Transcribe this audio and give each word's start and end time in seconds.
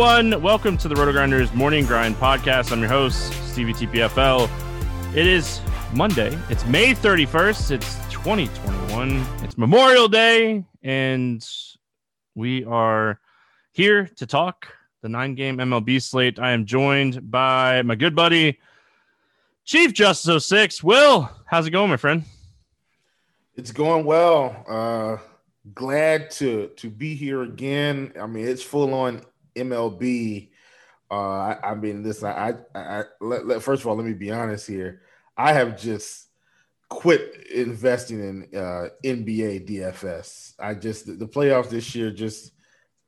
Everyone. 0.00 0.40
Welcome 0.40 0.78
to 0.78 0.88
the 0.88 0.94
RotoGrinders 0.94 1.52
Morning 1.52 1.84
Grind 1.84 2.14
Podcast. 2.14 2.72
I'm 2.72 2.80
your 2.80 2.88
host, 2.88 3.34
Stevie 3.50 3.74
TPFL. 3.74 4.48
It 5.14 5.26
is 5.26 5.60
Monday. 5.92 6.38
It's 6.48 6.64
May 6.64 6.94
31st. 6.94 7.70
It's 7.72 7.96
2021. 8.08 9.26
It's 9.42 9.58
Memorial 9.58 10.08
Day, 10.08 10.64
and 10.82 11.46
we 12.34 12.64
are 12.64 13.20
here 13.72 14.06
to 14.16 14.26
talk 14.26 14.68
the 15.02 15.10
nine 15.10 15.34
game 15.34 15.58
MLB 15.58 16.00
slate. 16.00 16.38
I 16.38 16.52
am 16.52 16.64
joined 16.64 17.30
by 17.30 17.82
my 17.82 17.94
good 17.94 18.16
buddy, 18.16 18.58
Chief 19.66 19.92
Justice 19.92 20.46
06. 20.46 20.82
Will, 20.82 21.30
how's 21.44 21.66
it 21.66 21.72
going, 21.72 21.90
my 21.90 21.98
friend? 21.98 22.24
It's 23.54 23.70
going 23.70 24.06
well. 24.06 24.64
Uh 24.66 25.18
glad 25.74 26.30
to 26.30 26.68
to 26.68 26.88
be 26.88 27.14
here 27.14 27.42
again. 27.42 28.14
I 28.18 28.26
mean, 28.26 28.48
it's 28.48 28.62
full 28.62 28.94
on 28.94 29.20
MLB. 29.54 30.50
Uh, 31.10 31.14
I, 31.14 31.58
I 31.70 31.74
mean, 31.74 32.02
listen. 32.02 32.28
I, 32.28 32.54
I, 32.74 32.80
I 32.80 33.02
let, 33.20 33.46
let, 33.46 33.62
first 33.62 33.82
of 33.82 33.88
all, 33.88 33.96
let 33.96 34.06
me 34.06 34.14
be 34.14 34.30
honest 34.30 34.66
here. 34.66 35.02
I 35.36 35.52
have 35.52 35.80
just 35.80 36.28
quit 36.88 37.46
investing 37.52 38.20
in 38.20 38.58
uh, 38.58 38.88
NBA 39.04 39.68
DFS. 39.68 40.54
I 40.58 40.74
just 40.74 41.06
the, 41.18 41.26
playoffs 41.26 41.70
this 41.70 41.94
year. 41.94 42.10
Just 42.10 42.52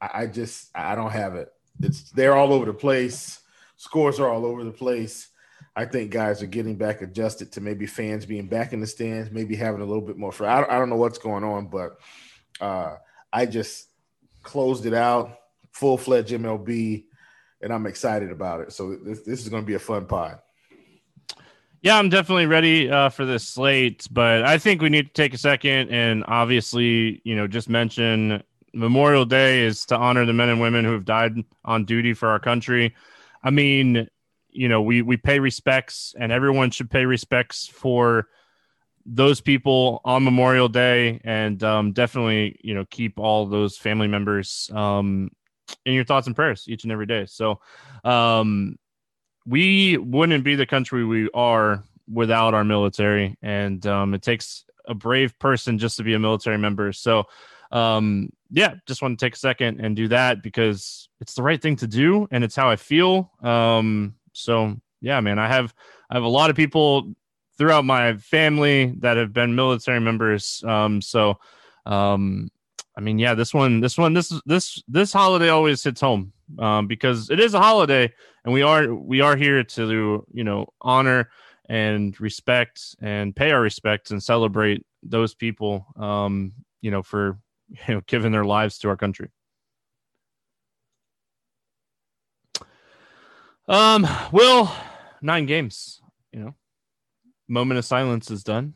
I, 0.00 0.10
I 0.14 0.26
just 0.26 0.70
I 0.75 0.94
don't 0.94 1.12
have 1.12 1.34
it. 1.34 1.52
It's 1.81 2.10
they're 2.10 2.36
all 2.36 2.52
over 2.52 2.66
the 2.66 2.75
place. 2.75 3.41
Scores 3.76 4.19
are 4.20 4.28
all 4.28 4.47
over 4.47 4.64
the 4.64 4.72
place. 4.72 5.28
I 5.75 5.84
think 5.84 6.10
guys 6.10 6.42
are 6.42 6.47
getting 6.47 6.76
back 6.76 7.02
adjusted 7.02 7.52
to 7.52 7.60
maybe 7.60 7.86
fans 7.86 8.26
being 8.26 8.47
back 8.47 8.72
in 8.72 8.81
the 8.81 8.86
stands, 8.86 9.31
maybe 9.31 9.56
having 9.56 9.81
a 9.81 9.84
little 9.84 10.02
bit 10.02 10.19
more 10.19 10.32
fun. 10.32 10.48
I 10.48 10.60
don't, 10.60 10.70
I 10.70 10.78
don't 10.78 10.91
know 10.91 10.97
what's 10.97 11.19
going 11.19 11.44
on, 11.44 11.66
but 11.66 11.98
uh, 12.60 12.97
I 13.32 13.47
just 13.47 13.88
closed 14.42 14.86
it 14.86 14.94
out 14.94 15.36
full 15.72 15.98
fledged 15.98 16.32
MLB, 16.32 17.04
and 17.60 17.72
I'm 17.72 17.86
excited 17.86 18.30
about 18.30 18.60
it. 18.60 18.72
So 18.72 18.96
this, 18.96 19.22
this 19.22 19.40
is 19.40 19.48
going 19.48 19.62
to 19.62 19.66
be 19.66 19.74
a 19.74 19.80
fun 19.80 20.06
pod. 20.06 20.38
Yeah, 21.82 21.98
I'm 21.98 22.10
definitely 22.10 22.46
ready 22.46 22.88
uh, 22.88 23.08
for 23.08 23.24
this 23.24 23.48
slate, 23.48 24.06
but 24.10 24.44
I 24.44 24.58
think 24.58 24.80
we 24.80 24.88
need 24.88 25.08
to 25.08 25.12
take 25.12 25.34
a 25.34 25.38
second 25.38 25.90
and 25.90 26.22
obviously, 26.28 27.20
you 27.24 27.34
know, 27.34 27.48
just 27.48 27.68
mention 27.68 28.40
Memorial 28.72 29.24
Day 29.24 29.62
is 29.62 29.84
to 29.86 29.96
honor 29.96 30.24
the 30.24 30.32
men 30.32 30.48
and 30.48 30.60
women 30.60 30.84
who 30.84 30.92
have 30.92 31.04
died 31.04 31.34
on 31.64 31.84
duty 31.84 32.14
for 32.14 32.28
our 32.28 32.38
country. 32.38 32.94
I 33.42 33.50
mean, 33.50 34.06
you 34.48 34.68
know, 34.68 34.82
we 34.82 35.02
we 35.02 35.16
pay 35.16 35.40
respects, 35.40 36.14
and 36.18 36.30
everyone 36.30 36.70
should 36.70 36.90
pay 36.90 37.04
respects 37.04 37.66
for 37.66 38.28
those 39.04 39.40
people 39.40 40.00
on 40.04 40.24
Memorial 40.24 40.68
Day, 40.68 41.20
and 41.24 41.62
um, 41.64 41.92
definitely, 41.92 42.60
you 42.62 42.74
know, 42.74 42.84
keep 42.84 43.18
all 43.18 43.46
those 43.46 43.76
family 43.76 44.08
members 44.08 44.70
um, 44.72 45.30
in 45.84 45.94
your 45.94 46.04
thoughts 46.04 46.26
and 46.26 46.36
prayers 46.36 46.64
each 46.68 46.84
and 46.84 46.92
every 46.92 47.06
day. 47.06 47.26
So, 47.26 47.60
um, 48.04 48.76
we 49.46 49.96
wouldn't 49.96 50.44
be 50.44 50.54
the 50.54 50.66
country 50.66 51.04
we 51.04 51.28
are 51.34 51.84
without 52.12 52.54
our 52.54 52.64
military, 52.64 53.36
and 53.42 53.84
um, 53.86 54.14
it 54.14 54.22
takes 54.22 54.64
a 54.86 54.94
brave 54.94 55.38
person 55.38 55.78
just 55.78 55.96
to 55.96 56.02
be 56.02 56.14
a 56.14 56.18
military 56.18 56.58
member. 56.58 56.92
So, 56.92 57.24
um, 57.70 58.30
yeah, 58.50 58.74
just 58.86 59.02
want 59.02 59.18
to 59.18 59.24
take 59.24 59.34
a 59.34 59.38
second 59.38 59.80
and 59.80 59.96
do 59.96 60.08
that 60.08 60.42
because 60.42 61.08
it's 61.20 61.34
the 61.34 61.42
right 61.42 61.60
thing 61.60 61.76
to 61.76 61.86
do, 61.86 62.28
and 62.30 62.44
it's 62.44 62.56
how 62.56 62.70
I 62.70 62.76
feel. 62.76 63.30
Um, 63.42 64.14
so, 64.32 64.76
yeah, 65.00 65.20
man, 65.20 65.38
I 65.38 65.48
have 65.48 65.74
I 66.10 66.14
have 66.14 66.24
a 66.24 66.28
lot 66.28 66.50
of 66.50 66.56
people 66.56 67.14
throughout 67.56 67.84
my 67.84 68.16
family 68.16 68.94
that 68.98 69.16
have 69.16 69.32
been 69.32 69.54
military 69.54 70.00
members. 70.00 70.62
Um, 70.66 71.00
so, 71.00 71.38
um, 71.86 72.50
I 72.97 73.00
mean, 73.00 73.19
yeah, 73.19 73.34
this 73.34 73.54
one, 73.54 73.80
this 73.80 73.97
one, 73.97 74.12
this 74.12 74.32
this 74.44 74.82
this 74.86 75.12
holiday 75.12 75.48
always 75.48 75.82
hits 75.82 76.00
home 76.00 76.32
um, 76.58 76.86
because 76.86 77.30
it 77.30 77.41
is 77.41 77.54
a 77.54 77.60
holiday, 77.60 78.12
and 78.44 78.53
we 78.53 78.62
are 78.62 78.94
we 78.94 79.20
are 79.20 79.36
here 79.36 79.64
to 79.64 80.26
you 80.32 80.44
know 80.44 80.66
honor 80.80 81.31
and 81.69 82.20
respect 82.20 82.94
and 83.00 83.34
pay 83.34 83.50
our 83.50 83.62
respects 83.62 84.10
and 84.10 84.22
celebrate 84.22 84.84
those 85.02 85.34
people, 85.34 85.86
um, 85.97 86.52
you 86.82 86.91
know, 86.91 87.02
for 87.02 87.38
you 87.88 87.94
know 87.94 88.02
giving 88.06 88.32
their 88.32 88.44
lives 88.44 88.78
to 88.78 88.88
our 88.88 88.97
country. 88.97 89.31
Um, 93.69 94.06
well, 94.32 94.75
nine 95.22 95.47
games, 95.47 96.02
you 96.31 96.41
know, 96.41 96.54
moment 97.48 97.78
of 97.78 97.86
silence 97.86 98.31
is 98.31 98.42
done 98.42 98.75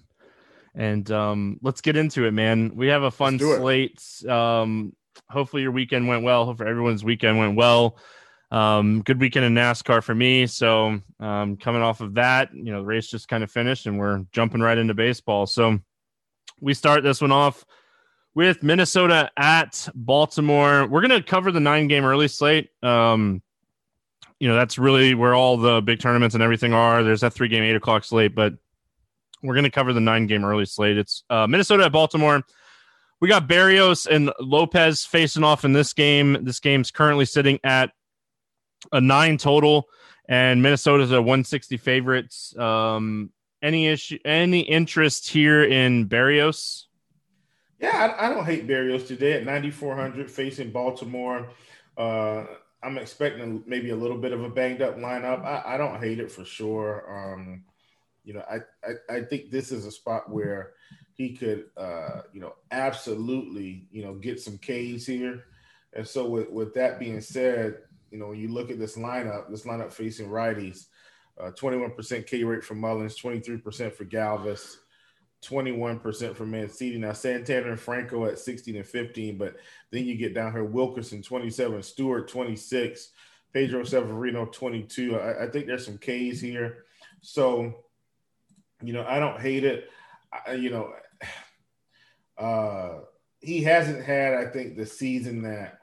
and 0.77 1.11
um, 1.11 1.59
let's 1.63 1.81
get 1.81 1.97
into 1.97 2.27
it, 2.27 2.33
man. 2.33 2.73
We 2.77 2.89
have 2.89 3.03
a 3.03 3.11
fun 3.11 3.39
slate. 3.39 4.03
Um, 4.29 4.93
hopefully 5.29 5.63
your 5.63 5.73
weekend 5.73 6.07
went 6.07 6.23
well. 6.23 6.45
Hopefully 6.45 6.69
everyone's 6.69 7.03
weekend 7.03 7.39
went 7.39 7.57
well. 7.57 7.97
Um, 8.51 9.03
good 9.03 9.19
weekend 9.19 9.47
in 9.47 9.55
NASCAR 9.55 10.05
for 10.05 10.15
me. 10.15 10.47
So 10.47 11.01
um, 11.19 11.57
coming 11.57 11.83
off 11.83 12.01
of 12.01 12.15
that, 12.15 12.55
you 12.55 12.73
know, 12.73 12.81
the 12.81 12.87
race 12.87 13.09
just 13.09 13.27
kind 13.27 13.43
of 13.43 13.51
finished, 13.51 13.87
and 13.87 13.99
we're 13.99 14.25
jumping 14.33 14.61
right 14.61 14.79
into 14.79 14.95
baseball. 14.95 15.47
So 15.47 15.79
we 16.61 16.75
start 16.75 17.03
this 17.03 17.21
one 17.21 17.33
off 17.33 17.65
with 18.35 18.63
Minnesota 18.63 19.31
at 19.37 19.89
Baltimore. 19.95 20.87
We're 20.87 21.01
gonna 21.01 21.23
cover 21.23 21.51
the 21.51 21.61
nine 21.61 21.89
game 21.89 22.05
early 22.05 22.29
slate. 22.29 22.69
Um, 22.83 23.43
you 24.39 24.49
know, 24.49 24.55
that's 24.55 24.79
really 24.79 25.15
where 25.15 25.35
all 25.35 25.57
the 25.57 25.81
big 25.81 26.01
tournaments 26.01 26.35
and 26.35 26.43
everything 26.43 26.75
are. 26.75 27.03
There's 27.03 27.23
that 27.23 27.33
three 27.33 27.49
game 27.49 27.63
eight 27.63 27.77
o'clock 27.77 28.05
slate, 28.05 28.35
but 28.35 28.53
we're 29.43 29.55
going 29.55 29.65
to 29.65 29.71
cover 29.71 29.93
the 29.93 30.01
nine 30.01 30.27
game 30.27 30.45
early 30.45 30.67
slate. 30.67 30.99
It's 30.99 31.25
uh, 31.31 31.47
Minnesota 31.47 31.85
at 31.85 31.93
Baltimore. 31.93 32.43
We 33.21 33.29
got 33.29 33.49
Berrios 33.49 34.07
and 34.07 34.31
Lopez 34.41 35.05
facing 35.05 35.45
off 35.45 35.65
in 35.65 35.73
this 35.73 35.93
game. 35.93 36.45
This 36.45 36.61
game's 36.61 36.91
currently 36.91 37.25
sitting 37.25 37.59
at 37.65 37.91
a 38.93 39.01
nine 39.01 39.39
total, 39.39 39.89
and 40.29 40.63
Minnesota's 40.63 41.13
a 41.13 41.21
160 41.21 41.77
favorites. 41.79 42.57
Um, 42.59 43.31
any 43.63 43.87
issue, 43.87 44.19
any 44.25 44.61
interest 44.61 45.29
here 45.29 45.65
in 45.65 46.09
Berrios? 46.09 46.85
Yeah, 47.81 48.15
I, 48.19 48.27
I 48.27 48.29
don't 48.31 48.45
hate 48.45 48.67
Berrios 48.67 49.07
today 49.07 49.35
at 49.35 49.45
9,400 49.45 50.31
facing 50.31 50.71
Baltimore. 50.71 51.51
Uh, 51.97 52.45
I'm 52.83 52.99
expecting 52.99 53.65
maybe 53.67 53.91
a 53.91 53.97
little 53.97 54.19
bit 54.19 54.33
of 54.33 54.45
a 54.45 54.49
banged 54.49 54.83
up 54.83 54.99
lineup. 54.99 55.45
I, 55.45 55.75
I 55.75 55.77
don't 55.77 56.01
hate 56.01 56.21
it 56.21 56.31
for 56.31 56.45
sure. 56.45 57.35
Um, 57.35 57.65
you 58.27 58.35
know, 58.35 58.43
I, 58.51 58.57
I, 58.85 59.17
I 59.17 59.23
think 59.23 59.51
this 59.51 59.71
is 59.71 59.87
a 59.87 59.91
spot 59.91 60.31
where 60.31 60.73
he 61.15 61.35
could, 61.35 61.67
uh, 61.77 62.23
you 62.33 62.41
know, 62.41 62.55
absolutely, 62.73 63.87
you 63.91 64.05
know, 64.05 64.15
get 64.15 64.41
some 64.41 64.59
Ks 64.59 65.07
here. 65.07 65.45
And 65.95 66.07
so, 66.07 66.29
with, 66.29 66.51
with 66.51 66.75
that 66.75 66.99
being 66.99 67.21
said, 67.21 67.79
you 68.11 68.19
know, 68.19 68.29
when 68.29 68.41
you 68.41 68.49
look 68.49 68.71
at 68.71 68.81
this 68.81 68.99
lineup, 68.99 69.49
this 69.49 69.65
lineup 69.65 69.93
facing 69.93 70.29
righties, 70.29 70.87
uh, 71.41 71.53
21% 71.53 72.27
K 72.27 72.43
rate 72.43 72.65
for 72.65 72.75
Mullins, 72.75 73.17
23% 73.19 73.93
for 73.93 74.05
Galvis, 74.05 74.77
21% 75.45 76.35
for 76.35 76.47
Mancini. 76.47 76.99
Now 76.99 77.13
Santana 77.13 77.71
and 77.71 77.81
Franco 77.81 78.27
at 78.27 78.41
16 78.41 78.75
and 78.75 78.87
15, 78.87 79.39
but 79.39 79.57
then 79.93 80.05
you 80.05 80.17
get 80.17 80.35
down 80.35 80.51
here 80.51 80.65
Wilkerson 80.65 81.23
27, 81.23 81.83
Stewart 81.83 82.29
26, 82.29 83.11
Pedro 83.53 83.85
Severino 83.85 84.47
22. 84.47 85.17
I, 85.17 85.45
I 85.45 85.49
think 85.49 85.67
there's 85.67 85.85
some 85.85 85.99
K's 85.99 86.41
here. 86.41 86.85
So, 87.21 87.86
you 88.83 88.93
know, 88.93 89.05
I 89.07 89.19
don't 89.19 89.41
hate 89.41 89.65
it. 89.65 89.91
I, 90.33 90.53
you 90.53 90.71
know, 90.71 90.93
uh, 92.39 93.01
he 93.41 93.63
hasn't 93.63 94.05
had, 94.05 94.35
I 94.35 94.47
think, 94.47 94.77
the 94.77 94.87
season 94.87 95.43
that 95.43 95.79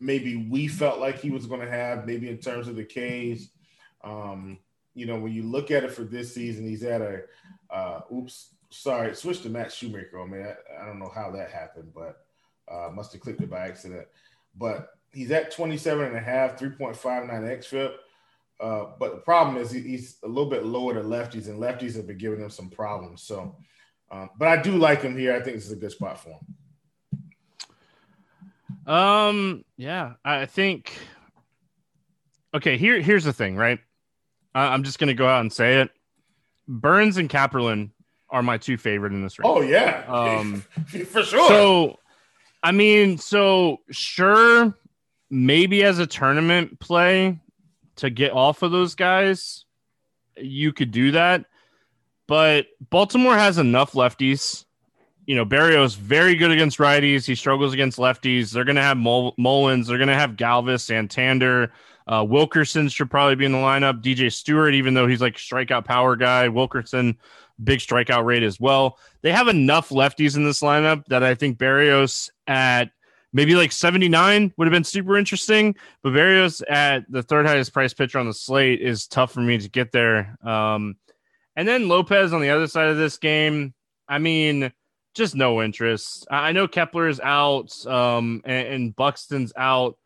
maybe 0.00 0.36
we 0.36 0.68
felt 0.68 1.00
like 1.00 1.18
he 1.18 1.30
was 1.30 1.46
going 1.46 1.60
to 1.60 1.70
have, 1.70 2.06
maybe 2.06 2.28
in 2.28 2.38
terms 2.38 2.68
of 2.68 2.76
the 2.76 2.84
K's. 2.84 3.50
Um, 4.02 4.58
you 4.94 5.06
know, 5.06 5.18
when 5.18 5.32
you 5.32 5.42
look 5.42 5.70
at 5.70 5.84
it 5.84 5.92
for 5.92 6.04
this 6.04 6.34
season, 6.34 6.66
he's 6.66 6.84
at 6.84 7.00
a, 7.00 7.22
uh, 7.70 8.00
oops, 8.12 8.50
sorry, 8.70 9.14
switch 9.14 9.42
to 9.42 9.48
Matt 9.48 9.72
Shoemaker 9.72 10.20
on 10.20 10.30
me. 10.30 10.40
I, 10.40 10.54
I 10.80 10.86
don't 10.86 10.98
know 10.98 11.10
how 11.12 11.30
that 11.32 11.50
happened, 11.50 11.92
but 11.94 12.24
uh, 12.70 12.90
must 12.90 13.12
have 13.12 13.20
clicked 13.20 13.40
it 13.40 13.50
by 13.50 13.66
accident. 13.66 14.06
But 14.56 14.90
he's 15.12 15.30
at 15.30 15.50
27 15.50 16.04
and 16.04 16.16
a 16.16 16.20
half, 16.20 16.58
3.59 16.58 16.96
XFIP. 16.98 17.94
Uh, 18.60 18.86
but 18.98 19.14
the 19.14 19.20
problem 19.20 19.56
is 19.56 19.70
he, 19.70 19.80
he's 19.80 20.16
a 20.22 20.28
little 20.28 20.48
bit 20.48 20.64
lower 20.64 20.94
to 20.94 21.00
lefties, 21.00 21.48
and 21.48 21.60
lefties 21.60 21.96
have 21.96 22.06
been 22.06 22.18
giving 22.18 22.40
him 22.40 22.50
some 22.50 22.70
problems. 22.70 23.22
So, 23.22 23.56
um, 24.10 24.30
but 24.38 24.48
I 24.48 24.62
do 24.62 24.76
like 24.76 25.02
him 25.02 25.18
here. 25.18 25.34
I 25.34 25.40
think 25.40 25.56
this 25.56 25.66
is 25.66 25.72
a 25.72 25.76
good 25.76 25.92
spot 25.92 26.20
for 26.20 26.30
him. 26.30 26.38
Um, 28.86 29.64
yeah, 29.76 30.14
I 30.24 30.46
think. 30.46 30.92
Okay, 32.54 32.76
here 32.76 33.00
here's 33.00 33.24
the 33.24 33.32
thing, 33.32 33.56
right? 33.56 33.80
I, 34.54 34.68
I'm 34.68 34.84
just 34.84 34.98
gonna 34.98 35.14
go 35.14 35.26
out 35.26 35.40
and 35.40 35.52
say 35.52 35.80
it. 35.80 35.90
Burnes 36.68 37.16
and 37.16 37.28
Kaprielian 37.28 37.90
are 38.30 38.42
my 38.42 38.58
two 38.58 38.76
favorite 38.76 39.12
in 39.12 39.22
this 39.22 39.38
race. 39.38 39.46
Oh 39.48 39.62
yeah, 39.62 40.04
Um, 40.08 40.60
for 41.06 41.22
sure. 41.22 41.48
So, 41.48 41.98
I 42.62 42.72
mean, 42.72 43.18
so 43.18 43.80
sure, 43.90 44.76
maybe 45.30 45.82
as 45.82 45.98
a 45.98 46.06
tournament 46.06 46.78
play 46.78 47.38
to 47.96 48.10
get 48.10 48.32
off 48.32 48.62
of 48.62 48.72
those 48.72 48.94
guys, 48.94 49.64
you 50.36 50.72
could 50.72 50.90
do 50.90 51.12
that. 51.12 51.44
But 52.26 52.66
Baltimore 52.90 53.36
has 53.36 53.58
enough 53.58 53.92
lefties. 53.92 54.64
You 55.26 55.36
know, 55.36 55.46
Berrios 55.46 55.96
very 55.96 56.34
good 56.34 56.50
against 56.50 56.78
righties. 56.78 57.24
He 57.24 57.34
struggles 57.34 57.72
against 57.72 57.98
lefties. 57.98 58.52
They're 58.52 58.64
going 58.64 58.76
to 58.76 58.82
have 58.82 58.96
Mul- 58.96 59.34
Mullins. 59.38 59.86
They're 59.86 59.98
going 59.98 60.08
to 60.08 60.14
have 60.14 60.32
Galvis, 60.32 60.80
Santander. 60.80 61.72
Uh, 62.06 62.24
Wilkerson 62.28 62.88
should 62.88 63.10
probably 63.10 63.34
be 63.34 63.46
in 63.46 63.52
the 63.52 63.58
lineup. 63.58 64.02
DJ 64.02 64.30
Stewart, 64.30 64.74
even 64.74 64.92
though 64.92 65.06
he's 65.06 65.22
like 65.22 65.36
strikeout 65.36 65.86
power 65.86 66.16
guy, 66.16 66.48
Wilkerson 66.48 67.16
big 67.62 67.78
strikeout 67.78 68.24
rate 68.24 68.42
as 68.42 68.58
well. 68.58 68.98
They 69.22 69.32
have 69.32 69.48
enough 69.48 69.90
lefties 69.90 70.36
in 70.36 70.44
this 70.44 70.60
lineup 70.60 71.06
that 71.06 71.22
I 71.22 71.34
think 71.34 71.58
Berrios 71.58 72.30
at 72.46 72.90
maybe 73.34 73.54
like 73.54 73.72
79 73.72 74.54
would 74.56 74.66
have 74.66 74.72
been 74.72 74.84
super 74.84 75.18
interesting. 75.18 75.74
But 76.02 76.14
Berrios 76.14 76.62
at 76.66 77.04
the 77.10 77.22
third 77.22 77.46
highest 77.46 77.74
price 77.74 77.92
pitcher 77.92 78.18
on 78.18 78.26
the 78.26 78.32
slate 78.32 78.80
is 78.80 79.06
tough 79.06 79.32
for 79.32 79.40
me 79.40 79.58
to 79.58 79.68
get 79.68 79.92
there. 79.92 80.38
Um, 80.42 80.96
and 81.54 81.68
then 81.68 81.88
Lopez 81.88 82.32
on 82.32 82.40
the 82.40 82.50
other 82.50 82.66
side 82.66 82.88
of 82.88 82.96
this 82.96 83.18
game, 83.18 83.74
I 84.08 84.18
mean, 84.18 84.72
just 85.14 85.34
no 85.34 85.62
interest. 85.62 86.26
I 86.30 86.52
know 86.52 86.66
Kepler 86.66 87.08
is 87.08 87.20
out 87.20 87.70
um, 87.86 88.40
and, 88.46 88.68
and 88.68 88.96
Buxton's 88.96 89.52
out 89.54 89.98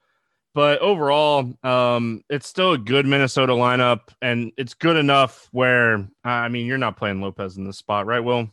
but 0.59 0.81
overall, 0.81 1.55
um, 1.63 2.25
it's 2.29 2.49
still 2.49 2.73
a 2.73 2.79
good 2.79 3.07
Minnesota 3.07 3.53
lineup, 3.53 4.09
and 4.21 4.51
it's 4.57 4.75
good 4.75 4.97
enough 4.97 5.49
where 5.53 6.09
I 6.25 6.49
mean 6.49 6.67
you're 6.67 6.79
not 6.79 6.97
playing 6.97 7.21
Lopez 7.21 7.57
in 7.57 7.65
this 7.65 7.79
spot, 7.79 8.07
right? 8.07 8.19
Will? 8.19 8.51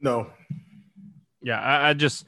No. 0.00 0.30
Yeah, 1.40 1.58
I, 1.58 1.88
I 1.88 1.94
just, 1.94 2.26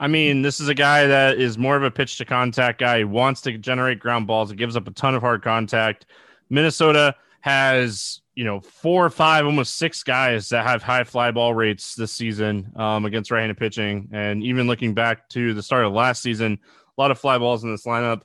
I 0.00 0.06
mean, 0.06 0.42
this 0.42 0.60
is 0.60 0.68
a 0.68 0.74
guy 0.74 1.06
that 1.06 1.38
is 1.38 1.58
more 1.58 1.76
of 1.76 1.82
a 1.82 1.90
pitch 1.90 2.18
to 2.18 2.24
contact 2.24 2.78
guy. 2.80 2.98
He 2.98 3.04
wants 3.04 3.40
to 3.42 3.58
generate 3.58 3.98
ground 3.98 4.26
balls. 4.26 4.50
It 4.50 4.56
gives 4.56 4.76
up 4.76 4.86
a 4.86 4.92
ton 4.92 5.14
of 5.14 5.22
hard 5.22 5.42
contact. 5.42 6.06
Minnesota 6.50 7.14
has 7.40 8.20
you 8.34 8.44
know 8.44 8.60
four 8.60 9.04
or 9.04 9.10
five, 9.10 9.44
almost 9.44 9.76
six 9.76 10.02
guys 10.02 10.48
that 10.50 10.64
have 10.64 10.82
high 10.82 11.04
fly 11.04 11.30
ball 11.30 11.54
rates 11.54 11.94
this 11.94 12.12
season 12.12 12.72
um, 12.76 13.04
against 13.04 13.30
right-handed 13.30 13.58
pitching, 13.58 14.08
and 14.12 14.42
even 14.44 14.66
looking 14.66 14.94
back 14.94 15.28
to 15.30 15.54
the 15.54 15.62
start 15.62 15.84
of 15.84 15.92
last 15.92 16.22
season 16.22 16.58
a 16.98 17.00
lot 17.00 17.10
of 17.10 17.18
fly 17.18 17.38
balls 17.38 17.64
in 17.64 17.70
this 17.70 17.86
lineup. 17.86 18.22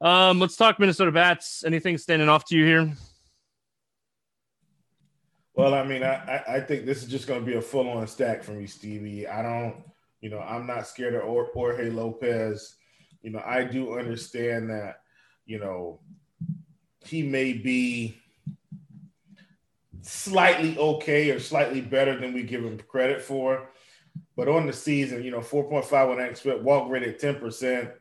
Um, 0.00 0.38
let's 0.38 0.56
talk 0.56 0.78
Minnesota 0.78 1.10
bats. 1.10 1.64
Anything 1.64 1.98
standing 1.98 2.28
off 2.28 2.44
to 2.46 2.56
you 2.56 2.64
here? 2.64 2.92
Well, 5.54 5.74
I 5.74 5.84
mean, 5.84 6.02
I, 6.02 6.42
I 6.48 6.60
think 6.60 6.84
this 6.84 7.02
is 7.02 7.08
just 7.08 7.26
going 7.26 7.40
to 7.40 7.46
be 7.46 7.56
a 7.56 7.62
full 7.62 7.88
on 7.88 8.06
stack 8.06 8.42
for 8.42 8.52
me, 8.52 8.66
Stevie. 8.66 9.26
I 9.26 9.42
don't, 9.42 9.76
you 10.24 10.30
know, 10.30 10.40
I'm 10.40 10.66
not 10.66 10.86
scared 10.86 11.14
of 11.14 11.22
Jorge 11.22 11.90
Lopez. 11.90 12.76
You 13.20 13.28
know, 13.28 13.42
I 13.44 13.62
do 13.62 13.98
understand 13.98 14.70
that, 14.70 15.02
you 15.44 15.58
know, 15.58 16.00
he 17.04 17.22
may 17.22 17.52
be 17.52 18.16
slightly 20.00 20.78
okay 20.78 21.30
or 21.30 21.38
slightly 21.38 21.82
better 21.82 22.18
than 22.18 22.32
we 22.32 22.42
give 22.42 22.64
him 22.64 22.78
credit 22.88 23.20
for. 23.20 23.68
But 24.34 24.48
on 24.48 24.66
the 24.66 24.72
season, 24.72 25.22
you 25.22 25.30
know, 25.30 25.40
4.5 25.40 25.92
on 25.92 26.16
XFIP, 26.16 26.62
walk 26.62 26.88
rate 26.88 27.02
at 27.02 27.20
10%, 27.20 27.92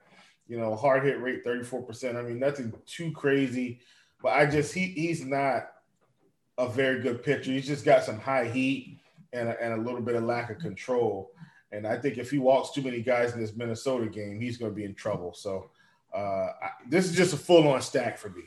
you 0.48 0.58
know, 0.58 0.78
hard 0.78 1.04
hit 1.04 1.20
rate 1.22 1.44
34%. 1.44 2.16
I 2.16 2.22
mean, 2.22 2.40
nothing 2.40 2.72
too 2.86 3.12
crazy. 3.12 3.82
But 4.22 4.32
I 4.32 4.46
just 4.46 4.74
he 4.74 4.86
he's 4.86 5.26
not 5.26 5.74
a 6.58 6.70
very 6.70 7.02
good 7.02 7.22
pitcher. 7.22 7.52
He's 7.52 7.68
just 7.68 7.84
got 7.84 8.06
some 8.06 8.18
high 8.18 8.46
heat 8.46 9.02
and 9.34 9.50
a, 9.50 9.62
and 9.62 9.74
a 9.74 9.84
little 9.84 10.00
bit 10.00 10.16
of 10.16 10.24
lack 10.24 10.52
of 10.52 10.60
control. 10.60 11.34
And 11.74 11.88
I 11.88 11.98
think 11.98 12.18
if 12.18 12.30
he 12.30 12.38
walks 12.38 12.72
too 12.72 12.84
many 12.84 13.02
guys 13.02 13.34
in 13.34 13.42
this 13.42 13.56
Minnesota 13.56 14.06
game, 14.06 14.40
he's 14.40 14.58
going 14.58 14.72
to 14.72 14.76
be 14.76 14.86
in 14.86 14.94
trouble. 14.94 15.34
So 15.34 15.72
uh, 16.16 16.20
I, 16.20 16.70
this 16.88 17.06
is 17.06 17.16
just 17.16 17.34
a 17.34 17.38
full 17.38 17.68
on 17.68 17.82
stack 17.82 18.18
for 18.18 18.30
me. 18.30 18.44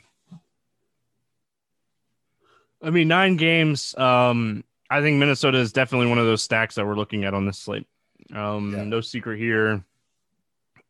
I 2.81 2.89
mean, 2.89 3.07
nine 3.07 3.35
games. 3.35 3.97
Um, 3.97 4.63
I 4.89 5.01
think 5.01 5.17
Minnesota 5.17 5.57
is 5.57 5.73
definitely 5.73 6.07
one 6.07 6.19
of 6.19 6.25
those 6.25 6.41
stacks 6.41 6.75
that 6.75 6.85
we're 6.85 6.95
looking 6.95 7.25
at 7.25 7.33
on 7.33 7.45
this 7.45 7.57
slate. 7.57 7.87
Um, 8.33 8.73
yeah. 8.73 8.83
No 8.83 9.01
secret 9.01 9.39
here, 9.39 9.83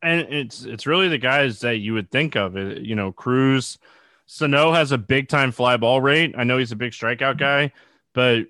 and 0.02 0.20
it's 0.28 0.64
it's 0.64 0.86
really 0.86 1.08
the 1.08 1.18
guys 1.18 1.60
that 1.60 1.78
you 1.78 1.94
would 1.94 2.10
think 2.10 2.36
of. 2.36 2.56
It, 2.56 2.82
you 2.82 2.94
know, 2.94 3.12
Cruz, 3.12 3.78
Sano 4.26 4.72
has 4.72 4.92
a 4.92 4.98
big 4.98 5.28
time 5.28 5.50
fly 5.52 5.76
ball 5.76 6.00
rate. 6.00 6.34
I 6.36 6.44
know 6.44 6.58
he's 6.58 6.72
a 6.72 6.76
big 6.76 6.92
strikeout 6.92 7.38
guy, 7.38 7.72
but 8.12 8.46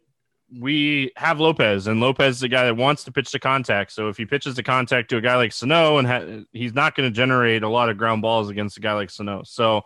we 0.56 1.12
have 1.16 1.40
Lopez, 1.40 1.86
and 1.86 2.00
Lopez 2.00 2.36
is 2.36 2.42
a 2.42 2.48
guy 2.48 2.64
that 2.64 2.76
wants 2.76 3.04
to 3.04 3.12
pitch 3.12 3.30
to 3.32 3.38
contact. 3.38 3.92
So 3.92 4.08
if 4.08 4.16
he 4.16 4.24
pitches 4.24 4.54
to 4.56 4.62
contact 4.62 5.10
to 5.10 5.18
a 5.18 5.20
guy 5.20 5.36
like 5.36 5.52
Sano, 5.52 5.98
and 5.98 6.08
ha- 6.08 6.44
he's 6.52 6.74
not 6.74 6.94
going 6.94 7.08
to 7.08 7.14
generate 7.14 7.62
a 7.62 7.68
lot 7.68 7.90
of 7.90 7.98
ground 7.98 8.22
balls 8.22 8.48
against 8.48 8.76
a 8.76 8.80
guy 8.80 8.94
like 8.94 9.10
Sano. 9.10 9.42
So, 9.44 9.82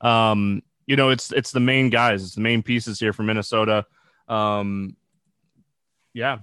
um, 0.00 0.62
you 0.86 0.96
know, 0.96 1.10
it's 1.10 1.32
it's 1.32 1.52
the 1.52 1.60
main 1.60 1.90
guys, 1.90 2.22
it's 2.22 2.34
the 2.34 2.40
main 2.40 2.62
pieces 2.62 2.98
here 2.98 3.12
for 3.12 3.24
Minnesota. 3.24 3.84
Um, 4.28 4.96
yeah, 6.14 6.38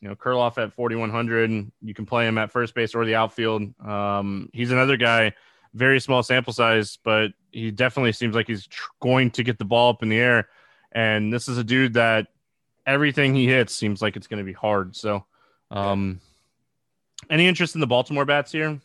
you 0.00 0.08
know, 0.08 0.14
Kirilloff 0.14 0.56
at 0.58 0.72
4,100. 0.72 1.70
You 1.82 1.94
can 1.94 2.06
play 2.06 2.26
him 2.26 2.38
at 2.38 2.50
first 2.50 2.74
base 2.74 2.94
or 2.94 3.04
the 3.04 3.16
outfield. 3.16 3.74
Um, 3.84 4.48
he's 4.54 4.70
another 4.70 4.96
guy, 4.96 5.34
very 5.74 6.00
small 6.00 6.22
sample 6.22 6.52
size, 6.52 6.98
but 7.04 7.32
he 7.52 7.70
definitely 7.70 8.12
seems 8.12 8.34
like 8.34 8.46
he's 8.46 8.66
tr- 8.66 8.90
going 9.00 9.30
to 9.32 9.42
get 9.42 9.58
the 9.58 9.64
ball 9.64 9.90
up 9.90 10.02
in 10.02 10.08
the 10.08 10.18
air. 10.18 10.48
And 10.92 11.32
this 11.32 11.48
is 11.48 11.58
a 11.58 11.64
dude 11.64 11.94
that 11.94 12.28
everything 12.88 13.34
he 13.34 13.46
hits 13.46 13.72
seems 13.74 14.02
like 14.02 14.16
it's 14.16 14.26
going 14.26 14.38
to 14.38 14.44
be 14.44 14.52
hard. 14.52 14.96
So, 14.96 15.24
um, 15.70 16.20
any 17.30 17.46
interest 17.46 17.74
in 17.74 17.80
the 17.80 17.86
Baltimore 17.86 18.24
bats 18.24 18.50
here? 18.50 18.80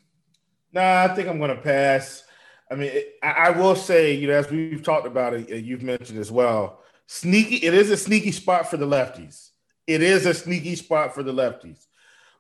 Nah, 0.72 1.04
I 1.04 1.08
think 1.16 1.30
I'm 1.30 1.38
going 1.38 1.56
to 1.56 1.62
pass. 1.62 2.24
I 2.70 2.76
mean, 2.76 2.92
it, 2.92 3.16
I, 3.24 3.32
I, 3.32 3.50
will 3.52 3.76
say, 3.76 4.14
you 4.14 4.28
know, 4.28 4.34
as 4.34 4.50
we've 4.50 4.84
talked 4.84 5.08
about 5.08 5.34
it, 5.34 5.64
you've 5.64 5.84
mentioned 5.84 6.20
as 6.20 6.32
well, 6.32 6.82
sneaky. 7.08 7.58
It 7.58 7.74
is 7.74 7.90
a 7.90 7.98
sneaky 7.98 8.32
spot 8.32 8.70
for 8.70 8.78
the 8.78 8.88
lefties 8.88 9.52
it 9.88 10.02
is 10.02 10.26
a 10.26 10.34
sneaky 10.34 10.76
spot 10.76 11.14
for 11.14 11.24
the 11.24 11.34
lefties. 11.34 11.86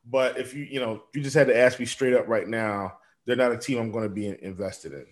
But 0.05 0.37
if 0.37 0.53
you, 0.53 0.63
you 0.63 0.79
know, 0.79 1.03
you 1.13 1.21
just 1.21 1.35
had 1.35 1.47
to 1.47 1.57
ask 1.57 1.79
me 1.79 1.85
straight 1.85 2.13
up 2.13 2.27
right 2.27 2.47
now, 2.47 2.97
they're 3.25 3.35
not 3.35 3.51
a 3.51 3.57
team 3.57 3.79
I'm 3.79 3.91
going 3.91 4.03
to 4.03 4.13
be 4.13 4.27
invested 4.27 4.93
in. 4.93 5.05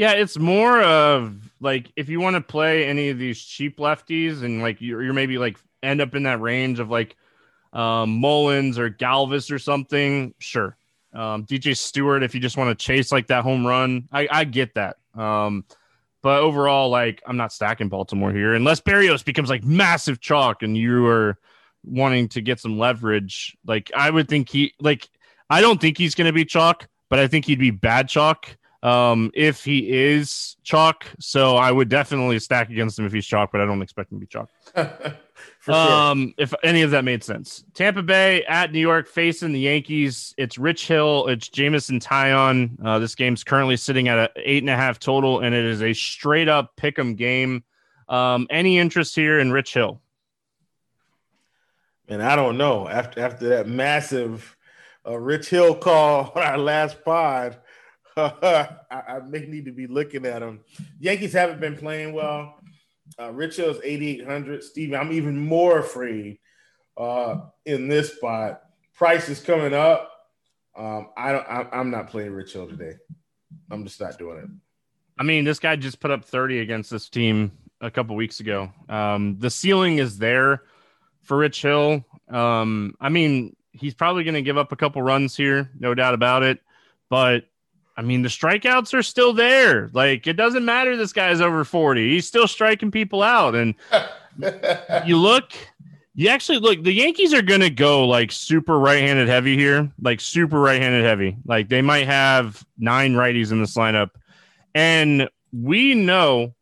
Yeah, 0.00 0.12
it's 0.12 0.38
more 0.38 0.80
of 0.80 1.52
like 1.60 1.92
if 1.94 2.08
you 2.08 2.20
want 2.20 2.32
to 2.32 2.40
play 2.40 2.86
any 2.86 3.10
of 3.10 3.18
these 3.18 3.38
cheap 3.38 3.76
lefties 3.76 4.42
and 4.42 4.62
like 4.62 4.80
you're, 4.80 5.02
you're 5.02 5.12
maybe 5.12 5.36
like 5.36 5.58
end 5.82 6.00
up 6.00 6.14
in 6.14 6.22
that 6.22 6.40
range 6.40 6.80
of 6.80 6.88
like 6.88 7.16
um, 7.74 8.18
Mullins 8.18 8.78
or 8.78 8.88
Galvis 8.88 9.52
or 9.52 9.58
something, 9.58 10.32
sure. 10.38 10.74
Um, 11.12 11.44
DJ 11.44 11.76
Stewart, 11.76 12.22
if 12.22 12.34
you 12.34 12.40
just 12.40 12.56
want 12.56 12.70
to 12.70 12.82
chase 12.82 13.12
like 13.12 13.26
that 13.26 13.42
home 13.42 13.66
run, 13.66 14.08
I, 14.10 14.26
I 14.30 14.44
get 14.44 14.72
that. 14.76 14.96
Um, 15.14 15.66
but 16.22 16.40
overall, 16.40 16.88
like 16.88 17.22
I'm 17.26 17.36
not 17.36 17.52
stacking 17.52 17.90
Baltimore 17.90 18.32
here 18.32 18.54
unless 18.54 18.80
Berrios 18.80 19.22
becomes 19.22 19.50
like 19.50 19.64
massive 19.64 20.18
chalk 20.18 20.62
and 20.62 20.78
you 20.78 21.06
are 21.08 21.36
wanting 21.84 22.26
to 22.30 22.40
get 22.40 22.58
some 22.58 22.78
leverage. 22.78 23.54
Like 23.66 23.90
I 23.94 24.08
would 24.08 24.30
think 24.30 24.48
he 24.48 24.72
like 24.80 25.10
I 25.50 25.60
don't 25.60 25.78
think 25.78 25.98
he's 25.98 26.14
going 26.14 26.26
to 26.26 26.32
be 26.32 26.46
chalk, 26.46 26.88
but 27.10 27.18
I 27.18 27.26
think 27.26 27.44
he'd 27.44 27.58
be 27.58 27.70
bad 27.70 28.08
chalk. 28.08 28.56
Um, 28.82 29.30
if 29.34 29.64
he 29.64 29.90
is 29.90 30.56
chalk. 30.62 31.06
So 31.18 31.56
I 31.56 31.70
would 31.70 31.88
definitely 31.88 32.38
stack 32.38 32.70
against 32.70 32.98
him 32.98 33.06
if 33.06 33.12
he's 33.12 33.26
chalk, 33.26 33.50
but 33.52 33.60
I 33.60 33.66
don't 33.66 33.82
expect 33.82 34.12
him 34.12 34.18
to 34.18 34.20
be 34.20 34.26
chalk. 34.26 34.48
sure. 35.62 35.74
Um, 35.74 36.34
if 36.38 36.54
any 36.62 36.82
of 36.82 36.90
that 36.92 37.04
made 37.04 37.22
sense. 37.22 37.64
Tampa 37.74 38.02
Bay 38.02 38.44
at 38.44 38.72
New 38.72 38.80
York 38.80 39.08
facing 39.08 39.52
the 39.52 39.60
Yankees. 39.60 40.34
It's 40.38 40.58
Rich 40.58 40.88
Hill. 40.88 41.26
It's 41.28 41.48
Jameson 41.48 42.00
Taillon. 42.00 42.76
Uh, 42.82 42.98
this 42.98 43.14
game's 43.14 43.44
currently 43.44 43.76
sitting 43.76 44.08
at 44.08 44.18
a 44.18 44.30
eight 44.36 44.62
and 44.62 44.70
a 44.70 44.76
half 44.76 44.98
total, 44.98 45.40
and 45.40 45.54
it 45.54 45.64
is 45.64 45.82
a 45.82 45.92
straight 45.92 46.48
up 46.48 46.76
pick 46.76 46.98
'em 46.98 47.14
game. 47.14 47.64
Um, 48.08 48.46
any 48.50 48.78
interest 48.78 49.14
here 49.14 49.38
in 49.38 49.52
Rich 49.52 49.74
Hill? 49.74 50.00
And 52.08 52.22
I 52.22 52.34
don't 52.34 52.58
know 52.58 52.88
after 52.88 53.20
after 53.20 53.48
that 53.50 53.68
massive 53.68 54.56
uh, 55.06 55.16
Rich 55.16 55.50
Hill 55.50 55.76
call 55.76 56.32
on 56.34 56.42
our 56.42 56.58
last 56.58 57.04
pod. 57.04 57.58
I, 58.42 58.76
I, 58.90 59.20
may 59.20 59.46
need 59.46 59.64
to 59.66 59.72
be 59.72 59.86
looking 59.86 60.26
at 60.26 60.40
them. 60.40 60.60
Yankees 60.98 61.32
haven't 61.32 61.60
been 61.60 61.76
playing 61.76 62.12
well. 62.12 62.60
Uh, 63.18 63.32
Rich 63.32 63.56
Hill's 63.56 63.80
8,800. 63.82 64.62
Stevie, 64.62 64.96
I'm 64.96 65.12
even 65.12 65.38
more 65.38 65.78
afraid 65.78 66.38
uh, 66.96 67.40
in 67.64 67.88
this 67.88 68.14
spot. 68.14 68.62
Price 68.94 69.28
is 69.28 69.40
coming 69.40 69.74
up. 69.74 70.10
Um, 70.76 71.10
I 71.16 71.32
don't. 71.32 71.46
I, 71.48 71.66
I'm 71.72 71.90
not 71.90 72.08
playing 72.08 72.32
Rich 72.32 72.52
Hill 72.52 72.68
today. 72.68 72.94
I'm 73.70 73.84
just 73.84 74.00
not 74.00 74.18
doing 74.18 74.38
it. 74.38 74.48
I 75.18 75.22
mean, 75.22 75.44
this 75.44 75.58
guy 75.58 75.76
just 75.76 76.00
put 76.00 76.10
up 76.10 76.24
30 76.24 76.60
against 76.60 76.90
this 76.90 77.08
team 77.08 77.52
a 77.80 77.90
couple 77.90 78.16
weeks 78.16 78.40
ago. 78.40 78.72
Um, 78.88 79.36
the 79.38 79.50
ceiling 79.50 79.98
is 79.98 80.18
there 80.18 80.62
for 81.22 81.36
Rich 81.36 81.62
Hill. 81.62 82.04
Um, 82.28 82.94
I 83.00 83.08
mean, 83.08 83.56
he's 83.72 83.94
probably 83.94 84.24
going 84.24 84.34
to 84.34 84.42
give 84.42 84.58
up 84.58 84.72
a 84.72 84.76
couple 84.76 85.02
runs 85.02 85.36
here, 85.36 85.70
no 85.78 85.94
doubt 85.94 86.14
about 86.14 86.42
it. 86.42 86.60
But 87.08 87.44
I 88.00 88.02
mean, 88.02 88.22
the 88.22 88.30
strikeouts 88.30 88.94
are 88.94 89.02
still 89.02 89.34
there. 89.34 89.90
Like 89.92 90.26
it 90.26 90.32
doesn't 90.32 90.64
matter. 90.64 90.96
This 90.96 91.12
guy's 91.12 91.42
over 91.42 91.64
40. 91.64 92.12
He's 92.12 92.26
still 92.26 92.48
striking 92.48 92.90
people 92.90 93.22
out. 93.22 93.54
And 93.54 93.74
you 95.06 95.18
look, 95.18 95.52
you 96.14 96.30
actually 96.30 96.60
look, 96.60 96.82
the 96.82 96.94
Yankees 96.94 97.34
are 97.34 97.42
going 97.42 97.60
to 97.60 97.68
go 97.68 98.08
like 98.08 98.32
super 98.32 98.78
right 98.78 99.02
handed 99.02 99.28
heavy 99.28 99.54
here, 99.54 99.92
like 100.00 100.22
super 100.22 100.58
right 100.58 100.80
handed 100.80 101.04
heavy. 101.04 101.36
Like 101.44 101.68
they 101.68 101.82
might 101.82 102.06
have 102.06 102.66
nine 102.78 103.12
righties 103.12 103.52
in 103.52 103.60
this 103.60 103.74
lineup. 103.74 104.12
And 104.74 105.28
we 105.52 105.94
know 105.94 106.54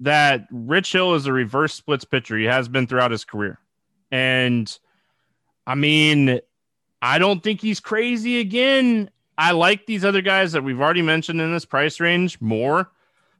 that 0.00 0.46
Rich 0.50 0.92
Hill 0.92 1.12
is 1.12 1.26
a 1.26 1.32
reverse 1.34 1.74
splits 1.74 2.06
pitcher. 2.06 2.38
He 2.38 2.46
has 2.46 2.68
been 2.68 2.86
throughout 2.86 3.10
his 3.10 3.26
career. 3.26 3.58
And 4.10 4.78
I 5.66 5.74
mean, 5.74 6.40
I 7.02 7.18
don't 7.18 7.42
think 7.42 7.60
he's 7.60 7.80
crazy 7.80 8.40
again. 8.40 9.10
I 9.36 9.52
like 9.52 9.86
these 9.86 10.04
other 10.04 10.22
guys 10.22 10.52
that 10.52 10.62
we've 10.62 10.80
already 10.80 11.02
mentioned 11.02 11.40
in 11.40 11.52
this 11.52 11.64
price 11.64 12.00
range 12.00 12.40
more. 12.40 12.90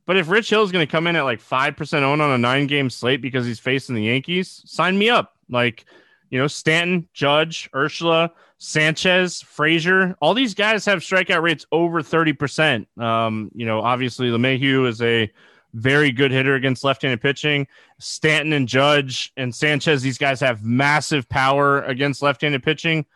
But 0.06 0.16
if 0.16 0.28
Rich 0.28 0.50
Hill 0.50 0.62
is 0.62 0.72
going 0.72 0.86
to 0.86 0.90
come 0.90 1.06
in 1.06 1.16
at 1.16 1.22
like 1.22 1.40
5% 1.40 2.02
owned 2.02 2.20
on 2.20 2.30
a 2.30 2.38
nine 2.38 2.66
game 2.66 2.90
slate 2.90 3.22
because 3.22 3.46
he's 3.46 3.60
facing 3.60 3.94
the 3.94 4.02
Yankees, 4.02 4.62
sign 4.66 4.98
me 4.98 5.08
up. 5.08 5.36
Like, 5.48 5.86
you 6.30 6.38
know, 6.38 6.46
Stanton, 6.46 7.08
Judge, 7.14 7.70
Urshela, 7.72 8.30
Sanchez, 8.58 9.40
Frazier, 9.42 10.16
all 10.20 10.34
these 10.34 10.54
guys 10.54 10.84
have 10.84 11.00
strikeout 11.00 11.42
rates 11.42 11.66
over 11.72 12.02
30%. 12.02 12.86
Um, 12.98 13.50
you 13.54 13.66
know, 13.66 13.80
obviously 13.80 14.28
LeMahieu 14.28 14.88
is 14.88 15.00
a 15.00 15.30
very 15.74 16.12
good 16.12 16.30
hitter 16.30 16.54
against 16.54 16.84
left-handed 16.84 17.20
pitching. 17.20 17.66
Stanton 17.98 18.52
and 18.52 18.68
Judge 18.68 19.32
and 19.36 19.54
Sanchez, 19.54 20.02
these 20.02 20.18
guys 20.18 20.40
have 20.40 20.64
massive 20.64 21.28
power 21.28 21.82
against 21.82 22.22
left-handed 22.22 22.62
pitching. 22.62 23.06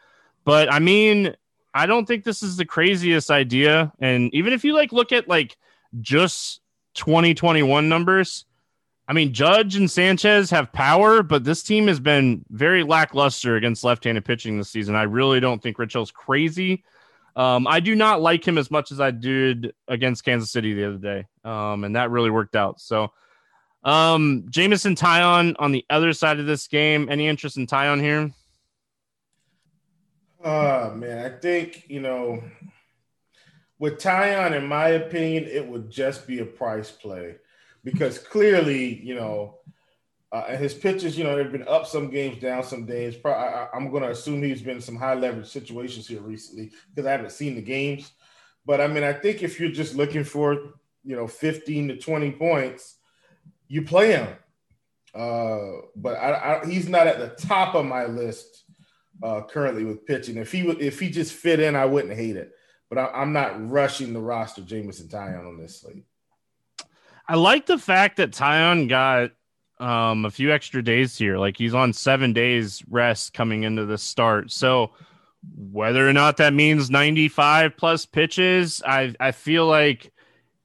But 0.44 0.72
I 0.72 0.78
mean, 0.78 1.34
I 1.74 1.86
don't 1.86 2.06
think 2.06 2.24
this 2.24 2.42
is 2.42 2.56
the 2.56 2.64
craziest 2.64 3.30
idea. 3.30 3.92
And 4.00 4.32
even 4.34 4.52
if 4.52 4.64
you 4.64 4.74
like 4.74 4.92
look 4.92 5.12
at 5.12 5.28
like 5.28 5.56
just 6.00 6.60
2021 6.94 7.88
numbers, 7.88 8.44
I 9.08 9.14
mean, 9.14 9.32
Judge 9.32 9.74
and 9.76 9.90
Sanchez 9.90 10.50
have 10.50 10.70
power, 10.72 11.22
but 11.22 11.42
this 11.42 11.62
team 11.62 11.86
has 11.86 11.98
been 11.98 12.44
very 12.50 12.82
lackluster 12.82 13.56
against 13.56 13.82
left-handed 13.82 14.24
pitching 14.24 14.58
this 14.58 14.68
season. 14.68 14.94
I 14.94 15.04
really 15.04 15.40
don't 15.40 15.62
think 15.62 15.78
Rich 15.78 15.94
Hill's 15.94 16.10
crazy. 16.10 16.84
Um, 17.34 17.66
I 17.66 17.80
do 17.80 17.94
not 17.94 18.20
like 18.20 18.46
him 18.46 18.58
as 18.58 18.70
much 18.70 18.92
as 18.92 19.00
I 19.00 19.10
did 19.10 19.72
against 19.86 20.24
Kansas 20.24 20.50
City 20.50 20.74
the 20.74 20.88
other 20.88 20.98
day, 20.98 21.26
um, 21.44 21.84
and 21.84 21.96
that 21.96 22.10
really 22.10 22.30
worked 22.30 22.56
out. 22.56 22.80
So, 22.80 23.12
um, 23.84 24.44
Jameson 24.50 24.96
Taillon 24.96 25.54
on 25.58 25.72
the 25.72 25.86
other 25.88 26.12
side 26.12 26.40
of 26.40 26.46
this 26.46 26.66
game. 26.66 27.08
Any 27.08 27.28
interest 27.28 27.56
in 27.56 27.66
Taillon 27.66 28.00
here? 28.00 28.30
Oh 30.42 30.94
man, 30.94 31.24
I 31.24 31.36
think 31.38 31.84
you 31.88 32.00
know 32.00 32.42
with 33.78 33.98
Taillon, 33.98 34.56
in 34.56 34.66
my 34.66 34.88
opinion, 34.88 35.44
it 35.44 35.66
would 35.66 35.90
just 35.90 36.26
be 36.26 36.40
a 36.40 36.44
price 36.44 36.90
play 36.90 37.36
because 37.84 38.18
clearly, 38.18 39.00
you 39.02 39.14
know, 39.14 39.58
uh, 40.32 40.56
his 40.56 40.74
pitches, 40.74 41.16
you 41.16 41.24
know, 41.24 41.36
they've 41.36 41.52
been 41.52 41.66
up 41.68 41.86
some 41.86 42.10
games, 42.10 42.40
down 42.40 42.62
some 42.62 42.84
days. 42.84 43.16
I, 43.24 43.68
am 43.72 43.90
going 43.90 44.02
to 44.02 44.10
assume 44.10 44.42
he's 44.42 44.60
been 44.60 44.76
in 44.76 44.82
some 44.82 44.96
high 44.96 45.14
leverage 45.14 45.48
situations 45.48 46.06
here 46.06 46.20
recently 46.20 46.72
because 46.90 47.06
I 47.06 47.12
haven't 47.12 47.32
seen 47.32 47.54
the 47.54 47.62
games. 47.62 48.12
But 48.66 48.80
I 48.80 48.88
mean, 48.88 49.04
I 49.04 49.14
think 49.14 49.42
if 49.42 49.58
you're 49.58 49.70
just 49.70 49.94
looking 49.94 50.24
for, 50.24 50.74
you 51.04 51.16
know, 51.16 51.26
15 51.26 51.88
to 51.88 51.96
20 51.96 52.32
points, 52.32 52.96
you 53.68 53.82
play 53.82 54.12
him. 54.12 54.28
Uh, 55.14 55.86
but 55.96 56.16
I, 56.16 56.60
I, 56.62 56.66
he's 56.66 56.88
not 56.88 57.06
at 57.06 57.18
the 57.18 57.46
top 57.46 57.74
of 57.74 57.86
my 57.86 58.04
list 58.04 58.64
uh, 59.22 59.42
currently 59.42 59.84
with 59.84 60.06
pitching. 60.06 60.36
If 60.36 60.52
he 60.52 60.60
if 60.60 61.00
he 61.00 61.10
just 61.10 61.32
fit 61.32 61.60
in, 61.60 61.76
I 61.76 61.84
wouldn't 61.84 62.14
hate 62.14 62.36
it. 62.36 62.52
But 62.88 62.98
I, 62.98 63.22
am 63.22 63.32
not 63.32 63.68
rushing 63.70 64.12
the 64.12 64.20
roster 64.20 64.62
Jameson 64.62 65.08
Taillon 65.08 65.46
on 65.46 65.58
this 65.58 65.80
slate. 65.80 66.04
I 67.28 67.34
like 67.34 67.66
the 67.66 67.76
fact 67.76 68.16
that 68.16 68.30
Taillon 68.30 68.88
got 68.88 69.32
um, 69.78 70.24
a 70.24 70.30
few 70.30 70.50
extra 70.50 70.82
days 70.82 71.16
here. 71.16 71.38
Like 71.38 71.56
he's 71.56 71.74
on 71.74 71.92
seven 71.92 72.32
days 72.32 72.82
rest 72.88 73.34
coming 73.34 73.64
into 73.64 73.84
the 73.84 73.98
start. 73.98 74.50
So 74.50 74.92
whether 75.54 76.08
or 76.08 76.12
not 76.12 76.38
that 76.38 76.54
means 76.54 76.90
95 76.90 77.76
plus 77.76 78.06
pitches, 78.06 78.82
I 78.86 79.14
I 79.20 79.32
feel 79.32 79.66
like 79.66 80.12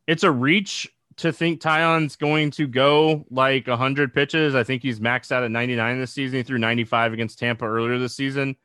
it's 0.08 0.24
a 0.24 0.32
reach 0.32 0.93
to 1.18 1.32
think 1.32 1.62
Taillon's 1.62 2.16
going 2.16 2.52
to 2.52 2.68
go 2.68 3.26
like 3.30 3.68
100 3.68 4.14
pitches. 4.14 4.56
I 4.56 4.64
think 4.64 4.82
he's 4.82 5.00
maxed 5.00 5.32
out 5.32 5.44
at 5.44 5.52
99 5.52 6.00
this 6.00 6.12
season. 6.12 6.38
He 6.38 6.44
threw 6.44 6.58
95 6.58 7.14
against 7.14 7.40
Tampa 7.40 7.66
earlier 7.66 7.98
this 7.98 8.16
season. 8.16 8.56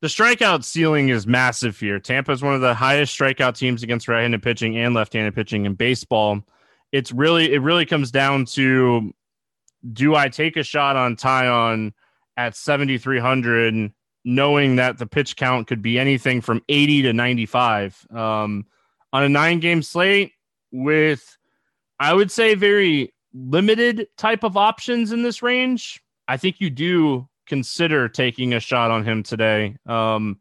The 0.00 0.08
strikeout 0.08 0.64
ceiling 0.64 1.10
is 1.10 1.26
massive 1.26 1.78
here. 1.78 1.98
Tampa 1.98 2.32
is 2.32 2.42
one 2.42 2.54
of 2.54 2.62
the 2.62 2.74
highest 2.74 3.18
strikeout 3.18 3.58
teams 3.58 3.82
against 3.82 4.08
right-handed 4.08 4.42
pitching 4.42 4.76
and 4.78 4.94
left-handed 4.94 5.34
pitching 5.34 5.66
in 5.66 5.74
baseball. 5.74 6.42
It's 6.90 7.12
really 7.12 7.52
it 7.52 7.60
really 7.60 7.84
comes 7.84 8.10
down 8.10 8.46
to 8.46 9.12
do 9.92 10.14
I 10.14 10.28
take 10.28 10.56
a 10.56 10.62
shot 10.62 10.96
on 10.96 11.16
Taillon 11.16 11.92
at 12.36 12.56
7,300, 12.56 13.92
knowing 14.24 14.76
that 14.76 14.98
the 14.98 15.06
pitch 15.06 15.36
count 15.36 15.66
could 15.66 15.82
be 15.82 15.98
anything 15.98 16.40
from 16.40 16.62
80 16.68 17.02
to 17.02 17.12
95 17.12 18.06
um, 18.10 18.66
on 19.12 19.22
a 19.22 19.28
nine 19.28 19.60
game 19.60 19.82
slate 19.82 20.32
with, 20.72 21.36
I 22.00 22.14
would 22.14 22.32
say, 22.32 22.54
very 22.54 23.12
limited 23.32 24.08
type 24.16 24.42
of 24.42 24.56
options 24.56 25.12
in 25.12 25.22
this 25.22 25.42
range? 25.42 26.02
I 26.26 26.36
think 26.36 26.60
you 26.60 26.70
do 26.70 27.28
consider 27.46 28.08
taking 28.08 28.54
a 28.54 28.60
shot 28.60 28.90
on 28.90 29.04
him 29.04 29.22
today. 29.22 29.76
Um, 29.86 30.40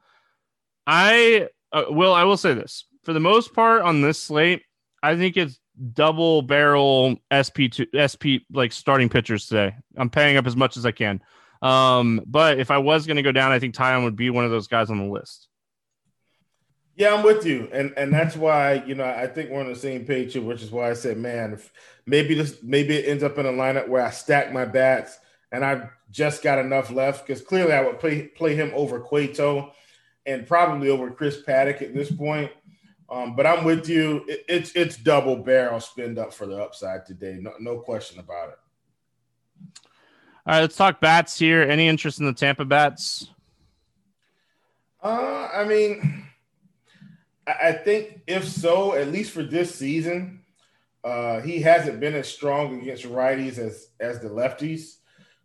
I 0.88 1.50
uh, 1.74 1.84
will. 1.90 2.14
I 2.14 2.24
will 2.24 2.38
say 2.38 2.54
this 2.54 2.86
for 3.04 3.14
the 3.14 3.20
most 3.20 3.54
part 3.54 3.82
on 3.82 4.02
this 4.02 4.22
slate. 4.22 4.64
I 5.04 5.18
think 5.18 5.38
it's 5.38 5.60
double 5.94 6.42
barrel 6.42 7.18
SP 7.30 7.68
to 7.72 7.88
SP 7.94 8.48
like 8.52 8.72
starting 8.72 9.10
pitchers 9.10 9.48
today. 9.48 9.76
I'm 9.98 10.10
paying 10.10 10.38
up 10.38 10.48
as 10.48 10.56
much 10.56 10.78
as 10.78 10.86
I 10.86 10.92
can. 10.92 11.22
Um, 11.62 12.22
but 12.26 12.60
if 12.60 12.72
I 12.72 12.78
was 12.78 13.06
going 13.06 13.18
to 13.18 13.24
go 13.24 13.34
down, 13.34 13.52
I 13.52 13.60
think 13.60 13.76
Taillon 13.76 14.06
would 14.06 14.16
be 14.16 14.30
one 14.30 14.46
of 14.46 14.52
those 14.52 14.68
guys 14.68 14.90
on 14.90 14.98
the 14.98 15.12
list. 15.12 15.49
Yeah, 17.00 17.14
I'm 17.14 17.24
with 17.24 17.46
you, 17.46 17.70
and 17.72 17.94
and 17.96 18.12
that's 18.12 18.36
why 18.36 18.84
you 18.86 18.94
know 18.94 19.06
I 19.06 19.26
think 19.26 19.50
we're 19.50 19.62
on 19.62 19.70
the 19.70 19.76
same 19.76 20.04
page 20.04 20.34
here, 20.34 20.42
which 20.42 20.62
is 20.62 20.70
why 20.70 20.90
I 20.90 20.94
said, 20.94 21.18
man, 21.18 21.54
if 21.54 21.72
maybe 22.06 22.34
this 22.36 22.58
maybe 22.62 22.98
it 22.98 23.08
ends 23.08 23.24
up 23.24 23.38
in 23.38 23.46
a 23.46 23.54
lineup 23.54 23.88
where 23.88 24.06
I 24.06 24.10
stack 24.10 24.52
my 24.52 24.66
bats 24.66 25.18
and 25.54 25.64
I've 25.64 25.88
just 26.12 26.44
got 26.44 26.60
enough 26.60 26.92
left 26.92 27.26
because 27.26 27.42
clearly 27.42 27.72
I 27.72 27.86
would 27.86 28.00
play 28.00 28.28
play 28.28 28.54
him 28.54 28.74
over 28.76 29.00
Cueto 29.00 29.72
and 30.26 30.46
probably 30.46 30.90
over 30.90 31.10
Chris 31.10 31.42
Paddack 31.42 31.82
at 31.82 31.94
this 31.94 32.12
point. 32.12 32.52
Um, 33.10 33.34
but 33.34 33.46
I'm 33.46 33.64
with 33.64 33.88
you. 33.88 34.26
It, 34.28 34.44
it's 34.50 34.74
it's 34.76 34.98
double 34.98 35.38
barrel 35.38 35.80
spend 35.80 36.20
up 36.20 36.34
for 36.34 36.48
the 36.48 36.62
upside 36.62 37.06
today. 37.06 37.38
No, 37.40 37.54
no 37.62 37.80
question 37.80 38.20
about 38.20 38.50
it. 38.50 38.60
All 40.46 40.56
right, 40.56 40.60
let's 40.60 40.76
talk 40.76 41.00
bats 41.00 41.40
here. 41.40 41.62
Any 41.62 41.88
interest 41.88 42.20
in 42.20 42.26
the 42.26 42.34
Tampa 42.34 42.66
bats? 42.66 43.30
Uh, 45.02 45.48
I 45.54 45.64
mean, 45.64 46.29
I 47.62 47.72
think 47.72 48.22
if 48.28 48.48
so, 48.48 48.94
at 48.94 49.12
least 49.12 49.32
for 49.32 49.44
this 49.44 49.76
season, 49.76 50.42
uh, 51.04 51.40
he 51.42 51.62
hasn't 51.62 52.00
been 52.00 52.16
as 52.16 52.28
strong 52.28 52.82
against 52.82 53.06
righties 53.06 53.58
as 53.58 53.90
as 54.00 54.20
the 54.20 54.30
lefties. 54.30 54.98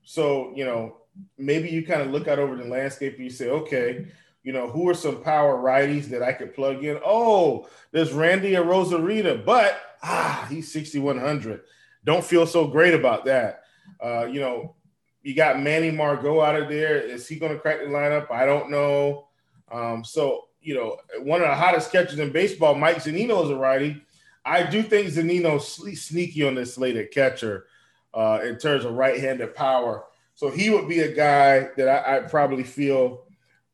So 0.03 0.53
you 0.55 0.65
know, 0.65 0.99
maybe 1.39 1.69
you 1.69 1.85
kind 1.87 2.03
of 2.03 2.11
look 2.11 2.29
out 2.29 2.39
over 2.39 2.57
the 2.57 2.65
landscape 2.65 3.15
and 3.17 3.25
you 3.25 3.31
say, 3.31 3.49
okay, 3.49 4.07
you 4.43 4.53
know, 4.53 4.69
who 4.69 4.89
are 4.89 4.95
some 4.95 5.23
power 5.23 5.57
righties 5.57 6.07
that 6.07 6.23
I 6.23 6.33
could 6.33 6.55
plug 6.55 6.85
in? 6.85 7.01
Oh, 7.05 7.67
there's 7.93 8.13
Randy 8.13 8.53
Arozarena, 8.53 9.45
but 9.45 9.81
ah, 10.03 10.47
he's 10.51 10.71
6,100. 10.71 11.63
Don't 12.05 12.25
feel 12.25 12.47
so 12.47 12.67
great 12.67 12.95
about 12.95 13.25
that. 13.25 13.63
Uh, 14.03 14.27
you 14.27 14.41
know, 14.41 14.77
you 15.23 15.35
got 15.35 15.61
Manny 15.61 15.91
Margot 15.91 16.43
out 16.43 16.61
of 16.61 16.69
there. 16.69 16.99
Is 16.99 17.27
he 17.27 17.37
going 17.37 17.53
to 17.53 17.59
crack 17.59 17.79
the 17.79 17.87
lineup? 17.87 18.31
I 18.31 18.45
don't 18.45 18.71
know. 18.71 19.29
Um, 19.73 20.05
so, 20.05 20.45
you 20.65 20.75
know, 20.75 20.97
one 21.21 21.43
of 21.43 21.49
the 21.49 21.55
hottest 21.55 21.93
catchers 21.93 22.19
in 22.19 22.33
baseball, 22.33 22.75
Mike 22.75 22.97
Zunino 22.97 23.45
is 23.45 23.51
a 23.51 23.57
righty. 23.57 24.03
I 24.45 24.63
do 24.63 24.83
think 24.83 25.09
Zunino's 25.09 26.01
sneaky 26.01 26.43
on 26.43 26.55
this 26.55 26.75
slate 26.75 26.97
at 26.97 27.11
catcher 27.11 27.67
uh, 28.15 28.41
in 28.43 28.59
terms 28.59 28.85
of 28.85 28.95
right-handed 28.95 29.55
power. 29.55 30.05
So 30.35 30.51
he 30.51 30.71
would 30.71 30.89
be 30.89 31.01
a 31.01 31.15
guy 31.15 31.69
that 31.77 31.89
I, 31.89 32.17
I 32.17 32.21
probably 32.21 32.65
feel 32.65 33.25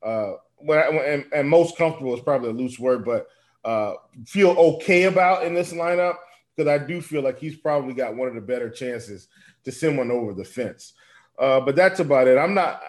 uh, 0.03 0.33
when 0.57 0.79
I, 0.79 0.83
and, 0.83 1.25
and, 1.33 1.49
most 1.49 1.77
comfortable 1.77 2.15
is 2.15 2.21
probably 2.21 2.51
a 2.51 2.53
loose 2.53 2.79
word, 2.79 3.05
but 3.05 3.29
uh, 3.65 3.95
feel 4.27 4.51
okay 4.51 5.05
about 5.05 5.45
in 5.45 5.55
this 5.55 5.73
lineup 5.73 6.17
because 6.55 6.69
I 6.69 6.85
do 6.85 7.01
feel 7.01 7.23
like 7.23 7.39
he's 7.39 7.57
probably 7.57 7.95
got 7.95 8.17
one 8.17 8.29
of 8.29 8.35
the 8.35 8.41
better 8.41 8.71
chances 8.71 9.29
to 9.65 9.73
send 9.73 9.97
one 9.97 10.11
over 10.11 10.33
the 10.33 10.45
fence. 10.45 10.95
Uh, 11.39 11.61
but 11.61 11.77
that's 11.77 12.01
about 12.01 12.29
it. 12.29 12.37
I'm 12.37 12.55
not. 12.55 12.83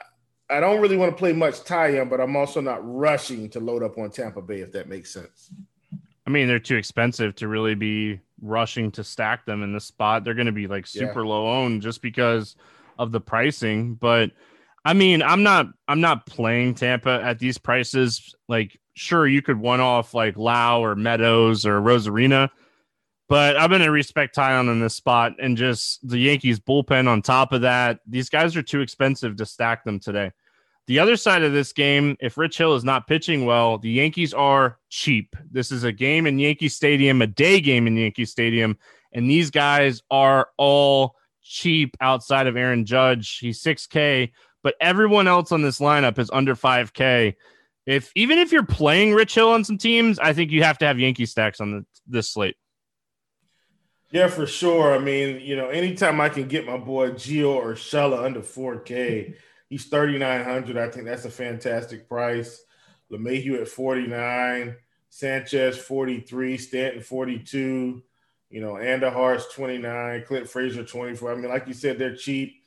I 0.51 0.59
don't 0.59 0.81
really 0.81 0.97
want 0.97 1.11
to 1.11 1.17
play 1.17 1.33
much 1.33 1.61
Taillon, 1.61 2.09
but 2.09 2.19
I'm 2.19 2.35
also 2.35 2.61
not 2.61 2.79
rushing 2.83 3.49
to 3.51 3.59
load 3.59 3.83
up 3.83 3.97
on 3.97 4.11
Tampa 4.11 4.41
Bay 4.41 4.59
if 4.59 4.71
that 4.73 4.89
makes 4.89 5.11
sense. 5.11 5.49
I 6.27 6.29
mean, 6.29 6.47
they're 6.47 6.59
too 6.59 6.75
expensive 6.75 7.35
to 7.35 7.47
really 7.47 7.75
be 7.75 8.19
rushing 8.41 8.91
to 8.91 9.03
stack 9.03 9.45
them 9.45 9.63
in 9.63 9.73
the 9.73 9.79
spot. 9.79 10.23
They're 10.23 10.33
going 10.33 10.45
to 10.45 10.51
be 10.51 10.67
like 10.67 10.85
super 10.85 11.23
yeah. 11.23 11.29
low 11.29 11.47
owned 11.47 11.81
just 11.81 12.01
because 12.01 12.55
of 12.99 13.11
the 13.11 13.21
pricing. 13.21 13.95
But 13.95 14.31
I 14.83 14.93
mean, 14.93 15.21
I'm 15.21 15.43
not 15.43 15.67
I'm 15.87 16.01
not 16.01 16.25
playing 16.25 16.75
Tampa 16.75 17.21
at 17.23 17.39
these 17.39 17.57
prices. 17.57 18.35
Like, 18.47 18.79
sure, 18.93 19.27
you 19.27 19.41
could 19.41 19.59
one 19.59 19.79
off 19.79 20.13
like 20.13 20.37
Lowe 20.37 20.83
or 20.83 20.95
Meadows 20.95 21.65
or 21.65 21.79
Arozarena, 21.79 22.49
but 23.29 23.57
I'm 23.57 23.69
going 23.69 23.81
to 23.81 23.91
respect 23.91 24.35
Taillon 24.35 24.71
in 24.71 24.79
this 24.79 24.95
spot 24.95 25.33
and 25.39 25.55
just 25.55 26.07
the 26.07 26.17
Yankees 26.17 26.59
bullpen 26.59 27.07
on 27.07 27.21
top 27.21 27.53
of 27.53 27.61
that. 27.61 27.99
These 28.07 28.29
guys 28.29 28.55
are 28.55 28.63
too 28.63 28.81
expensive 28.81 29.37
to 29.37 29.45
stack 29.45 29.83
them 29.83 29.99
today. 29.99 30.31
The 30.91 30.99
other 30.99 31.15
side 31.15 31.41
of 31.41 31.53
this 31.53 31.71
game, 31.71 32.17
if 32.19 32.37
Rich 32.37 32.57
Hill 32.57 32.75
is 32.75 32.83
not 32.83 33.07
pitching 33.07 33.45
well, 33.45 33.77
the 33.77 33.89
Yankees 33.89 34.33
are 34.33 34.77
cheap. 34.89 35.37
This 35.49 35.71
is 35.71 35.85
a 35.85 35.91
game 35.93 36.27
in 36.27 36.37
Yankee 36.37 36.67
Stadium, 36.67 37.21
a 37.21 37.27
day 37.27 37.61
game 37.61 37.87
in 37.87 37.95
Yankee 37.95 38.25
Stadium, 38.25 38.77
and 39.13 39.31
these 39.31 39.51
guys 39.51 40.01
are 40.11 40.49
all 40.57 41.15
cheap 41.41 41.95
outside 42.01 42.45
of 42.45 42.57
Aaron 42.57 42.83
Judge. 42.83 43.37
He's 43.37 43.63
6K, 43.63 44.33
but 44.63 44.75
everyone 44.81 45.29
else 45.29 45.53
on 45.53 45.61
this 45.61 45.79
lineup 45.79 46.19
is 46.19 46.29
under 46.29 46.55
5K. 46.55 47.35
If 47.85 48.11
even 48.13 48.37
if 48.37 48.51
you're 48.51 48.65
playing 48.65 49.13
Rich 49.13 49.35
Hill 49.35 49.47
on 49.47 49.63
some 49.63 49.77
teams, 49.77 50.19
I 50.19 50.33
think 50.33 50.51
you 50.51 50.61
have 50.63 50.77
to 50.79 50.85
have 50.87 50.99
Yankee 50.99 51.25
stacks 51.25 51.61
on 51.61 51.71
the, 51.71 51.85
this 52.05 52.29
slate. 52.31 52.57
Yeah, 54.11 54.27
for 54.27 54.45
sure. 54.45 54.93
I 54.93 54.99
mean, 54.99 55.39
you 55.39 55.55
know, 55.55 55.69
anytime 55.69 56.19
I 56.19 56.27
can 56.27 56.49
get 56.49 56.65
my 56.65 56.75
boy 56.75 57.11
Gio 57.11 57.63
Urshela 57.63 58.25
under 58.25 58.41
4K, 58.41 59.35
he's 59.71 59.85
3,900. 59.85 60.77
I 60.77 60.89
think 60.89 61.05
that's 61.05 61.25
a 61.25 61.31
fantastic 61.31 62.07
price. 62.07 62.63
LeMahieu 63.11 63.59
at 63.59 63.67
49, 63.67 64.75
Sanchez 65.09 65.79
43, 65.79 66.57
Stanton 66.57 67.01
42, 67.01 68.03
you 68.51 68.61
know, 68.61 68.73
Andujar's 68.73 69.47
29, 69.55 70.25
Clint 70.27 70.47
Frazier 70.47 70.83
24. 70.83 71.31
I 71.31 71.35
mean, 71.35 71.49
like 71.49 71.67
you 71.67 71.73
said, 71.73 71.97
they're 71.97 72.15
cheap. 72.15 72.61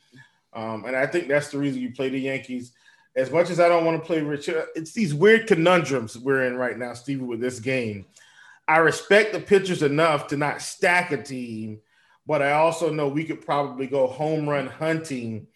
Um, 0.52 0.84
and 0.86 0.96
I 0.96 1.06
think 1.06 1.28
that's 1.28 1.48
the 1.48 1.58
reason 1.58 1.80
you 1.80 1.92
play 1.92 2.08
the 2.08 2.18
Yankees. 2.18 2.72
As 3.14 3.30
much 3.30 3.50
as 3.50 3.60
I 3.60 3.68
don't 3.68 3.84
want 3.84 4.00
to 4.00 4.06
play 4.06 4.22
Rich, 4.22 4.48
it's 4.74 4.92
these 4.92 5.14
weird 5.14 5.46
conundrums 5.46 6.18
we're 6.18 6.46
in 6.46 6.56
right 6.56 6.76
now, 6.76 6.94
Stevie, 6.94 7.22
with 7.22 7.40
this 7.40 7.60
game 7.60 8.06
I 8.66 8.78
respect 8.78 9.32
the 9.32 9.40
pitchers 9.40 9.82
enough 9.82 10.26
to 10.28 10.36
not 10.36 10.62
stack 10.62 11.12
a 11.12 11.22
team, 11.22 11.80
but 12.26 12.40
I 12.40 12.52
also 12.52 12.90
know 12.90 13.08
we 13.08 13.24
could 13.24 13.44
probably 13.44 13.86
go 13.86 14.06
home 14.06 14.48
run 14.48 14.66
hunting 14.66 15.46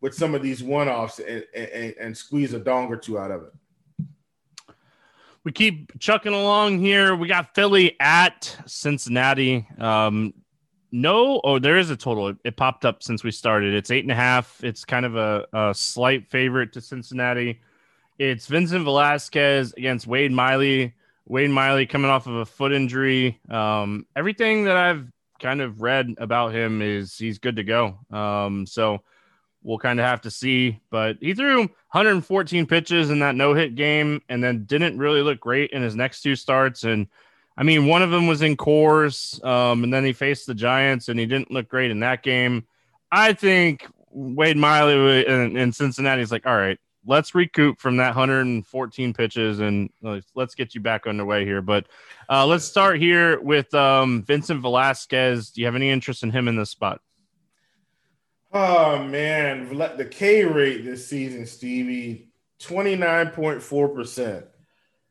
with 0.00 0.14
some 0.14 0.34
of 0.34 0.42
these 0.42 0.62
one 0.62 0.88
offs 0.88 1.18
and, 1.18 1.44
and, 1.54 1.94
and, 2.00 2.16
squeeze 2.16 2.52
a 2.52 2.58
dong 2.58 2.86
or 2.86 2.96
two 2.96 3.18
out 3.18 3.30
of 3.30 3.42
it. 3.42 3.52
We 5.44 5.52
keep 5.52 5.98
chucking 5.98 6.32
along 6.32 6.78
here. 6.78 7.16
We 7.16 7.26
got 7.26 7.54
Philly 7.54 7.96
at 8.00 8.56
Cincinnati. 8.66 9.66
Um, 9.78 10.34
no, 10.90 11.40
oh, 11.44 11.58
there 11.58 11.76
is 11.76 11.90
a 11.90 11.96
total. 11.96 12.28
It, 12.28 12.36
it, 12.44 12.56
popped 12.56 12.84
up 12.84 13.02
since 13.02 13.22
we 13.22 13.30
started. 13.30 13.74
It's 13.74 13.90
eight 13.90 14.04
and 14.04 14.12
a 14.12 14.16
half. 14.16 14.62
It's 14.62 14.84
kind 14.84 15.04
of 15.04 15.16
a, 15.16 15.46
a 15.52 15.74
slight 15.74 16.30
favorite 16.30 16.72
to 16.74 16.80
Cincinnati. 16.80 17.60
It's 18.18 18.46
Vincent 18.46 18.84
Velasquez 18.84 19.74
against 19.76 20.06
Wade 20.06 20.32
Miley. 20.32 20.94
Wade 21.26 21.50
Miley 21.50 21.86
coming 21.86 22.10
off 22.10 22.26
of 22.26 22.34
a 22.36 22.46
foot 22.46 22.72
injury. 22.72 23.38
Um, 23.50 24.06
everything 24.16 24.64
that 24.64 24.76
I've 24.76 25.06
kind 25.40 25.60
of 25.60 25.82
read 25.82 26.14
about 26.18 26.54
him 26.54 26.82
is 26.82 27.16
he's 27.16 27.38
good 27.38 27.56
to 27.56 27.64
go. 27.64 27.98
Um, 28.10 28.66
so 28.66 29.02
we'll 29.62 29.78
kind 29.78 30.00
of 30.00 30.06
have 30.06 30.20
to 30.22 30.30
see. 30.30 30.80
But 30.90 31.18
he 31.20 31.34
threw 31.34 31.58
114 31.58 32.66
pitches 32.66 33.10
in 33.10 33.20
that 33.20 33.34
no 33.34 33.54
hit 33.54 33.74
game 33.74 34.22
and 34.28 34.42
then 34.42 34.64
didn't 34.64 34.98
really 34.98 35.22
look 35.22 35.40
great 35.40 35.70
in 35.70 35.82
his 35.82 35.96
next 35.96 36.22
two 36.22 36.36
starts. 36.36 36.84
And 36.84 37.08
I 37.56 37.62
mean, 37.62 37.86
one 37.86 38.02
of 38.02 38.10
them 38.10 38.26
was 38.26 38.42
in 38.42 38.56
Coors, 38.56 39.44
um, 39.44 39.84
and 39.84 39.92
then 39.92 40.04
he 40.04 40.12
faced 40.12 40.46
the 40.46 40.54
Giants 40.54 41.08
and 41.08 41.18
he 41.18 41.26
didn't 41.26 41.50
look 41.50 41.68
great 41.68 41.90
in 41.90 42.00
that 42.00 42.22
game. 42.22 42.66
I 43.10 43.32
think 43.32 43.86
Wade 44.10 44.56
Miley 44.56 45.26
in, 45.26 45.56
in 45.56 45.72
Cincinnati 45.72 46.22
is 46.22 46.30
like, 46.30 46.46
all 46.46 46.56
right, 46.56 46.78
let's 47.06 47.34
recoup 47.34 47.80
from 47.80 47.96
that 47.96 48.08
114 48.08 49.14
pitches 49.14 49.60
and 49.60 49.90
let's 50.34 50.54
get 50.54 50.74
you 50.74 50.80
back 50.80 51.06
underway 51.06 51.44
here. 51.44 51.62
But 51.62 51.86
uh, 52.28 52.46
let's 52.46 52.64
start 52.64 53.00
here 53.00 53.40
with 53.40 53.72
um, 53.74 54.22
Vincent 54.22 54.60
Velasquez. 54.60 55.50
Do 55.50 55.60
you 55.60 55.66
have 55.66 55.74
any 55.74 55.90
interest 55.90 56.22
in 56.22 56.30
him 56.30 56.48
in 56.48 56.56
this 56.56 56.70
spot? 56.70 57.00
Oh 58.52 59.02
man, 59.04 59.68
the 59.68 60.08
K 60.10 60.44
rate 60.44 60.84
this 60.84 61.06
season, 61.06 61.46
Stevie, 61.46 62.30
29.4%. 62.60 64.46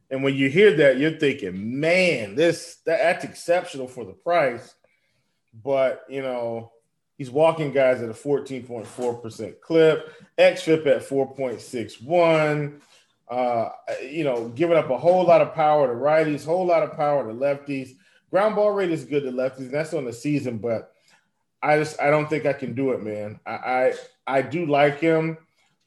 And 0.10 0.24
when 0.24 0.36
you 0.36 0.50
hear 0.50 0.76
that, 0.78 0.98
you're 0.98 1.20
thinking, 1.20 1.80
man, 1.80 2.36
this 2.36 2.78
that, 2.86 3.00
that's 3.00 3.26
exceptional 3.26 3.88
for 3.88 4.06
the 4.06 4.14
price. 4.14 4.74
But 5.54 6.04
you 6.10 6.22
know, 6.22 6.72
He's 7.18 7.32
walking 7.32 7.72
guys 7.72 8.02
at 8.04 8.10
a 8.10 8.14
14.4% 8.14 9.60
clip, 9.60 10.14
XFIP 10.38 10.86
at 10.86 11.08
4.61. 11.08 12.80
Uh, 13.28 13.70
you 14.04 14.24
know, 14.24 14.50
giving 14.50 14.78
up 14.78 14.90
a 14.92 14.98
whole 14.98 15.26
lot 15.26 15.42
of 15.42 15.54
power 15.54 15.88
to 15.88 15.94
righties, 15.94 16.46
whole 16.46 16.66
lot 16.66 16.84
of 16.84 16.96
power 16.96 17.28
to 17.28 17.34
lefties. 17.34 17.98
Ground 18.30 18.56
ball 18.56 18.72
rate 18.72 18.92
is 18.92 19.04
good 19.04 19.24
to 19.24 19.32
lefties, 19.32 19.58
and 19.60 19.72
that's 19.72 19.96
on 19.96 20.06
the 20.06 20.14
season, 20.14 20.60
but 20.60 20.94
I 21.62 21.78
just 21.78 22.00
I 22.02 22.10
don't 22.10 22.30
think 22.30 22.46
I 22.46 22.54
can 22.54 22.74
do 22.74 22.92
it, 22.92 23.04
man. 23.04 23.40
I 23.46 23.52
I, 23.52 23.94
I 24.28 24.42
do 24.42 24.66
like 24.66 25.00
him, 25.00 25.38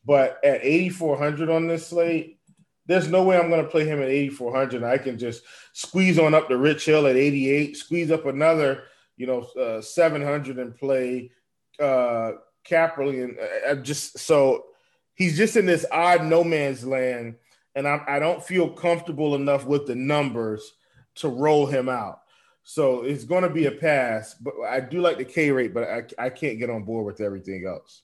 but 0.04 0.38
at 0.44 0.60
8,400 0.62 1.50
on 1.50 1.66
this 1.66 1.88
slate, 1.88 2.38
there's 2.86 3.08
no 3.08 3.22
way 3.22 3.38
I'm 3.38 3.50
going 3.50 3.64
to 3.64 3.70
play 3.70 3.86
him 3.86 4.02
at 4.02 4.08
8,400. 4.08 4.82
I 4.82 4.98
can 4.98 5.18
just 5.18 5.42
squeeze 5.72 6.18
on 6.18 6.34
up 6.34 6.48
to 6.48 6.56
Rich 6.56 6.86
Hill 6.86 7.06
at 7.06 7.16
88, 7.16 7.76
squeeze 7.76 8.10
up 8.10 8.26
another 8.26 8.84
you 9.20 9.26
know, 9.26 9.42
uh, 9.62 9.82
700 9.82 10.58
and 10.58 10.74
play 10.74 11.30
uh, 11.78 12.32
Kaprielian. 12.66 13.36
And 13.66 13.80
uh, 13.80 13.82
just 13.82 14.18
so 14.18 14.64
he's 15.12 15.36
just 15.36 15.56
in 15.56 15.66
this 15.66 15.84
odd 15.92 16.24
no 16.24 16.42
man's 16.42 16.86
land. 16.86 17.36
And 17.74 17.86
I, 17.86 18.02
I 18.08 18.18
don't 18.18 18.42
feel 18.42 18.70
comfortable 18.70 19.34
enough 19.34 19.66
with 19.66 19.86
the 19.86 19.94
numbers 19.94 20.72
to 21.16 21.28
roll 21.28 21.66
him 21.66 21.90
out. 21.90 22.22
So 22.62 23.02
it's 23.02 23.24
going 23.24 23.42
to 23.42 23.50
be 23.50 23.66
a 23.66 23.72
pass, 23.72 24.34
but 24.34 24.54
I 24.68 24.80
do 24.80 25.00
like 25.00 25.18
the 25.18 25.24
K 25.24 25.50
rate, 25.50 25.74
but 25.74 25.84
I, 25.84 26.04
I 26.18 26.30
can't 26.30 26.58
get 26.58 26.70
on 26.70 26.84
board 26.84 27.06
with 27.06 27.20
everything 27.20 27.66
else. 27.66 28.02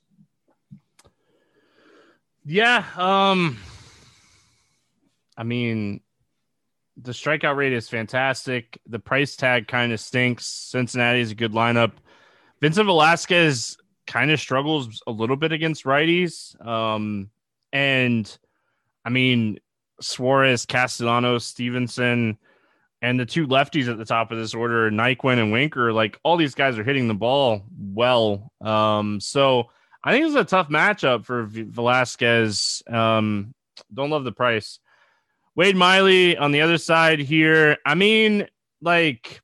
Yeah. 2.45 2.85
Um, 2.97 3.59
I 5.37 5.42
mean, 5.42 6.01
the 6.97 7.12
strikeout 7.12 7.57
rate 7.57 7.73
is 7.73 7.88
fantastic. 7.88 8.81
The 8.87 8.99
price 8.99 9.37
tag 9.37 9.69
kind 9.69 9.92
of 9.92 10.01
stinks. 10.01 10.47
Cincinnati 10.47 11.21
is 11.21 11.31
a 11.33 11.35
good 11.35 11.53
lineup. 11.53 11.92
Vincent 12.61 12.87
Velasquez 12.87 13.77
kind 14.07 14.31
of 14.31 14.40
struggles 14.40 15.03
a 15.07 15.11
little 15.11 15.37
bit 15.37 15.53
against 15.53 15.85
righties. 15.85 16.59
Um, 16.64 17.31
and 17.73 18.38
I 19.05 19.11
mean, 19.11 19.59
Suarez, 20.01 20.64
Castellanos, 20.64 21.45
Stephenson, 21.45 22.38
and 23.07 23.21
the 23.21 23.25
two 23.25 23.47
lefties 23.47 23.88
at 23.88 23.99
the 23.99 24.05
top 24.05 24.33
of 24.33 24.38
this 24.38 24.53
order, 24.53 24.90
Naquin 24.90 25.38
and 25.38 25.53
Winker, 25.53 25.92
like 25.92 26.19
all 26.25 26.37
these 26.37 26.57
guys 26.57 26.77
are 26.77 26.83
hitting 26.83 27.07
the 27.07 27.14
ball 27.14 27.62
well. 27.79 28.51
Um, 28.61 29.21
so 29.21 29.71
I 30.03 30.11
think 30.11 30.27
it's 30.27 30.35
a 30.35 30.42
tough 30.42 30.69
matchup 30.71 31.25
for 31.25 31.45
Velasquez. 31.45 32.83
Um, 32.90 33.55
don't 33.95 34.11
love 34.11 34.25
the 34.25 34.33
price. 34.33 34.81
Wade 35.55 35.77
Miley 35.77 36.37
on 36.37 36.51
the 36.51 36.62
other 36.62 36.79
side 36.79 37.21
here. 37.21 37.77
I 37.87 37.95
mean, 37.95 38.49
like 38.83 39.40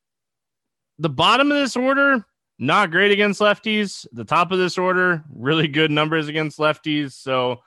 the 0.98 1.08
bottom 1.08 1.52
of 1.52 1.56
this 1.56 1.76
order, 1.76 2.26
not 2.58 2.90
great 2.90 3.12
against 3.12 3.40
lefties. 3.40 4.08
The 4.10 4.24
top 4.24 4.50
of 4.50 4.58
this 4.58 4.76
order, 4.76 5.22
really 5.32 5.68
good 5.68 5.92
numbers 5.92 6.26
against 6.26 6.58
lefties. 6.58 7.12
So 7.12 7.60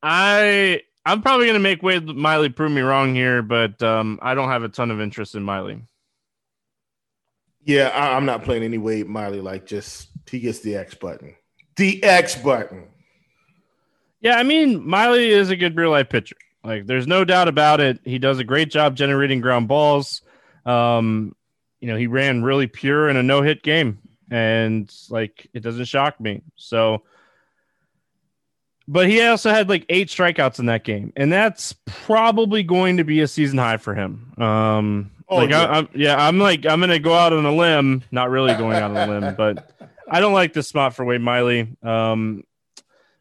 I 0.00 0.82
I'm 1.06 1.20
probably 1.20 1.46
going 1.46 1.54
to 1.54 1.60
make 1.60 1.82
Wade 1.82 2.06
Miley 2.06 2.48
prove 2.48 2.72
me 2.72 2.80
wrong 2.80 3.14
here, 3.14 3.42
but 3.42 3.82
um, 3.82 4.18
I 4.22 4.34
don't 4.34 4.48
have 4.48 4.62
a 4.62 4.68
ton 4.68 4.90
of 4.90 5.00
interest 5.00 5.34
in 5.34 5.42
Miley. 5.42 5.82
Yeah, 7.64 7.88
I, 7.88 8.16
am 8.16 8.26
not 8.26 8.44
playing 8.44 8.62
any 8.62 8.78
Wade 8.78 9.06
Miley. 9.06 9.40
Like, 9.40 9.66
just 9.66 10.08
he 10.30 10.40
gets 10.40 10.60
the 10.60 10.76
X 10.76 10.94
button. 10.94 11.34
The 11.76 12.02
X 12.02 12.36
button. 12.36 12.88
Yeah, 14.20 14.36
I 14.36 14.42
mean, 14.42 14.86
Miley 14.86 15.30
is 15.30 15.50
a 15.50 15.56
good 15.56 15.76
real 15.76 15.90
life 15.90 16.08
pitcher. 16.08 16.36
Like, 16.62 16.86
there's 16.86 17.06
no 17.06 17.24
doubt 17.24 17.48
about 17.48 17.80
it. 17.80 18.00
He 18.04 18.18
does 18.18 18.38
a 18.38 18.44
great 18.44 18.70
job 18.70 18.96
generating 18.96 19.40
ground 19.40 19.68
balls. 19.68 20.22
Um, 20.64 21.34
you 21.80 21.88
know, 21.88 21.96
he 21.96 22.06
ran 22.06 22.42
really 22.42 22.66
pure 22.66 23.08
in 23.10 23.16
a 23.16 23.22
no 23.22 23.42
hit 23.42 23.62
game, 23.62 23.98
and 24.30 24.90
like, 25.10 25.46
it 25.52 25.60
doesn't 25.60 25.84
shock 25.84 26.18
me. 26.20 26.42
So, 26.56 27.02
but 28.86 29.08
he 29.08 29.22
also 29.22 29.50
had 29.50 29.68
like 29.68 29.84
eight 29.88 30.08
strikeouts 30.08 30.58
in 30.58 30.66
that 30.66 30.84
game, 30.84 31.12
and 31.16 31.32
that's 31.32 31.74
probably 31.86 32.62
going 32.62 32.98
to 32.98 33.04
be 33.04 33.20
a 33.20 33.28
season 33.28 33.58
high 33.58 33.78
for 33.78 33.94
him. 33.94 34.32
Um, 34.38 35.10
oh, 35.28 35.36
like, 35.36 35.50
yeah. 35.50 35.64
I, 35.64 35.78
am 35.78 35.88
yeah, 35.94 36.26
I'm 36.26 36.38
like, 36.38 36.66
I'm 36.66 36.80
gonna 36.80 36.98
go 36.98 37.14
out 37.14 37.32
on 37.32 37.44
a 37.44 37.54
limb, 37.54 38.02
not 38.10 38.30
really 38.30 38.54
going 38.54 38.76
out 38.76 38.90
on 38.90 38.96
a 38.96 39.20
limb, 39.20 39.34
but 39.36 39.72
I 40.08 40.20
don't 40.20 40.34
like 40.34 40.52
this 40.52 40.68
spot 40.68 40.94
for 40.94 41.04
Wade 41.04 41.20
Miley. 41.20 41.76
Um, 41.82 42.44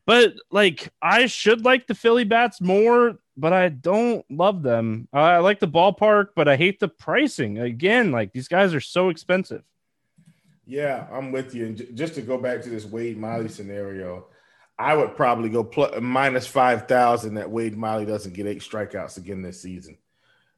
but 0.06 0.34
like, 0.52 0.92
I 1.02 1.28
should 1.28 1.64
like 1.64 1.88
the 1.88 1.96
Philly 1.96 2.26
bats 2.26 2.60
more, 2.60 3.18
but 3.38 3.54
I 3.54 3.70
don't 3.70 4.26
love 4.30 4.64
them. 4.64 5.08
I 5.14 5.38
like 5.38 5.60
the 5.60 5.68
ballpark, 5.68 6.30
but 6.36 6.48
I 6.48 6.58
hate 6.58 6.80
the 6.80 6.90
pricing. 6.90 7.58
Again, 7.58 8.12
like 8.12 8.34
these 8.34 8.50
guys 8.50 8.74
are 8.74 8.82
so 8.82 9.10
expensive. 9.10 9.64
Yeah, 10.66 11.08
I'm 11.12 11.32
with 11.32 11.56
you. 11.56 11.66
And 11.68 11.78
j- 11.78 11.92
just 11.94 12.16
to 12.16 12.22
go 12.22 12.38
back 12.38 12.62
to 12.64 12.70
this 12.70 12.86
Wade 12.86 13.18
Miley 13.18 13.50
scenario 13.50 14.28
I 14.78 14.96
would 14.96 15.16
probably 15.16 15.50
go 15.50 15.64
plus, 15.64 16.00
minus 16.02 16.48
five 16.48 16.88
thousand 16.88 17.36
that 17.36 17.52
Wade 17.52 17.78
Miley 17.78 18.06
doesn't 18.06 18.34
get 18.34 18.48
eight 18.48 18.62
strikeouts 18.62 19.18
again 19.18 19.42
this 19.42 19.62
season, 19.62 19.98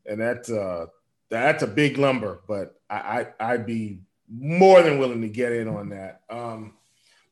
and 0.05 0.19
that's 0.19 0.49
uh 0.49 0.87
that's 1.29 1.63
a 1.63 1.67
big 1.67 1.97
number. 1.97 2.41
But 2.47 2.79
I, 2.89 3.27
I 3.39 3.57
would 3.57 3.65
be 3.65 3.99
more 4.29 4.81
than 4.81 4.99
willing 4.99 5.21
to 5.21 5.27
get 5.27 5.51
in 5.51 5.67
on 5.67 5.89
that. 5.89 6.21
Um, 6.29 6.73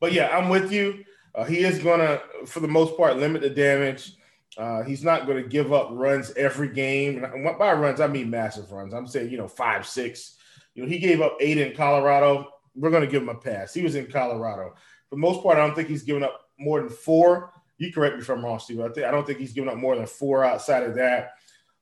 but 0.00 0.12
yeah, 0.12 0.36
I'm 0.36 0.48
with 0.48 0.72
you. 0.72 1.04
Uh, 1.34 1.44
he 1.44 1.58
is 1.60 1.78
gonna, 1.78 2.20
for 2.46 2.60
the 2.60 2.68
most 2.68 2.96
part, 2.96 3.16
limit 3.16 3.42
the 3.42 3.50
damage. 3.50 4.16
Uh, 4.56 4.82
he's 4.82 5.02
not 5.02 5.26
going 5.26 5.42
to 5.42 5.48
give 5.48 5.72
up 5.72 5.88
runs 5.92 6.32
every 6.36 6.68
game. 6.68 7.24
And 7.24 7.58
by 7.58 7.72
runs, 7.72 8.00
I 8.00 8.06
mean 8.06 8.30
massive 8.30 8.70
runs. 8.70 8.94
I'm 8.94 9.06
saying, 9.06 9.30
you 9.30 9.38
know, 9.38 9.48
five, 9.48 9.86
six. 9.86 10.36
You 10.74 10.82
know, 10.82 10.88
he 10.88 10.98
gave 10.98 11.20
up 11.20 11.36
eight 11.40 11.58
in 11.58 11.74
Colorado. 11.74 12.48
We're 12.76 12.90
going 12.90 13.02
to 13.02 13.10
give 13.10 13.22
him 13.22 13.28
a 13.28 13.34
pass. 13.34 13.74
He 13.74 13.82
was 13.82 13.96
in 13.96 14.06
Colorado. 14.06 14.74
For 15.08 15.16
the 15.16 15.20
most 15.20 15.42
part, 15.42 15.58
I 15.58 15.66
don't 15.66 15.74
think 15.74 15.88
he's 15.88 16.02
given 16.02 16.22
up 16.22 16.43
more 16.58 16.80
than 16.80 16.90
four. 16.90 17.52
You 17.78 17.92
correct 17.92 18.16
me 18.16 18.22
if 18.22 18.28
I'm 18.28 18.44
wrong, 18.44 18.58
Steve. 18.58 18.80
I 18.80 18.88
think 18.88 19.06
I 19.06 19.10
don't 19.10 19.26
think 19.26 19.38
he's 19.38 19.52
given 19.52 19.68
up 19.68 19.76
more 19.76 19.96
than 19.96 20.06
four 20.06 20.44
outside 20.44 20.84
of 20.84 20.94
that. 20.94 21.32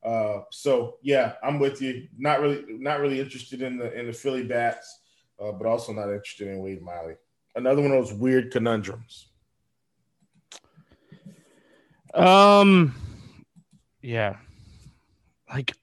Uh, 0.03 0.41
so 0.51 0.97
yeah, 1.03 1.35
I'm 1.43 1.59
with 1.59 1.81
you. 1.81 2.09
Not 2.19 2.41
really, 2.41 2.65
not 2.69 3.01
really 3.01 3.21
interested 3.21 3.63
in 3.63 3.79
the 3.79 3.93
in 3.99 4.07
the 4.07 4.13
Philly 4.13 4.45
bats, 4.45 5.01
uh, 5.41 5.53
but 5.53 5.67
also 5.67 5.93
not 5.93 6.09
interested 6.09 6.49
in 6.49 6.61
Wade 6.61 6.83
Miley. 6.83 7.15
Another 7.55 7.83
one 7.83 7.93
of 7.93 8.05
those 8.05 8.15
weird 8.15 8.51
conundrums. 8.51 9.29
Um, 12.15 12.95
yeah, 14.01 14.37
like 15.49 15.75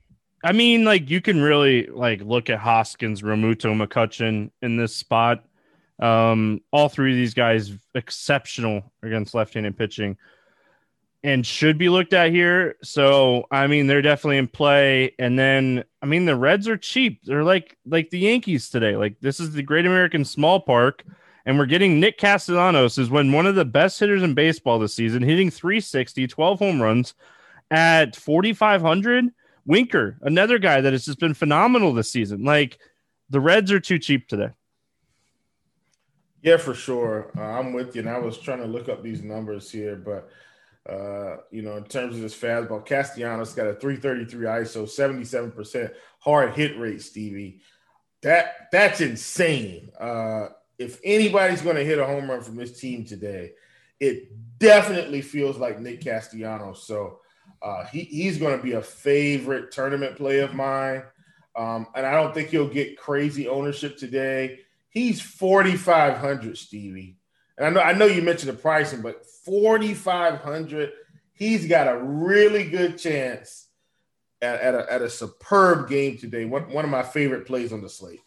I 0.43 0.51
mean, 0.51 0.83
like 0.83 1.09
you 1.09 1.21
can 1.21 1.41
really 1.41 1.87
like 1.87 2.21
look 2.21 2.49
at 2.49 2.59
Hoskins, 2.59 3.21
Realmuto, 3.21 3.75
McCutcheon 3.75 4.51
in 4.61 4.77
this 4.77 4.95
spot. 4.95 5.43
Um, 5.99 6.61
all 6.71 6.89
three 6.89 7.11
of 7.11 7.17
these 7.17 7.33
guys 7.33 7.71
exceptional 7.93 8.91
against 9.03 9.33
left-handed 9.33 9.77
pitching 9.77 10.17
and 11.23 11.45
should 11.45 11.77
be 11.77 11.89
looked 11.89 12.13
at 12.13 12.31
here. 12.31 12.75
So 12.83 13.45
I 13.51 13.67
mean, 13.67 13.87
they're 13.87 14.01
definitely 14.01 14.37
in 14.37 14.47
play. 14.47 15.15
And 15.19 15.37
then 15.37 15.83
I 16.01 16.05
mean, 16.05 16.25
the 16.25 16.35
Reds 16.35 16.67
are 16.67 16.77
cheap. 16.77 17.23
They're 17.23 17.43
like 17.43 17.77
like 17.85 18.09
the 18.09 18.19
Yankees 18.19 18.69
today. 18.69 18.95
Like 18.95 19.19
this 19.19 19.39
is 19.39 19.53
the 19.53 19.63
Great 19.63 19.85
American 19.85 20.23
Small 20.23 20.59
Park, 20.59 21.03
and 21.45 21.57
we're 21.57 21.65
getting 21.65 21.99
Nick 21.99 22.17
Castellanos 22.17 22.97
is 22.97 23.09
when 23.09 23.31
one 23.31 23.47
of 23.47 23.55
the 23.55 23.65
best 23.65 23.99
hitters 23.99 24.23
in 24.23 24.33
baseball 24.33 24.79
this 24.79 24.95
season, 24.95 25.21
hitting 25.21 25.49
360, 25.49 26.27
12 26.27 26.59
home 26.59 26.81
runs 26.81 27.13
at 27.71 28.15
4,500. 28.15 29.25
Winker, 29.65 30.17
another 30.21 30.57
guy 30.57 30.81
that 30.81 30.93
has 30.93 31.05
just 31.05 31.19
been 31.19 31.35
phenomenal 31.35 31.93
this 31.93 32.11
season. 32.11 32.43
Like 32.43 32.79
the 33.29 33.39
Reds 33.39 33.71
are 33.71 33.79
too 33.79 33.99
cheap 33.99 34.27
today. 34.27 34.49
Yeah, 36.41 36.57
for 36.57 36.73
sure. 36.73 37.31
Uh, 37.37 37.41
I'm 37.41 37.73
with 37.73 37.95
you. 37.95 38.01
And 38.01 38.09
I 38.09 38.17
was 38.19 38.37
trying 38.37 38.59
to 38.59 38.65
look 38.65 38.89
up 38.89 39.03
these 39.03 39.21
numbers 39.21 39.69
here, 39.69 39.95
but 39.95 40.29
uh, 40.89 41.37
you 41.51 41.61
know, 41.61 41.77
in 41.77 41.83
terms 41.83 42.15
of 42.15 42.21
this 42.21 42.35
fastball, 42.35 42.85
Castellanos 42.85 43.53
got 43.53 43.67
a 43.67 43.75
333 43.75 44.45
ISO, 44.45 44.83
77% 44.83 45.91
hard 46.19 46.53
hit 46.53 46.79
rate, 46.79 47.01
Stevie. 47.01 47.61
That 48.21 48.69
that's 48.71 49.01
insane. 49.01 49.91
Uh, 49.99 50.47
if 50.77 50.99
anybody's 51.03 51.61
going 51.61 51.75
to 51.75 51.85
hit 51.85 51.99
a 51.99 52.05
home 52.05 52.29
run 52.29 52.41
from 52.41 52.55
this 52.55 52.79
team 52.79 53.05
today, 53.05 53.51
it 53.99 54.31
definitely 54.59 55.21
feels 55.21 55.57
like 55.57 55.79
Nick 55.79 56.01
Castellanos. 56.01 56.83
So 56.83 57.19
uh, 57.61 57.85
he, 57.85 58.01
he's 58.01 58.37
going 58.37 58.57
to 58.57 58.63
be 58.63 58.73
a 58.73 58.81
favorite 58.81 59.71
tournament 59.71 60.15
play 60.15 60.39
of 60.39 60.53
mine. 60.53 61.03
Um, 61.55 61.87
and 61.95 62.05
I 62.05 62.13
don't 62.13 62.33
think 62.33 62.49
he'll 62.49 62.67
get 62.67 62.97
crazy 62.97 63.47
ownership 63.47 63.97
today. 63.97 64.59
He's 64.89 65.21
4,500, 65.21 66.57
Stevie. 66.57 67.17
And 67.57 67.67
I 67.67 67.69
know 67.69 67.81
I 67.81 67.93
know 67.93 68.05
you 68.05 68.21
mentioned 68.21 68.51
the 68.51 68.61
pricing, 68.61 69.01
but 69.01 69.25
4,500, 69.45 70.91
he's 71.33 71.67
got 71.67 71.87
a 71.87 71.97
really 71.97 72.69
good 72.69 72.97
chance 72.97 73.67
at, 74.41 74.61
at, 74.61 74.75
a, 74.75 74.93
at 74.93 75.01
a 75.01 75.09
superb 75.09 75.89
game 75.89 76.17
today. 76.17 76.45
One, 76.45 76.71
one 76.71 76.85
of 76.85 76.91
my 76.91 77.03
favorite 77.03 77.45
plays 77.45 77.73
on 77.73 77.81
the 77.81 77.89
slate. 77.89 78.21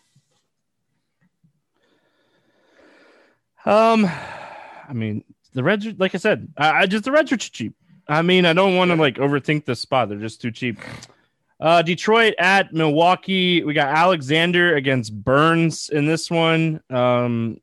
Um, 3.64 4.06
I 4.06 4.92
mean, 4.92 5.24
the 5.54 5.62
Reds, 5.62 5.86
like 5.98 6.14
I 6.14 6.18
said, 6.18 6.52
I, 6.56 6.82
I 6.82 6.86
just 6.86 7.04
the 7.04 7.12
Reds 7.12 7.32
are 7.32 7.36
cheap. 7.36 7.74
I 8.08 8.22
mean, 8.22 8.44
I 8.44 8.52
don't 8.52 8.76
want 8.76 8.90
to 8.90 8.96
like 8.96 9.16
overthink 9.16 9.64
the 9.64 9.76
spot. 9.76 10.08
They're 10.08 10.18
just 10.18 10.40
too 10.40 10.50
cheap. 10.50 10.78
Uh, 11.62 11.80
Detroit 11.80 12.34
at 12.40 12.72
Milwaukee. 12.72 13.62
We 13.62 13.72
got 13.72 13.96
Alexander 13.96 14.74
against 14.74 15.14
Burnes 15.14 15.90
in 15.90 16.06
this 16.06 16.28
one. 16.28 16.82
Um, 16.90 17.60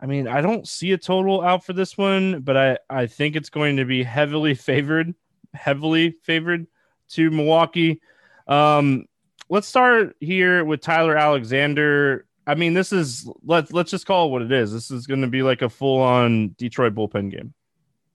I 0.00 0.06
mean, 0.06 0.26
I 0.26 0.40
don't 0.40 0.66
see 0.66 0.92
a 0.92 0.98
total 0.98 1.42
out 1.42 1.62
for 1.62 1.74
this 1.74 1.98
one, 1.98 2.40
but 2.40 2.56
I, 2.56 2.78
I 2.88 3.06
think 3.06 3.36
it's 3.36 3.50
going 3.50 3.76
to 3.76 3.84
be 3.84 4.02
heavily 4.02 4.54
favored, 4.54 5.14
heavily 5.52 6.12
favored 6.22 6.68
to 7.10 7.30
Milwaukee. 7.30 8.00
Um, 8.48 9.04
let's 9.50 9.68
start 9.68 10.16
here 10.20 10.64
with 10.64 10.80
Tyler 10.80 11.18
Alexander. 11.18 12.24
I 12.46 12.54
mean, 12.54 12.72
this 12.72 12.94
is 12.94 13.28
let's 13.42 13.72
let's 13.72 13.90
just 13.90 14.06
call 14.06 14.28
it 14.28 14.30
what 14.30 14.40
it 14.40 14.52
is. 14.52 14.72
This 14.72 14.90
is 14.90 15.06
going 15.06 15.20
to 15.20 15.26
be 15.26 15.42
like 15.42 15.60
a 15.60 15.68
full 15.68 16.00
on 16.00 16.54
Detroit 16.56 16.94
bullpen 16.94 17.30
game. 17.30 17.52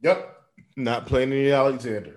Yep, 0.01 0.41
not 0.75 1.05
playing 1.05 1.33
any 1.33 1.51
Alexander. 1.51 2.15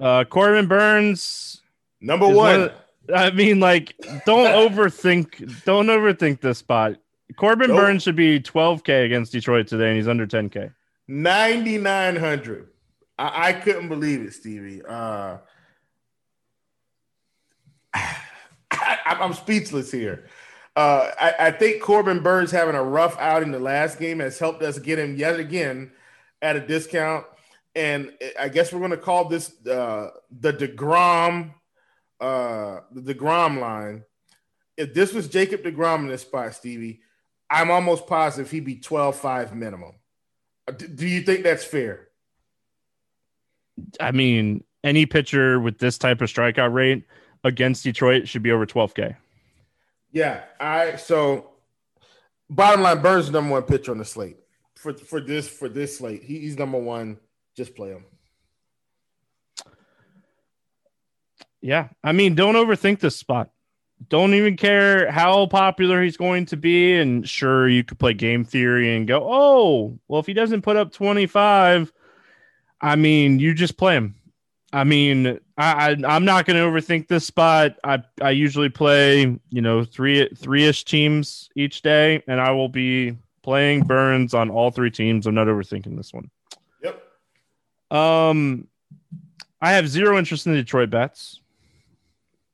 Uh, 0.00 0.24
Corbin 0.24 0.66
Burnes, 0.66 1.62
number 2.00 2.26
one. 2.26 2.36
one 2.36 2.60
of, 2.60 2.72
I 3.14 3.30
mean, 3.30 3.60
like, 3.60 3.94
don't 4.26 4.46
overthink. 4.46 5.64
Don't 5.64 5.86
overthink 5.86 6.40
this 6.40 6.58
spot. 6.58 6.96
Corbin 7.36 7.68
nope. 7.68 7.78
Burnes 7.78 8.02
should 8.02 8.16
be 8.16 8.40
12k 8.40 9.04
against 9.04 9.32
Detroit 9.32 9.66
today, 9.66 9.88
and 9.88 9.96
he's 9.96 10.08
under 10.08 10.26
10k. 10.26 10.72
9900. 11.08 12.68
I, 13.18 13.48
I 13.48 13.52
couldn't 13.54 13.88
believe 13.88 14.22
it, 14.22 14.32
Stevie. 14.34 14.82
Uh, 14.86 15.38
I, 17.94 18.16
am 19.04 19.32
speechless 19.32 19.90
here. 19.90 20.26
Uh, 20.76 21.10
I, 21.20 21.34
I, 21.40 21.50
think 21.50 21.82
Corbin 21.82 22.20
Burnes 22.20 22.52
having 22.52 22.76
a 22.76 22.82
rough 22.82 23.18
out 23.18 23.42
in 23.42 23.50
the 23.50 23.58
last 23.58 23.98
game 23.98 24.20
has 24.20 24.38
helped 24.38 24.62
us 24.62 24.78
get 24.78 24.98
him 24.98 25.16
yet 25.16 25.40
again 25.40 25.90
at 26.40 26.54
a 26.54 26.60
discount 26.60 27.24
and 27.74 28.12
I 28.38 28.48
guess 28.48 28.72
we're 28.72 28.80
going 28.80 28.90
to 28.90 28.96
call 28.96 29.26
this 29.26 29.54
uh, 29.66 30.10
the 30.30 30.52
Degrom, 30.52 31.54
uh, 32.20 32.80
the 32.92 33.14
Degrom 33.14 33.60
line. 33.60 34.04
If 34.76 34.94
this 34.94 35.12
was 35.12 35.28
Jacob 35.28 35.62
Degrom 35.62 36.00
in 36.00 36.08
this 36.08 36.22
spot, 36.22 36.54
Stevie, 36.54 37.00
I'm 37.50 37.70
almost 37.70 38.06
positive 38.06 38.50
he'd 38.50 38.64
be 38.64 38.76
12-5 38.76 39.54
minimum. 39.54 39.92
Uh, 40.66 40.72
do 40.72 41.06
you 41.06 41.22
think 41.22 41.42
that's 41.42 41.64
fair? 41.64 42.08
I 44.00 44.12
mean, 44.12 44.64
any 44.84 45.06
pitcher 45.06 45.60
with 45.60 45.78
this 45.78 45.98
type 45.98 46.20
of 46.20 46.28
strikeout 46.28 46.72
rate 46.72 47.04
against 47.44 47.84
Detroit 47.84 48.28
should 48.28 48.42
be 48.42 48.50
over 48.50 48.66
12K. 48.66 49.16
Yeah, 50.10 50.42
I 50.58 50.96
so 50.96 51.50
bottom 52.48 52.82
line, 52.82 53.02
Burnes 53.02 53.30
number 53.30 53.52
one 53.52 53.62
pitcher 53.62 53.92
on 53.92 53.98
the 53.98 54.04
slate 54.04 54.38
for 54.74 54.94
for 54.94 55.20
this 55.20 55.48
for 55.48 55.68
this 55.68 55.98
slate. 55.98 56.22
He, 56.22 56.40
he's 56.40 56.58
number 56.58 56.78
one 56.78 57.18
just 57.58 57.74
play 57.74 57.90
him. 57.90 58.04
Yeah, 61.60 61.88
I 62.04 62.12
mean, 62.12 62.36
don't 62.36 62.54
overthink 62.54 63.00
this 63.00 63.16
spot. 63.16 63.50
Don't 64.08 64.34
even 64.34 64.56
care 64.56 65.10
how 65.10 65.46
popular 65.46 66.00
he's 66.00 66.16
going 66.16 66.46
to 66.46 66.56
be. 66.56 66.94
And 66.94 67.28
sure, 67.28 67.68
you 67.68 67.82
could 67.82 67.98
play 67.98 68.14
game 68.14 68.44
theory 68.44 68.96
and 68.96 69.08
go, 69.08 69.26
oh, 69.28 69.98
well, 70.06 70.20
if 70.20 70.26
he 70.26 70.34
doesn't 70.34 70.62
put 70.62 70.76
up 70.76 70.92
25, 70.92 71.92
I 72.80 72.94
mean, 72.94 73.40
you 73.40 73.54
just 73.54 73.76
play 73.76 73.96
him. 73.96 74.14
I 74.72 74.84
mean, 74.84 75.40
I, 75.56 75.96
I 76.04 76.16
am 76.16 76.24
not 76.24 76.46
going 76.46 76.56
to 76.58 76.62
overthink 76.62 77.08
this 77.08 77.24
spot. 77.24 77.76
I 77.82 78.02
I 78.20 78.30
usually 78.30 78.68
play 78.68 79.22
you 79.48 79.62
know 79.62 79.82
three 79.82 80.28
three 80.36 80.66
ish 80.66 80.84
teams 80.84 81.48
each 81.56 81.80
day, 81.80 82.22
and 82.28 82.38
I 82.38 82.50
will 82.50 82.68
be 82.68 83.16
playing 83.42 83.84
Burnes 83.84 84.34
on 84.34 84.50
all 84.50 84.70
three 84.70 84.90
teams. 84.90 85.26
I'm 85.26 85.34
not 85.34 85.46
overthinking 85.46 85.96
this 85.96 86.12
one. 86.12 86.30
Um, 87.90 88.68
I 89.60 89.72
have 89.72 89.88
zero 89.88 90.18
interest 90.18 90.46
in 90.46 90.52
the 90.52 90.58
Detroit 90.58 90.90
bets. 90.90 91.40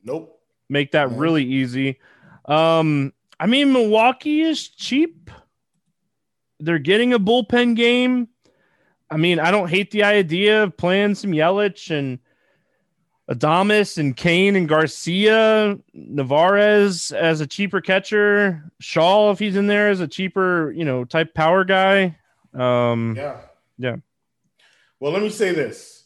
Nope. 0.03 0.40
Make 0.68 0.92
that 0.92 1.11
really 1.11 1.44
easy. 1.44 1.99
Um, 2.47 3.12
I 3.38 3.47
mean, 3.47 3.73
Milwaukee 3.73 4.42
is 4.42 4.68
cheap. 4.68 5.31
They're 6.61 6.79
getting 6.79 7.12
a 7.12 7.18
bullpen 7.18 7.77
game. 7.77 8.29
I 9.11 9.16
mean, 9.16 9.38
I 9.38 9.51
don't 9.51 9.68
hate 9.68 9.90
the 9.90 10.05
idea 10.05 10.62
of 10.62 10.77
playing 10.77 11.14
some 11.14 11.33
Yelich 11.33 11.90
and 11.90 12.18
Adames 13.31 13.99
and 13.99 14.16
Cain 14.16 14.57
and 14.57 14.68
Garcia, 14.68 15.79
Narvaez 15.94 17.11
as 17.12 17.40
a 17.40 17.47
cheaper 17.47 17.81
catcher, 17.81 18.70
Shaw 18.81 19.31
if 19.31 19.38
he's 19.38 19.57
in 19.57 19.66
there 19.66 19.88
as 19.88 20.01
a 20.01 20.09
cheaper, 20.09 20.73
you 20.73 20.85
know, 20.85 21.05
type 21.05 21.35
power 21.35 21.64
guy. 21.64 22.16
Um, 22.53 23.14
yeah, 23.16 23.40
yeah. 23.79 23.97
Well, 25.05 25.12
let 25.12 25.21
me 25.21 25.29
say 25.29 25.53
this: 25.53 26.05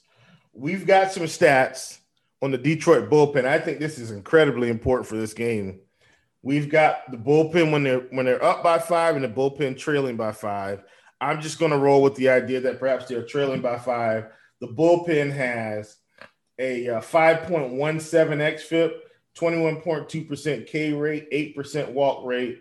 we've 0.52 0.84
got 0.84 1.12
some 1.12 1.22
stats 1.22 1.98
on 2.42 2.50
the 2.50 2.58
Detroit 2.58 3.08
bullpen. 3.08 3.44
I 3.44 3.60
think 3.60 3.78
this 3.78 3.96
is 3.96 4.10
incredibly 4.10 4.70
important 4.70 5.06
for 5.06 5.14
this 5.16 5.34
game. 5.34 5.78
We've 6.42 6.68
got 6.68 7.08
the 7.08 7.16
bullpen 7.16 7.70
when 7.70 7.84
they're 7.84 8.08
when 8.10 8.26
they're 8.26 8.42
up 8.42 8.64
by 8.64 8.80
five 8.80 9.14
and 9.14 9.22
the 9.22 9.28
bullpen 9.28 9.78
trailing 9.78 10.16
by 10.16 10.32
five. 10.32 10.82
I'm 11.20 11.40
just 11.40 11.60
going 11.60 11.70
to 11.70 11.78
roll 11.78 12.02
with 12.02 12.16
the 12.16 12.28
idea 12.28 12.60
that 12.62 12.80
perhaps 12.80 13.06
they're 13.06 13.22
trailing 13.22 13.60
by 13.60 13.78
five. 13.78 14.32
The 14.60 14.66
bullpen 14.66 15.32
has 15.32 15.98
a 16.58 16.88
uh, 16.88 17.00
5.17 17.00 17.78
xFIP, 17.78 18.94
21.2% 19.36 20.66
K 20.66 20.92
rate, 20.92 21.30
8% 21.30 21.92
walk 21.92 22.26
rate, 22.26 22.58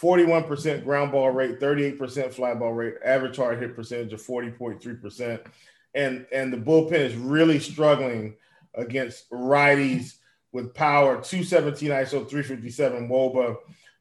41% 0.00 0.84
ground 0.84 1.10
ball 1.10 1.30
rate, 1.30 1.58
38% 1.58 2.32
fly 2.32 2.54
ball 2.54 2.72
rate, 2.72 2.94
average 3.04 3.36
hard 3.36 3.60
hit 3.60 3.74
percentage 3.74 4.12
of 4.12 4.22
40.3%. 4.22 5.44
And, 5.94 6.26
and 6.32 6.52
the 6.52 6.56
bullpen 6.56 6.92
is 6.92 7.14
really 7.14 7.58
struggling 7.58 8.36
against 8.74 9.30
righties 9.30 10.14
with 10.52 10.74
power 10.74 11.22
217 11.22 11.90
ISO 11.90 12.28
357 12.28 13.08
Woba. 13.08 13.56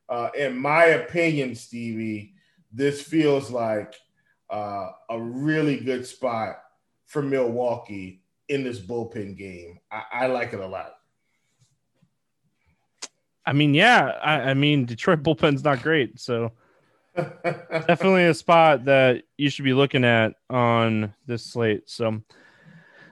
Uh, 0.09 0.29
in 0.37 0.57
my 0.57 0.85
opinion, 0.85 1.55
Stevie, 1.55 2.33
this 2.71 3.01
feels 3.01 3.49
like 3.49 3.95
uh, 4.49 4.91
a 5.09 5.19
really 5.19 5.79
good 5.79 6.05
spot 6.05 6.57
for 7.05 7.21
Milwaukee 7.21 8.21
in 8.49 8.63
this 8.63 8.79
bullpen 8.79 9.37
game. 9.37 9.79
I, 9.91 10.03
I 10.11 10.27
like 10.27 10.53
it 10.53 10.59
a 10.59 10.67
lot. 10.67 10.95
I 13.45 13.53
mean, 13.53 13.73
yeah, 13.73 14.17
I, 14.21 14.51
I 14.51 14.53
mean, 14.53 14.85
Detroit 14.85 15.23
bullpen's 15.23 15.63
not 15.63 15.81
great, 15.81 16.19
so 16.19 16.51
definitely 17.15 18.25
a 18.25 18.33
spot 18.33 18.85
that 18.85 19.23
you 19.37 19.49
should 19.49 19.65
be 19.65 19.73
looking 19.73 20.05
at 20.05 20.33
on 20.49 21.13
this 21.25 21.45
slate. 21.45 21.89
So, 21.89 22.21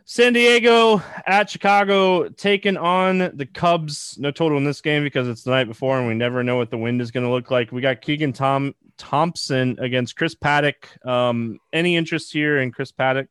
San 0.05 0.33
Diego 0.33 1.03
at 1.27 1.49
Chicago 1.49 2.29
taking 2.29 2.77
on 2.77 3.17
the 3.35 3.45
Cubs. 3.45 4.17
No 4.17 4.31
total 4.31 4.57
in 4.57 4.63
this 4.63 4.81
game 4.81 5.03
because 5.03 5.27
it's 5.27 5.43
the 5.43 5.51
night 5.51 5.67
before 5.67 5.99
and 5.99 6.07
we 6.07 6.15
never 6.15 6.43
know 6.43 6.55
what 6.55 6.71
the 6.71 6.77
wind 6.77 6.99
is 6.99 7.12
going 7.12 7.25
to 7.25 7.31
look 7.31 7.51
like. 7.51 7.71
We 7.71 7.81
got 7.81 8.01
Keegan 8.01 8.33
Tom 8.33 8.73
Thompson 8.97 9.77
against 9.79 10.15
Chris 10.15 10.33
Paddack. 10.33 11.05
Um, 11.05 11.59
any 11.73 11.95
interest 11.95 12.33
here 12.33 12.59
in 12.59 12.71
Chris 12.71 12.91
Paddack? 12.91 13.27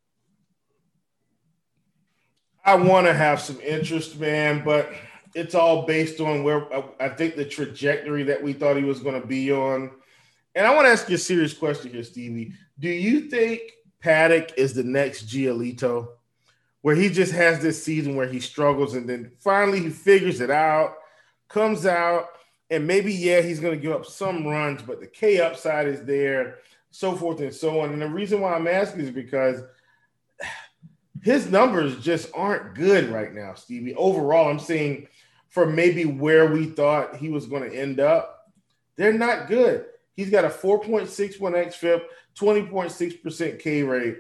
I 2.65 2.75
want 2.75 3.07
to 3.07 3.15
have 3.15 3.41
some 3.41 3.61
interest, 3.61 4.21
man, 4.21 4.63
but 4.65 4.93
it's 5.35 5.55
all 5.55 5.87
based 5.87 6.21
on 6.21 6.45
where 6.45 6.67
I 7.03 7.09
think 7.09 7.37
the 7.37 7.45
trajectory 7.45 8.25
that 8.25 8.43
we 8.43 8.53
thought 8.53 8.77
he 8.77 8.85
was 8.85 9.01
going 9.01 9.21
to 9.21 9.27
be 9.27 9.53
on. 9.53 9.91
And 10.55 10.67
I 10.67 10.75
want 10.75 10.87
to 10.87 10.93
ask 10.93 11.09
you 11.09 11.15
a 11.15 11.19
serious 11.19 11.53
question 11.53 11.93
here, 11.93 12.03
Stevie. 12.03 12.53
Do 12.79 12.89
you 12.89 13.29
think 13.29 13.61
Paddack 14.03 14.53
is 14.57 14.75
the 14.75 14.85
next 14.85 15.27
Giolito? 15.27 16.09
where 16.83 16.95
he 16.95 17.09
just 17.09 17.33
has 17.33 17.61
this 17.61 17.83
season 17.83 18.17
where 18.17 18.27
he 18.29 18.41
struggles 18.41 18.95
and 18.95 19.09
then 19.09 19.33
finally 19.41 19.81
he 19.81 19.91
figures 19.91 20.41
it 20.41 20.51
out, 20.51 20.95
comes 21.49 21.87
out, 21.87 22.29
and 22.71 22.87
maybe, 22.87 23.13
yeah, 23.13 23.41
he's 23.41 23.61
going 23.61 23.75
to 23.75 23.81
give 23.81 23.93
up 23.93 24.07
some 24.07 24.47
runs, 24.47 24.83
but 24.83 25.01
the 25.01 25.07
K 25.07 25.41
upside 25.41 25.89
is 25.89 26.03
there, 26.05 26.59
so 26.91 27.15
forth 27.15 27.41
and 27.41 27.55
so 27.55 27.81
on. 27.81 27.93
And 27.93 28.03
the 28.03 28.09
reason 28.09 28.41
why 28.41 28.55
I'm 28.55 28.69
asking 28.69 29.01
is 29.01 29.11
because 29.11 29.63
his 31.23 31.51
numbers 31.51 31.99
just 32.01 32.31
aren't 32.35 32.75
good 32.75 33.09
right 33.09 33.33
now, 33.35 33.55
Stevie. 33.55 33.95
Overall, 33.95 34.49
I'm 34.49 34.61
saying 34.61 35.09
for 35.49 35.67
maybe 35.67 36.05
where 36.05 36.47
we 36.53 36.67
thought 36.67 37.17
he 37.17 37.31
was 37.31 37.47
going 37.47 37.69
to 37.69 37.77
end 37.77 38.01
up, 38.01 38.51
they're 38.97 39.13
not 39.13 39.49
good. 39.49 39.87
He's 40.19 40.31
got 40.31 40.45
a 40.45 40.49
4.61 40.49 41.39
XFIP, 41.39 42.03
20.6% 42.37 43.59
K 43.59 43.83
rate 43.85 44.19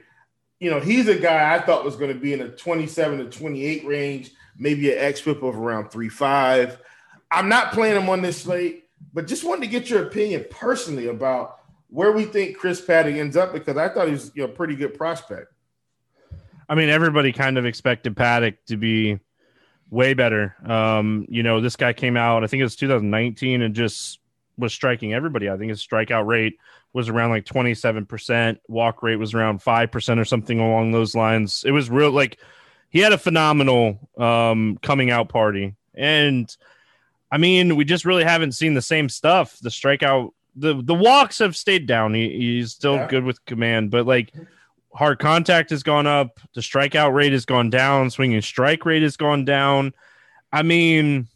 you 0.61 0.70
know, 0.70 0.80
he's 0.80 1.08
a 1.08 1.14
guy 1.14 1.54
I 1.54 1.61
thought 1.61 1.84
was 1.84 1.96
going 1.96 2.12
to 2.12 2.18
be 2.18 2.32
in 2.32 2.40
a 2.40 2.48
27 2.48 3.18
to 3.18 3.24
28 3.26 3.87
range, 3.87 4.32
maybe 4.56 4.92
an 4.92 4.98
XFIP 5.12 5.42
of 5.42 5.56
around 5.56 5.90
three 5.90 6.08
five. 6.08 6.78
I'm 7.30 7.48
not 7.48 7.72
playing 7.72 8.00
him 8.00 8.08
on 8.08 8.22
this 8.22 8.42
slate, 8.42 8.84
but 9.12 9.26
just 9.26 9.44
wanted 9.44 9.61
to 9.62 9.66
get 9.68 9.88
your 9.88 10.04
opinion 10.04 10.46
personally 10.50 11.08
about 11.08 11.61
where 11.90 12.12
we 12.12 12.24
think 12.24 12.56
Chris 12.56 12.80
Paddack 12.80 13.16
ends 13.16 13.37
up 13.37 13.52
because 13.52 13.76
I 13.76 13.88
thought 13.88 14.06
he 14.06 14.12
was 14.12 14.32
you 14.34 14.42
know, 14.42 14.52
a 14.52 14.52
pretty 14.52 14.74
good 14.74 14.94
prospect. 14.94 15.52
I 16.68 16.74
mean, 16.74 16.88
everybody 16.88 17.32
kind 17.32 17.56
of 17.56 17.64
expected 17.64 18.14
Paddack 18.14 18.56
to 18.66 18.76
be 18.76 19.20
way 19.90 20.12
better. 20.12 20.54
Um, 20.66 21.24
you 21.28 21.42
know, 21.42 21.61
this 21.61 21.76
guy 21.76 21.92
came 21.92 22.16
out, 22.16 22.44
I 22.44 22.46
think 22.46 22.61
it 22.61 22.64
was 22.64 22.76
2019, 22.76 23.62
and 23.62 23.74
just 23.74 24.18
was 24.58 24.74
striking 24.74 25.14
everybody. 25.14 25.48
I 25.48 25.56
think 25.56 25.70
his 25.70 25.86
strikeout 25.86 26.26
rate 26.26 26.58
was 26.92 27.08
around 27.08 27.30
like 27.30 27.44
27%. 27.44 28.58
Walk 28.68 29.02
rate 29.02 29.16
was 29.16 29.34
around 29.34 29.60
5% 29.62 30.18
or 30.18 30.24
something 30.24 30.60
along 30.60 30.92
those 30.92 31.14
lines. 31.14 31.64
It 31.66 31.70
was 31.70 31.88
real 31.88 32.10
like 32.10 32.38
he 32.90 33.00
had 33.00 33.12
a 33.12 33.18
phenomenal 33.18 33.98
um, 34.18 34.78
coming 34.82 35.10
out 35.10 35.28
party. 35.28 35.74
And 35.94 36.54
I 37.30 37.38
mean, 37.38 37.76
we 37.76 37.84
just 37.84 38.04
really 38.04 38.24
haven't 38.24 38.52
seen 38.52 38.74
the 38.74 38.82
same 38.82 39.08
stuff. 39.08 39.58
The 39.60 39.68
strikeout, 39.68 40.30
the 40.56 40.80
the 40.82 40.94
walks 40.94 41.38
have 41.38 41.56
stayed 41.56 41.86
down. 41.86 42.14
He, 42.14 42.30
he's 42.30 42.72
still 42.72 42.96
yeah. 42.96 43.08
good 43.08 43.24
with 43.24 43.44
command, 43.44 43.90
but 43.90 44.06
like 44.06 44.32
hard 44.94 45.18
contact 45.18 45.70
has 45.70 45.82
gone 45.82 46.06
up. 46.06 46.40
The 46.54 46.60
strikeout 46.60 47.14
rate 47.14 47.32
has 47.32 47.44
gone 47.44 47.70
down. 47.70 48.10
Swinging 48.10 48.40
strike 48.40 48.86
rate 48.86 49.02
has 49.02 49.16
gone 49.16 49.44
down. 49.44 49.92
I 50.52 50.62
mean, 50.62 51.28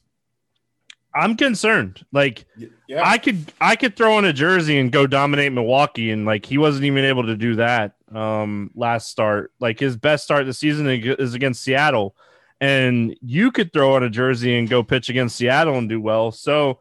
I'm 1.14 1.37
concerned. 1.37 2.05
Like 2.12 2.46
yeah. 2.57 3.03
I 3.05 3.18
could 3.18 3.53
I 3.61 3.77
could 3.77 3.96
throw 3.96 4.14
on 4.14 4.25
a 4.25 4.33
jersey 4.33 4.79
and 4.79 4.90
go 4.90 5.07
dominate 5.07 5.53
Milwaukee 5.53 6.11
and 6.11 6.25
like 6.25 6.46
he 6.46 6.59
wasn't 6.59 6.85
even 6.85 7.05
able 7.05 7.25
to 7.25 7.37
do 7.37 7.57
that 7.57 7.96
um 8.12 8.70
last 8.75 9.11
start. 9.11 9.53
Like 9.61 9.79
his 9.79 9.96
best 9.96 10.25
start 10.25 10.42
of 10.42 10.46
the 10.46 10.55
season 10.55 10.88
is 10.88 11.35
against 11.35 11.62
Seattle 11.62 12.16
and 12.61 13.16
you 13.20 13.51
could 13.51 13.72
throw 13.72 13.94
on 13.94 14.03
a 14.03 14.11
jersey 14.11 14.57
and 14.57 14.68
go 14.68 14.83
pitch 14.83 15.09
against 15.09 15.37
Seattle 15.37 15.77
and 15.77 15.88
do 15.88 16.01
well. 16.01 16.33
So 16.33 16.81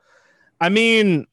I 0.60 0.70
mean 0.70 1.28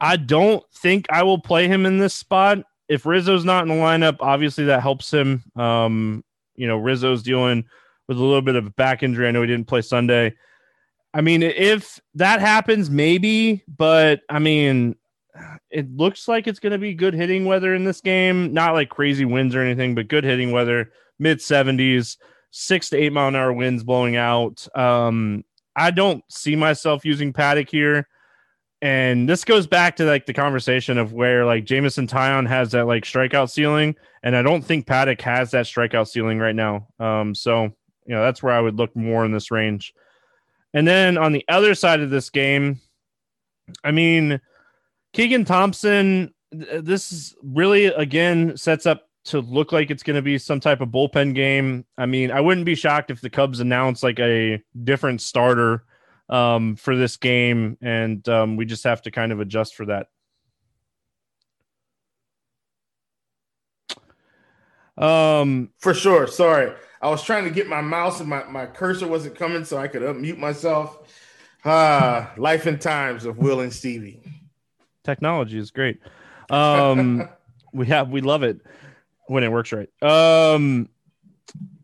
I 0.00 0.16
don't 0.16 0.64
think 0.72 1.06
I 1.10 1.22
will 1.24 1.40
play 1.40 1.68
him 1.68 1.84
in 1.84 1.98
this 1.98 2.14
spot. 2.14 2.64
If 2.88 3.04
Rizzo's 3.04 3.44
not 3.44 3.62
in 3.62 3.68
the 3.68 3.74
lineup, 3.74 4.16
obviously 4.20 4.64
that 4.66 4.82
helps 4.82 5.12
him. 5.12 5.44
Um 5.54 6.24
you 6.56 6.66
know, 6.66 6.76
Rizzo's 6.76 7.22
dealing 7.22 7.64
with 8.08 8.18
a 8.18 8.22
little 8.22 8.42
bit 8.42 8.56
of 8.56 8.66
a 8.66 8.70
back 8.70 9.02
injury. 9.02 9.28
I 9.28 9.30
know 9.30 9.40
he 9.40 9.46
didn't 9.46 9.68
play 9.68 9.82
Sunday. 9.82 10.34
I 11.12 11.20
mean, 11.20 11.42
if 11.42 12.00
that 12.14 12.40
happens, 12.40 12.88
maybe, 12.88 13.64
but 13.66 14.20
I 14.28 14.38
mean, 14.38 14.96
it 15.70 15.94
looks 15.96 16.28
like 16.28 16.46
it's 16.46 16.60
going 16.60 16.72
to 16.72 16.78
be 16.78 16.94
good 16.94 17.14
hitting 17.14 17.44
weather 17.44 17.74
in 17.74 17.84
this 17.84 18.00
game. 18.00 18.52
Not 18.52 18.74
like 18.74 18.90
crazy 18.90 19.24
winds 19.24 19.54
or 19.54 19.60
anything, 19.60 19.94
but 19.94 20.08
good 20.08 20.24
hitting 20.24 20.52
weather, 20.52 20.92
mid 21.18 21.38
70s, 21.38 22.16
six 22.50 22.90
to 22.90 22.96
eight 22.96 23.12
mile 23.12 23.28
an 23.28 23.36
hour 23.36 23.52
winds 23.52 23.82
blowing 23.82 24.16
out. 24.16 24.66
Um, 24.76 25.44
I 25.76 25.90
don't 25.90 26.22
see 26.28 26.56
myself 26.56 27.04
using 27.04 27.32
Paddack 27.32 27.70
here. 27.70 28.08
And 28.82 29.28
this 29.28 29.44
goes 29.44 29.66
back 29.66 29.96
to 29.96 30.04
like 30.04 30.26
the 30.26 30.32
conversation 30.32 30.96
of 30.96 31.12
where 31.12 31.44
like 31.44 31.64
Jameson 31.64 32.06
Taillon 32.06 32.48
has 32.48 32.70
that 32.70 32.86
like 32.86 33.04
strikeout 33.04 33.50
ceiling, 33.50 33.94
and 34.22 34.34
I 34.34 34.40
don't 34.40 34.62
think 34.62 34.86
Paddack 34.86 35.20
has 35.20 35.50
that 35.50 35.66
strikeout 35.66 36.08
ceiling 36.08 36.38
right 36.38 36.54
now. 36.54 36.88
Um, 36.98 37.34
so 37.34 37.64
you 37.64 38.14
know 38.14 38.22
that's 38.22 38.42
where 38.42 38.54
I 38.54 38.60
would 38.60 38.76
look 38.76 38.96
more 38.96 39.26
in 39.26 39.32
this 39.32 39.50
range. 39.50 39.92
And 40.72 40.86
then 40.86 41.18
on 41.18 41.32
the 41.32 41.44
other 41.48 41.74
side 41.74 42.00
of 42.00 42.10
this 42.10 42.30
game, 42.30 42.80
I 43.82 43.90
mean, 43.90 44.40
Keegan 45.12 45.44
Thompson, 45.44 46.32
this 46.52 47.34
really 47.42 47.86
again 47.86 48.56
sets 48.56 48.86
up 48.86 49.08
to 49.22 49.40
look 49.40 49.72
like 49.72 49.90
it's 49.90 50.02
going 50.02 50.16
to 50.16 50.22
be 50.22 50.38
some 50.38 50.60
type 50.60 50.80
of 50.80 50.88
bullpen 50.88 51.34
game. 51.34 51.84
I 51.98 52.06
mean, 52.06 52.30
I 52.30 52.40
wouldn't 52.40 52.66
be 52.66 52.74
shocked 52.74 53.10
if 53.10 53.20
the 53.20 53.30
Cubs 53.30 53.60
announce 53.60 54.02
like 54.02 54.18
a 54.18 54.62
different 54.82 55.20
starter 55.20 55.84
um, 56.28 56.76
for 56.76 56.96
this 56.96 57.16
game, 57.16 57.76
and 57.82 58.26
um, 58.28 58.56
we 58.56 58.64
just 58.64 58.84
have 58.84 59.02
to 59.02 59.10
kind 59.10 59.32
of 59.32 59.40
adjust 59.40 59.74
for 59.74 59.86
that. 59.86 60.06
Um, 64.96 65.70
for 65.78 65.94
sure. 65.94 66.26
Sorry, 66.26 66.72
I 67.00 67.08
was 67.08 67.22
trying 67.22 67.44
to 67.44 67.50
get 67.50 67.66
my 67.66 67.80
mouse 67.80 68.20
and 68.20 68.28
my, 68.28 68.44
my 68.44 68.66
cursor 68.66 69.06
wasn't 69.06 69.34
coming, 69.36 69.64
so 69.64 69.78
I 69.78 69.88
could 69.88 70.02
unmute 70.02 70.38
myself. 70.38 70.98
Ah, 71.64 72.32
life 72.36 72.66
and 72.66 72.80
times 72.80 73.24
of 73.24 73.38
Will 73.38 73.60
and 73.60 73.72
Stevie. 73.72 74.22
Technology 75.04 75.58
is 75.58 75.70
great. 75.70 75.98
Um, 76.50 77.28
we 77.72 77.86
have 77.86 78.10
we 78.10 78.20
love 78.20 78.42
it 78.42 78.60
when 79.26 79.44
it 79.44 79.52
works 79.52 79.72
right. 79.72 79.88
Um, 80.02 80.88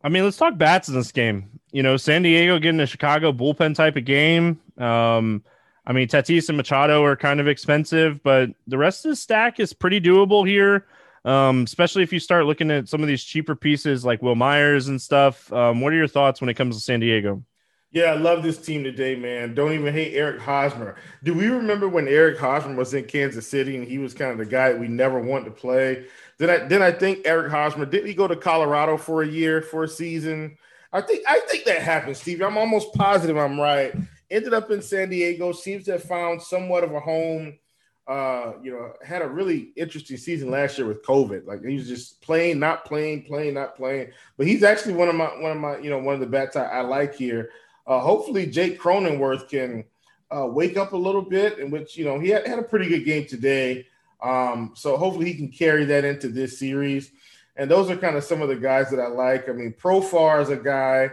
I 0.03 0.09
mean, 0.09 0.25
let's 0.25 0.37
talk 0.37 0.57
bats 0.59 0.89
in 0.89 0.95
this 0.95 1.13
game. 1.13 1.49
You 1.73 1.83
know, 1.83 1.97
San 1.97 2.23
Diego 2.23 2.59
getting 2.59 2.81
a 2.81 2.87
Chicago 2.87 3.33
bullpen 3.33 3.75
type 3.75 3.97
of 3.97 4.05
game. 4.05 4.61
Um, 4.79 5.43
I 5.87 5.93
mean, 5.93 6.09
Tatis 6.09 6.49
and 6.49 6.57
Machado 6.57 7.03
are 7.05 7.17
kind 7.17 7.41
of 7.41 7.49
expensive, 7.49 8.23
but 8.23 8.51
the 8.67 8.79
rest 8.79 9.05
of 9.05 9.11
the 9.11 9.17
stack 9.17 9.61
is 9.61 9.73
pretty 9.73 10.01
doable 10.01 10.47
here. 10.47 10.87
Um, 11.27 11.65
especially 11.65 12.05
if 12.05 12.13
you 12.13 12.21
start 12.21 12.47
looking 12.47 12.71
at 12.71 12.89
some 12.89 13.03
of 13.03 13.09
these 13.09 13.25
cheaper 13.25 13.57
pieces 13.57 14.05
like 14.05 14.23
Wil 14.23 14.37
Myers 14.37 14.87
and 14.87 15.03
stuff. 15.03 15.53
Um, 15.53 15.81
what 15.81 15.93
are 15.93 15.97
your 15.97 16.07
thoughts 16.07 16.41
when 16.41 16.49
it 16.49 16.55
comes 16.55 16.77
to 16.77 16.81
San 16.81 17.01
Diego? 17.01 17.43
Yeah, 17.91 18.13
I 18.13 18.15
love 18.15 18.43
this 18.43 18.59
team 18.59 18.85
today, 18.85 19.17
man. 19.17 19.55
Don't 19.55 19.73
even 19.73 19.93
hate 19.93 20.15
Eric 20.15 20.41
Hosmer. 20.41 20.97
Do 21.25 21.35
we 21.35 21.47
remember 21.47 21.89
when 21.89 22.07
Eric 22.07 22.39
Hosmer 22.39 22.77
was 22.77 22.95
in 22.95 23.05
Kansas 23.05 23.49
City 23.49 23.77
and 23.77 23.89
he 23.89 23.99
was 23.99 24.15
kind 24.15 24.31
of 24.31 24.39
the 24.39 24.47
guy 24.47 24.73
we 24.75 24.87
never 24.87 25.19
want 25.19 25.47
to 25.47 25.51
play? 25.51 26.07
Then 26.39 26.51
I 26.51 26.59
then 26.59 26.83
I 26.83 26.93
think 26.93 27.21
Eric 27.25 27.51
Hosmer 27.51 27.87
didn't 27.87 28.09
he 28.09 28.15
go 28.15 28.29
to 28.29 28.37
Colorado 28.37 28.97
for 28.97 29.23
a 29.23 29.27
year 29.27 29.63
for 29.63 29.85
a 29.85 29.89
season? 29.89 30.57
I 30.93 31.01
think 31.01 31.25
I 31.27 31.41
think 31.49 31.65
that 31.65 31.83
happened, 31.83 32.17
Steve. 32.17 32.41
I'm 32.43 32.59
almost 32.59 32.93
positive 32.95 33.37
I'm 33.37 33.59
right. 33.59 33.95
Ended 34.31 34.55
up 34.55 34.71
in 34.71 34.83
San 34.83 35.09
Diego, 35.09 35.53
seems 35.53 35.85
to 35.87 35.93
have 35.93 36.05
found 36.05 36.43
somewhat 36.43 36.85
of 36.85 36.93
a 36.93 37.01
home. 37.01 37.59
Uh, 38.07 38.53
you 38.63 38.71
know, 38.71 38.93
had 39.05 39.21
a 39.21 39.29
really 39.29 39.73
interesting 39.75 40.17
season 40.17 40.49
last 40.49 40.79
year 40.79 40.87
with 40.87 41.03
COVID. 41.03 41.45
Like 41.47 41.65
he 41.65 41.75
was 41.75 41.89
just 41.89 42.23
playing, 42.23 42.61
not 42.61 42.85
playing, 42.85 43.25
playing, 43.25 43.55
not 43.55 43.77
playing. 43.77 44.13
But 44.37 44.47
he's 44.47 44.63
actually 44.63 44.95
one 44.95 45.09
of 45.09 45.17
my 45.17 45.27
one 45.41 45.51
of 45.51 45.59
my, 45.59 45.79
you 45.79 45.91
know, 45.91 45.99
one 45.99 46.15
of 46.15 46.21
the 46.21 46.27
bats 46.27 46.55
I, 46.55 46.67
I 46.67 46.81
like 46.83 47.17
here. 47.17 47.51
Uh, 47.87 47.99
hopefully 48.01 48.47
Jake 48.47 48.81
Cronenworth 48.81 49.49
can 49.49 49.85
uh, 50.31 50.47
wake 50.47 50.77
up 50.77 50.93
a 50.93 50.97
little 50.97 51.23
bit, 51.23 51.59
in 51.59 51.71
which 51.71 51.97
you 51.97 52.05
know 52.05 52.19
he 52.19 52.29
had, 52.29 52.47
had 52.47 52.59
a 52.59 52.63
pretty 52.63 52.89
good 52.89 53.05
game 53.05 53.27
today. 53.27 53.87
Um, 54.23 54.73
so 54.75 54.97
hopefully 54.97 55.27
he 55.27 55.35
can 55.35 55.49
carry 55.49 55.85
that 55.87 56.05
into 56.05 56.29
this 56.29 56.59
series. 56.59 57.11
And 57.57 57.71
those 57.71 57.91
are 57.91 57.97
kind 57.97 58.17
of 58.17 58.25
some 58.25 58.43
of 58.43 58.49
the 58.49 58.57
guys 58.57 58.91
that 58.91 59.01
I 59.01 59.09
like. 59.09 59.49
I 59.49 59.53
mean, 59.53 59.73
Profar 59.73 60.43
is 60.43 60.51
a 60.51 60.57
guy 60.57 61.11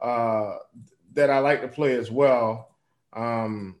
uh, 0.00 0.56
that 1.14 1.30
I 1.30 1.38
like 1.38 1.62
to 1.62 1.68
play 1.68 1.96
as 1.96 2.10
well. 2.10 2.70
Um, 3.12 3.76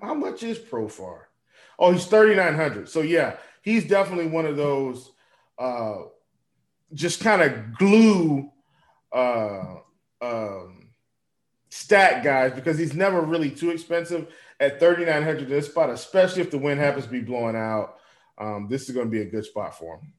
how, 0.00 0.14
much 0.14 0.42
is 0.42 0.58
Profar? 0.58 1.20
Oh, 1.78 1.92
he's 1.92 2.06
3,900. 2.06 2.88
So, 2.88 3.02
yeah, 3.02 3.36
he's 3.62 3.86
definitely 3.86 4.28
one 4.28 4.46
of 4.46 4.56
those 4.56 5.12
uh, 5.58 6.02
just 6.94 7.20
kind 7.20 7.42
of 7.42 7.76
glue 7.76 8.50
uh, 9.12 9.76
um, 10.20 10.88
stat 11.70 12.24
guys 12.24 12.52
because 12.52 12.78
he's 12.78 12.94
never 12.94 13.20
really 13.20 13.50
too 13.50 13.70
expensive 13.70 14.28
at 14.60 14.80
3,900 14.80 15.48
this 15.48 15.66
spot, 15.66 15.90
especially 15.90 16.42
if 16.42 16.50
the 16.50 16.58
wind 16.58 16.80
happens 16.80 17.04
to 17.04 17.10
be 17.10 17.20
blowing 17.20 17.56
out. 17.56 17.96
Um, 18.38 18.68
this 18.68 18.88
is 18.88 18.94
going 18.94 19.06
to 19.06 19.10
be 19.10 19.22
a 19.22 19.30
good 19.30 19.44
spot 19.44 19.76
for 19.78 19.98
him. 19.98 20.12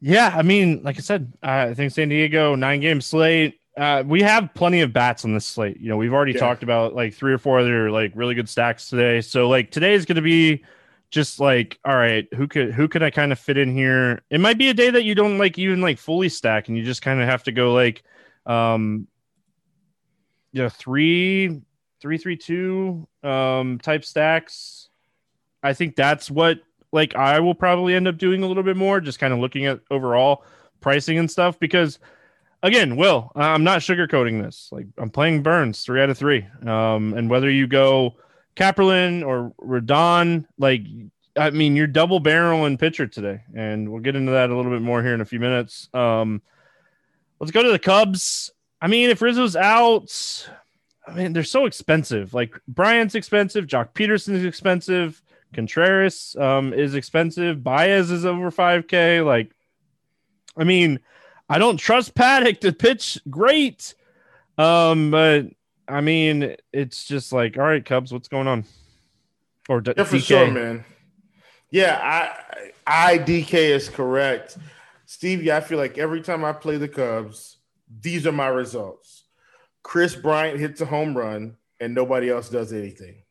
Yeah, 0.00 0.32
I 0.34 0.42
mean, 0.42 0.82
like 0.82 0.96
I 0.96 1.00
said, 1.00 1.32
I 1.42 1.74
think 1.74 1.92
San 1.92 2.08
Diego 2.08 2.54
nine 2.54 2.80
game 2.80 3.02
slate. 3.02 3.59
Uh, 3.76 4.02
we 4.04 4.20
have 4.22 4.52
plenty 4.54 4.80
of 4.80 4.92
bats 4.92 5.24
on 5.24 5.32
this 5.32 5.46
slate. 5.46 5.80
You 5.80 5.88
know, 5.88 5.96
we've 5.96 6.12
already 6.12 6.32
yeah. 6.32 6.40
talked 6.40 6.62
about 6.62 6.94
like 6.94 7.14
three 7.14 7.32
or 7.32 7.38
four 7.38 7.60
other 7.60 7.90
like 7.90 8.12
really 8.14 8.34
good 8.34 8.48
stacks 8.48 8.88
today. 8.88 9.20
So 9.20 9.48
like 9.48 9.70
today 9.70 9.94
is 9.94 10.04
going 10.04 10.16
to 10.16 10.22
be 10.22 10.64
just 11.10 11.40
like, 11.40 11.78
all 11.84 11.96
right, 11.96 12.26
who 12.34 12.46
could 12.46 12.72
who 12.72 12.88
could 12.88 13.02
I 13.02 13.10
kind 13.10 13.32
of 13.32 13.38
fit 13.38 13.58
in 13.58 13.74
here? 13.74 14.22
It 14.30 14.40
might 14.40 14.58
be 14.58 14.68
a 14.68 14.74
day 14.74 14.90
that 14.90 15.04
you 15.04 15.14
don't 15.14 15.38
like 15.38 15.58
even 15.58 15.80
like 15.80 15.98
fully 15.98 16.28
stack, 16.28 16.68
and 16.68 16.76
you 16.76 16.84
just 16.84 17.02
kind 17.02 17.20
of 17.20 17.28
have 17.28 17.42
to 17.44 17.52
go 17.52 17.72
like, 17.72 18.02
um, 18.46 19.06
you 20.52 20.62
know, 20.62 20.68
three, 20.68 21.60
three, 22.00 22.18
three, 22.18 22.36
two, 22.36 23.08
um, 23.22 23.78
type 23.78 24.04
stacks. 24.04 24.88
I 25.62 25.74
think 25.74 25.96
that's 25.96 26.30
what 26.30 26.60
like 26.92 27.14
I 27.14 27.40
will 27.40 27.54
probably 27.54 27.94
end 27.94 28.08
up 28.08 28.18
doing 28.18 28.42
a 28.42 28.46
little 28.46 28.62
bit 28.62 28.76
more, 28.76 29.00
just 29.00 29.18
kind 29.18 29.32
of 29.32 29.40
looking 29.40 29.66
at 29.66 29.80
overall 29.90 30.44
pricing 30.80 31.18
and 31.18 31.30
stuff. 31.30 31.58
Because 31.58 31.98
again, 32.62 32.96
Will, 32.96 33.32
I'm 33.34 33.64
not 33.64 33.80
sugarcoating 33.80 34.42
this. 34.42 34.68
Like 34.72 34.86
I'm 34.98 35.10
playing 35.10 35.42
Burnes 35.42 35.82
three 35.82 36.00
out 36.00 36.10
of 36.10 36.18
three. 36.18 36.46
Um, 36.66 37.14
and 37.14 37.30
whether 37.30 37.50
you 37.50 37.66
go 37.66 38.16
Kaprielian 38.56 39.26
or 39.26 39.52
Rodon, 39.60 40.46
like 40.58 40.82
I 41.36 41.50
mean, 41.50 41.76
you're 41.76 41.86
double 41.86 42.20
barreling 42.20 42.78
pitcher 42.78 43.06
today, 43.06 43.42
and 43.54 43.90
we'll 43.90 44.02
get 44.02 44.16
into 44.16 44.32
that 44.32 44.50
a 44.50 44.56
little 44.56 44.72
bit 44.72 44.82
more 44.82 45.02
here 45.02 45.14
in 45.14 45.20
a 45.20 45.26
few 45.26 45.40
minutes. 45.40 45.88
Um, 45.94 46.42
let's 47.38 47.52
go 47.52 47.62
to 47.62 47.70
the 47.70 47.78
Cubs. 47.78 48.50
I 48.80 48.88
mean, 48.88 49.10
if 49.10 49.22
Rizzo's 49.22 49.56
out, 49.56 50.48
I 51.06 51.14
mean, 51.14 51.32
they're 51.32 51.44
so 51.44 51.66
expensive. 51.66 52.34
Like 52.34 52.54
Bryant's 52.66 53.14
expensive, 53.14 53.66
Joc 53.66 53.92
Pederson 53.94 54.34
is 54.34 54.44
expensive. 54.44 55.22
Contreras 55.52 56.36
um, 56.38 56.72
is 56.72 56.94
expensive. 56.94 57.62
Baez 57.62 58.10
is 58.10 58.24
over 58.24 58.50
5K. 58.50 59.24
Like, 59.24 59.50
I 60.56 60.64
mean, 60.64 61.00
I 61.50 61.58
don't 61.58 61.76
trust 61.76 62.14
Paddack 62.14 62.60
to 62.60 62.72
pitch 62.72 63.18
great. 63.28 63.94
Um, 64.56 65.10
but 65.10 65.46
I 65.88 66.00
mean, 66.00 66.54
it's 66.72 67.04
just 67.04 67.32
like, 67.32 67.58
all 67.58 67.64
right, 67.64 67.84
Cubs, 67.84 68.12
what's 68.12 68.28
going 68.28 68.46
on? 68.46 68.64
Or 69.68 69.80
D- 69.80 69.92
yeah, 69.96 70.04
for 70.04 70.16
DK. 70.16 70.22
sure, 70.22 70.50
man. 70.50 70.84
Yeah, 71.70 71.98
I 72.00 72.70
I 72.86 73.18
DK 73.18 73.52
is 73.52 73.88
correct. 73.88 74.58
Stevie, 75.06 75.50
I 75.50 75.60
feel 75.60 75.78
like 75.78 75.98
every 75.98 76.20
time 76.20 76.44
I 76.44 76.52
play 76.52 76.76
the 76.76 76.88
Cubs, 76.88 77.56
these 78.00 78.28
are 78.28 78.32
my 78.32 78.46
results. 78.46 79.24
Kris 79.82 80.14
Bryant 80.14 80.60
hits 80.60 80.80
a 80.80 80.86
home 80.86 81.16
run 81.16 81.56
and 81.80 81.94
nobody 81.94 82.30
else 82.30 82.48
does 82.48 82.72
anything 82.72 83.22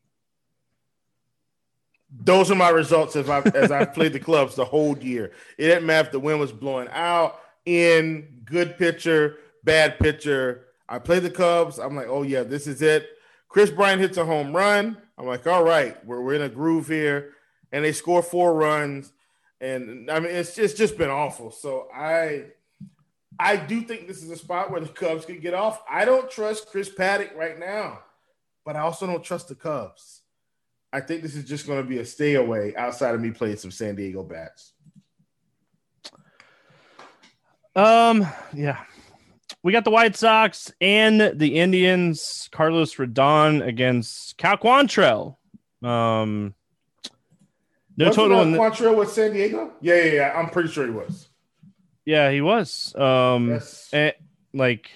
those 2.12 2.49
are 2.49 2.55
my 2.55 2.69
results 2.69 3.15
as 3.15 3.29
I 3.29 3.41
as 3.53 3.71
I 3.71 3.86
played 3.95 4.13
the 4.13 4.19
clubs 4.19 4.55
the 4.55 4.65
whole 4.65 4.97
year. 4.97 5.32
It 5.58 5.67
didn't 5.67 5.86
matter 5.86 6.08
if 6.08 6.12
the 6.12 6.19
wind 6.19 6.39
was 6.39 6.51
blowing 6.51 6.88
out, 6.91 7.39
in, 7.69 8.41
good 8.45 8.77
pitcher, 8.77 9.38
bad 9.63 9.99
pitcher. 9.99 10.65
I 10.88 10.99
play 10.99 11.19
the 11.19 11.29
Cubs. 11.29 11.77
I'm 11.77 11.95
like, 11.95 12.08
oh 12.08 12.23
yeah, 12.23 12.43
this 12.43 12.67
is 12.67 12.82
it. 12.82 13.08
Kris 13.47 13.69
Bryant 13.69 14.01
hits 14.01 14.17
a 14.17 14.25
home 14.25 14.55
run. 14.55 14.97
I'm 15.17 15.25
like, 15.25 15.45
all 15.47 15.63
right, 15.63 16.03
we're, 16.05 16.21
we're 16.21 16.36
in 16.36 16.41
a 16.41 16.49
groove 16.49 16.88
here. 16.88 17.34
And 17.71 17.86
they 17.86 17.91
score 17.91 18.23
four 18.23 18.53
runs. 18.53 19.12
And 19.62 20.10
I 20.10 20.19
mean, 20.19 20.32
it's 20.32 20.55
just, 20.55 20.60
it's 20.60 20.73
just 20.73 20.97
been 20.97 21.10
awful. 21.10 21.51
So 21.51 21.88
I 21.93 22.45
I 23.39 23.55
do 23.55 23.82
think 23.82 24.08
this 24.08 24.21
is 24.21 24.29
a 24.29 24.36
spot 24.36 24.69
where 24.69 24.82
the 24.82 24.89
Cubs 24.89 25.25
can 25.25 25.39
get 25.39 25.53
off. 25.53 25.82
I 25.89 26.03
don't 26.03 26.29
trust 26.29 26.67
Chris 26.67 26.89
Paddack 26.89 27.36
right 27.36 27.58
now, 27.58 27.99
but 28.65 28.75
I 28.75 28.82
also 28.82 29.08
don't 29.08 29.23
trust 29.23 29.47
the 29.47 29.55
Cubs. 29.55 30.21
I 30.91 30.99
think 30.99 31.21
this 31.21 31.36
is 31.36 31.45
just 31.45 31.65
going 31.65 31.82
to 31.82 31.88
be 31.88 31.99
a 31.99 32.05
stay 32.05 32.36
away 32.36 32.75
outside 32.75 33.15
of 33.15 33.21
me 33.21 33.32
playing 33.32 33.58
some 33.58 33.71
San 33.71 33.95
Diego 33.95 34.23
bats. 34.23 34.73
Um, 37.75 38.27
yeah. 38.53 38.84
We 39.63 39.71
got 39.71 39.84
the 39.84 39.91
White 39.91 40.15
Sox 40.15 40.71
and 40.79 41.38
the 41.39 41.60
Indians. 41.60 42.49
Carlos 42.51 42.95
Rodon 42.95 43.65
against 43.65 44.38
Cal 44.38 44.58
Quantrill. 44.58 45.36
Um, 45.82 46.53
no 47.97 48.08
Wasn't 48.08 48.15
total. 48.15 48.41
In 48.41 48.51
the- 48.53 48.58
Quantrill 48.60 48.97
with 48.97 49.12
San 49.12 49.34
Diego? 49.34 49.73
Yeah, 49.82 49.95
yeah, 49.95 50.12
yeah. 50.13 50.34
I'm 50.36 50.49
pretty 50.49 50.69
sure 50.69 50.86
he 50.86 50.91
was. 50.91 51.29
Yeah, 52.05 52.32
he 52.32 52.41
was. 52.41 52.95
Um, 52.95 53.49
yes. 53.49 53.89
And, 53.91 54.13
like 54.53 54.89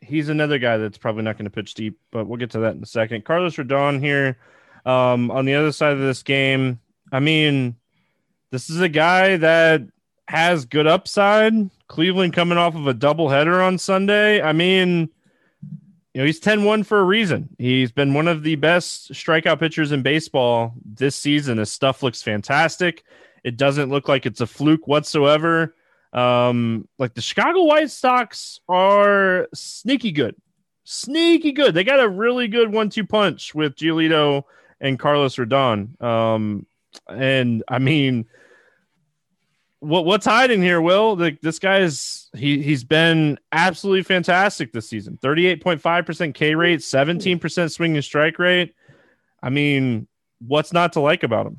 he's 0.00 0.28
another 0.28 0.58
guy 0.58 0.78
that's 0.78 0.98
probably 0.98 1.22
not 1.22 1.36
going 1.36 1.44
to 1.44 1.50
pitch 1.50 1.74
deep, 1.74 1.98
but 2.10 2.26
we'll 2.26 2.38
get 2.38 2.50
to 2.52 2.60
that 2.60 2.74
in 2.74 2.82
a 2.82 2.86
second. 2.86 3.24
Carlos 3.24 3.56
Rodon 3.56 4.00
here 4.00 4.38
um, 4.86 5.30
on 5.30 5.44
the 5.44 5.54
other 5.54 5.70
side 5.72 5.92
of 5.92 5.98
this 6.00 6.22
game, 6.22 6.80
I 7.12 7.20
mean, 7.20 7.76
this 8.50 8.70
is 8.70 8.80
a 8.80 8.88
guy 8.88 9.36
that 9.36 9.82
has 10.26 10.64
good 10.64 10.86
upside. 10.86 11.52
Cleveland 11.88 12.34
coming 12.34 12.58
off 12.58 12.74
of 12.74 12.86
a 12.86 12.94
doubleheader 12.94 13.66
on 13.66 13.78
Sunday. 13.78 14.40
I 14.40 14.52
mean, 14.52 15.08
you 16.14 16.22
know, 16.22 16.24
he's 16.24 16.40
10 16.40 16.64
1 16.64 16.84
for 16.84 17.00
a 17.00 17.04
reason. 17.04 17.48
He's 17.58 17.92
been 17.92 18.14
one 18.14 18.28
of 18.28 18.42
the 18.42 18.56
best 18.56 19.12
strikeout 19.12 19.58
pitchers 19.58 19.92
in 19.92 20.02
baseball 20.02 20.74
this 20.84 21.16
season. 21.16 21.58
His 21.58 21.72
stuff 21.72 22.02
looks 22.02 22.22
fantastic. 22.22 23.04
It 23.44 23.56
doesn't 23.56 23.90
look 23.90 24.08
like 24.08 24.26
it's 24.26 24.40
a 24.40 24.46
fluke 24.46 24.86
whatsoever. 24.86 25.74
Um, 26.12 26.88
like 26.98 27.14
the 27.14 27.20
Chicago 27.20 27.64
White 27.64 27.90
Sox 27.90 28.60
are 28.68 29.48
sneaky 29.54 30.12
good, 30.12 30.34
sneaky 30.84 31.52
good. 31.52 31.74
They 31.74 31.84
got 31.84 32.00
a 32.00 32.08
really 32.08 32.48
good 32.48 32.72
one 32.72 32.90
two 32.90 33.06
punch 33.06 33.54
with 33.54 33.76
Giolito 33.76 34.44
and 34.80 34.98
Carlos 34.98 35.36
Rodon. 35.36 36.00
Um, 36.02 36.66
and 37.08 37.62
I 37.68 37.78
mean, 37.78 38.26
what 39.80 40.04
what's 40.04 40.26
hiding 40.26 40.62
here, 40.62 40.80
Will? 40.80 41.16
Like 41.16 41.40
this 41.40 41.58
guy 41.58 41.78
is 41.78 42.28
he 42.34 42.62
he's 42.62 42.84
been 42.84 43.38
absolutely 43.52 44.02
fantastic 44.02 44.72
this 44.72 44.88
season. 44.88 45.18
38.5% 45.22 46.34
K 46.34 46.54
rate, 46.54 46.80
17% 46.80 47.72
swing 47.72 47.94
and 47.94 48.04
strike 48.04 48.38
rate. 48.38 48.74
I 49.42 49.50
mean, 49.50 50.08
what's 50.40 50.72
not 50.72 50.94
to 50.94 51.00
like 51.00 51.22
about 51.22 51.46
him? 51.46 51.58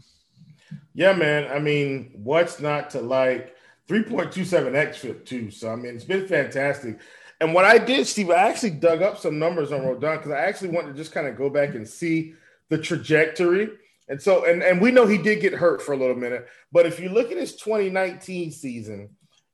Yeah, 0.94 1.14
man. 1.14 1.50
I 1.52 1.60
mean, 1.60 2.12
what's 2.16 2.60
not 2.60 2.92
to 2.92 3.02
like? 3.02 3.56
3.27 3.88 4.32
xFIP 4.32 5.26
too. 5.26 5.50
So 5.50 5.72
I 5.72 5.76
mean, 5.76 5.96
it's 5.96 6.04
been 6.04 6.28
fantastic. 6.28 7.00
And 7.42 7.54
what 7.54 7.66
I 7.66 7.78
did, 7.78 8.06
Steve, 8.06 8.30
I 8.30 8.50
actually 8.50 8.72
dug 8.72 9.02
up 9.02 9.18
some 9.18 9.40
numbers 9.40 9.72
on 9.72 9.82
Rodon 9.82 10.18
because 10.18 10.32
I 10.32 10.42
actually 10.42 10.70
wanted 10.70 10.90
to 10.90 10.94
just 10.94 11.12
kind 11.12 11.26
of 11.26 11.38
go 11.38 11.50
back 11.50 11.74
and 11.74 11.88
see 11.88 12.34
the 12.68 12.78
trajectory. 12.78 13.70
And 14.10 14.22
so, 14.22 14.46
and, 14.46 14.64
and 14.64 14.82
we 14.82 14.92
know 14.92 15.06
he 15.06 15.20
did 15.20 15.40
get 15.40 15.54
hurt 15.54 15.82
for 15.82 15.94
a 15.94 15.98
little 15.98 16.16
minute, 16.16 16.48
but 16.72 16.88
if 16.88 17.00
you 17.00 17.10
look 17.10 17.32
at 17.32 17.38
his 17.38 17.56
2019 17.56 18.52
season 18.52 19.10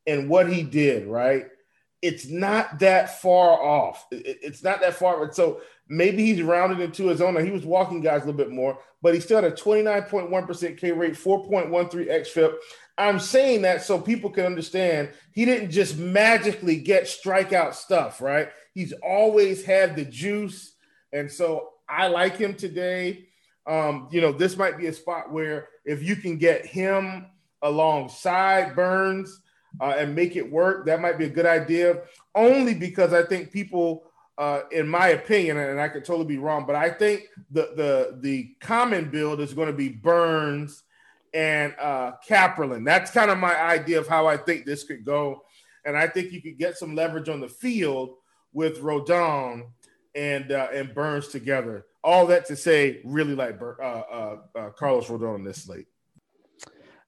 and 0.07 0.29
what 0.29 0.51
he 0.51 0.63
did, 0.63 1.07
right, 1.07 1.45
it's 2.01 2.27
not 2.27 2.79
that 2.79 3.21
far 3.21 3.61
off. 3.61 4.05
It, 4.11 4.39
it's 4.41 4.63
not 4.63 4.79
that 4.79 4.93
far. 4.93 5.31
So 5.33 5.61
maybe 5.89 6.25
he's 6.25 6.41
rounded 6.41 6.79
into 6.79 7.07
his 7.07 7.19
own. 7.21 7.43
He 7.43 7.51
was 7.51 7.65
walking 7.65 7.99
guys 7.99 8.23
a 8.23 8.27
little 8.27 8.37
bit 8.37 8.51
more, 8.51 8.79
but 9.01 9.13
he 9.13 9.19
still 9.19 9.41
had 9.41 9.51
a 9.51 9.55
29.1% 9.55 10.77
K 10.77 10.91
rate, 10.93 11.13
4.13 11.13 12.07
XFIP. 12.07 12.55
I'm 12.97 13.19
saying 13.19 13.63
that 13.63 13.81
so 13.81 13.99
people 13.99 14.29
can 14.29 14.45
understand 14.45 15.09
he 15.33 15.43
didn't 15.43 15.71
just 15.71 15.97
magically 15.97 16.77
get 16.77 17.03
strikeout 17.03 17.73
stuff, 17.73 18.21
right? 18.21 18.49
He's 18.73 18.93
always 19.03 19.65
had 19.65 19.97
the 19.97 20.05
juice. 20.05 20.73
And 21.11 21.29
so 21.29 21.71
I 21.89 22.07
like 22.07 22.37
him 22.37 22.53
today. 22.53 23.27
Um, 23.67 24.07
you 24.11 24.21
know, 24.21 24.31
this 24.31 24.57
might 24.57 24.77
be 24.77 24.87
a 24.87 24.93
spot 24.93 25.31
where 25.31 25.69
if 25.85 26.03
you 26.03 26.15
can 26.15 26.37
get 26.37 26.65
him 26.65 27.27
alongside 27.61 28.75
Burnes 28.75 29.41
uh, 29.81 29.95
and 29.97 30.15
make 30.15 30.35
it 30.35 30.49
work, 30.49 30.85
that 30.85 31.01
might 31.01 31.17
be 31.17 31.25
a 31.25 31.29
good 31.29 31.45
idea. 31.45 32.01
Only 32.35 32.73
because 32.73 33.13
I 33.13 33.23
think 33.23 33.51
people, 33.51 34.11
uh, 34.37 34.61
in 34.71 34.87
my 34.87 35.09
opinion, 35.09 35.57
and 35.57 35.81
I 35.81 35.89
could 35.89 36.05
totally 36.05 36.27
be 36.27 36.37
wrong, 36.37 36.65
but 36.65 36.75
I 36.75 36.89
think 36.89 37.29
the 37.51 37.73
the 37.75 38.17
the 38.21 38.55
common 38.59 39.09
build 39.09 39.39
is 39.41 39.53
going 39.53 39.67
to 39.67 39.73
be 39.73 39.89
Burnes 39.89 40.83
and 41.33 41.75
uh, 41.79 42.13
Kaprielian. 42.27 42.85
That's 42.85 43.11
kind 43.11 43.31
of 43.31 43.37
my 43.37 43.59
idea 43.59 43.99
of 43.99 44.07
how 44.07 44.27
I 44.27 44.37
think 44.37 44.65
this 44.65 44.83
could 44.83 45.03
go. 45.03 45.43
And 45.85 45.97
I 45.97 46.07
think 46.07 46.31
you 46.31 46.41
could 46.41 46.57
get 46.57 46.77
some 46.77 46.95
leverage 46.95 47.29
on 47.29 47.41
the 47.41 47.49
field 47.49 48.15
with 48.53 48.81
Rodon 48.81 49.67
and 50.15 50.51
uh, 50.51 50.69
and 50.73 50.93
Burnes 50.93 51.27
together. 51.27 51.85
All 52.05 52.27
that 52.27 52.45
to 52.45 52.55
say, 52.55 53.01
really 53.03 53.33
like 53.33 53.59
uh, 53.59 53.83
uh, 53.83 54.37
uh, 54.55 54.69
Carlos 54.69 55.07
Rodon 55.07 55.33
on 55.33 55.43
this 55.43 55.63
slate. 55.63 55.87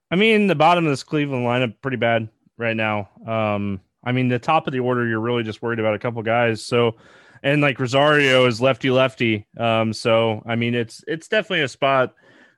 I 0.09 0.15
mean, 0.15 0.47
the 0.47 0.55
bottom 0.55 0.85
of 0.85 0.91
this 0.91 1.03
Cleveland 1.03 1.45
lineup 1.45 1.75
pretty 1.81 1.97
bad 1.97 2.29
right 2.57 2.75
now. 2.75 3.09
Um, 3.27 3.79
I 4.03 4.11
mean, 4.11 4.27
the 4.27 4.39
top 4.39 4.65
of 4.65 4.73
the 4.73 4.79
order, 4.79 5.07
you're 5.07 5.19
really 5.19 5.43
just 5.43 5.61
worried 5.61 5.79
about 5.79 5.93
a 5.93 5.99
couple 5.99 6.23
guys. 6.23 6.65
So, 6.65 6.95
and 7.43 7.61
like 7.61 7.79
Rosario 7.79 8.47
is 8.47 8.59
lefty 8.59 8.89
lefty. 8.89 9.45
Um, 9.57 9.93
so 9.93 10.41
I 10.47 10.55
mean, 10.55 10.73
it's 10.73 11.03
it's 11.05 11.27
definitely 11.27 11.61
a 11.61 11.67
spot 11.67 12.15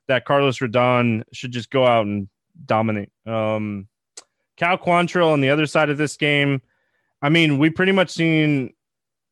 that 0.07 0.25
Carlos 0.25 0.59
Rodon 0.59 1.23
should 1.33 1.51
just 1.51 1.69
go 1.69 1.85
out 1.85 2.05
and 2.05 2.29
dominate. 2.65 3.11
Um, 3.25 3.87
Cal 4.55 4.77
Quantrill 4.77 5.31
on 5.31 5.41
the 5.41 5.49
other 5.49 5.65
side 5.65 5.89
of 5.89 5.97
this 5.97 6.15
game. 6.17 6.61
I 7.21 7.29
mean, 7.29 7.57
we 7.57 7.69
pretty 7.69 7.91
much 7.91 8.11
seen 8.11 8.73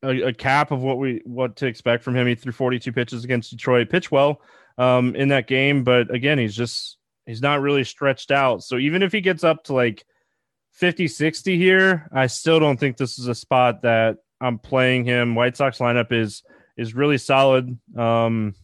a, 0.02 0.28
a, 0.28 0.32
cap 0.32 0.70
of 0.70 0.82
what 0.82 0.98
we 0.98 1.20
what 1.24 1.56
to 1.56 1.66
expect 1.66 2.04
from 2.04 2.16
him. 2.16 2.26
He 2.26 2.34
threw 2.34 2.52
42 2.52 2.92
pitches 2.92 3.24
against 3.24 3.50
Detroit, 3.50 3.90
pitch 3.90 4.10
well 4.10 4.40
um, 4.76 5.16
in 5.16 5.28
that 5.28 5.46
game, 5.46 5.84
but 5.84 6.14
again, 6.14 6.38
he's 6.38 6.54
just 6.54 6.98
he's 7.26 7.42
not 7.42 7.60
really 7.60 7.84
stretched 7.84 8.30
out. 8.30 8.62
So 8.62 8.76
even 8.78 9.02
if 9.02 9.12
he 9.12 9.20
gets 9.20 9.44
up 9.44 9.64
to 9.64 9.74
like 9.74 10.04
50, 10.72 11.08
60 11.08 11.56
here, 11.56 12.08
I 12.12 12.26
still 12.26 12.60
don't 12.60 12.78
think 12.78 12.96
this 12.96 13.18
is 13.18 13.26
a 13.26 13.34
spot 13.34 13.82
that 13.82 14.18
I'm 14.40 14.58
playing 14.58 15.04
him. 15.04 15.34
White 15.34 15.56
Sox 15.56 15.78
lineup 15.78 16.12
is 16.12 16.42
is 16.76 16.94
really 16.94 17.18
solid. 17.18 17.78
Um, 17.96 18.54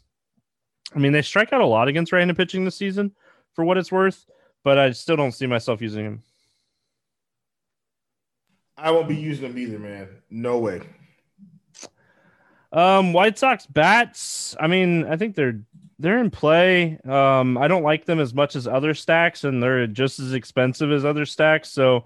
I 0.95 0.99
mean, 0.99 1.13
they 1.13 1.23
strike 1.23 1.53
out 1.53 1.61
a 1.61 1.67
lot 1.67 1.89
against 1.89 2.13
right-handed 2.13 2.37
pitching 2.37 2.65
this 2.65 2.77
season, 2.77 3.13
for 3.55 3.65
what 3.65 3.79
it's 3.79 3.91
worth, 3.91 4.27
but 4.63 4.79
I 4.79 4.93
still 4.93 5.17
don't 5.17 5.33
see 5.33 5.47
myself 5.47 5.81
using 5.81 6.05
him. 6.05 6.23
I 8.77 8.91
won't 8.91 9.09
be 9.09 9.17
using 9.17 9.51
him 9.51 9.59
either, 9.59 9.79
man. 9.79 10.09
No 10.31 10.59
way. 10.59 10.83
Um, 12.75 13.13
White 13.13 13.39
Sox 13.39 13.67
bats. 13.67 14.57
I 14.61 14.67
mean, 14.67 15.07
I 15.07 15.17
think 15.17 15.37
they're 15.37 15.61
they're 15.99 16.19
in 16.19 16.31
play. 16.31 16.99
Um, 17.05 17.57
I 17.57 17.69
don't 17.69 17.85
like 17.85 18.05
them 18.05 18.19
as 18.21 18.35
much 18.35 18.57
as 18.57 18.67
other 18.67 18.95
stacks, 18.95 19.45
and 19.45 19.63
they're 19.63 19.87
just 19.87 20.19
as 20.19 20.35
expensive 20.35 20.91
as 20.91 21.05
other 21.05 21.25
stacks. 21.25 21.71
So, 21.71 22.05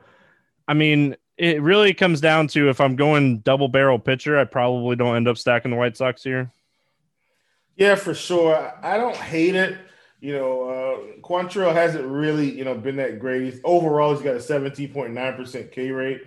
I 0.68 0.74
mean, 0.74 1.16
it 1.38 1.62
really 1.62 1.94
comes 1.94 2.20
down 2.20 2.48
to 2.48 2.68
if 2.68 2.80
I'm 2.80 2.96
going 2.96 3.38
double 3.38 3.68
barrel 3.68 3.98
pitcher, 3.98 4.38
I 4.38 4.44
probably 4.44 4.94
don't 4.94 5.16
end 5.16 5.26
up 5.26 5.38
stacking 5.38 5.70
the 5.70 5.76
White 5.76 5.96
Sox 5.96 6.22
here. 6.22 6.50
Yeah, 7.76 7.94
for 7.94 8.12
sure. 8.12 8.74
I 8.82 8.98
don't 8.98 9.16
hate 9.16 9.54
it. 9.54 9.78
You 10.20 10.32
know, 10.32 10.62
uh, 10.68 11.20
Quantrill 11.22 11.72
hasn't 11.72 12.04
really, 12.04 12.50
you 12.50 12.64
know, 12.64 12.74
been 12.74 12.96
that 12.96 13.20
great. 13.20 13.44
He's, 13.44 13.60
overall, 13.62 14.12
he's 14.12 14.22
got 14.22 14.34
a 14.34 14.38
17.9% 14.38 15.72
K 15.72 15.90
rate, 15.92 16.22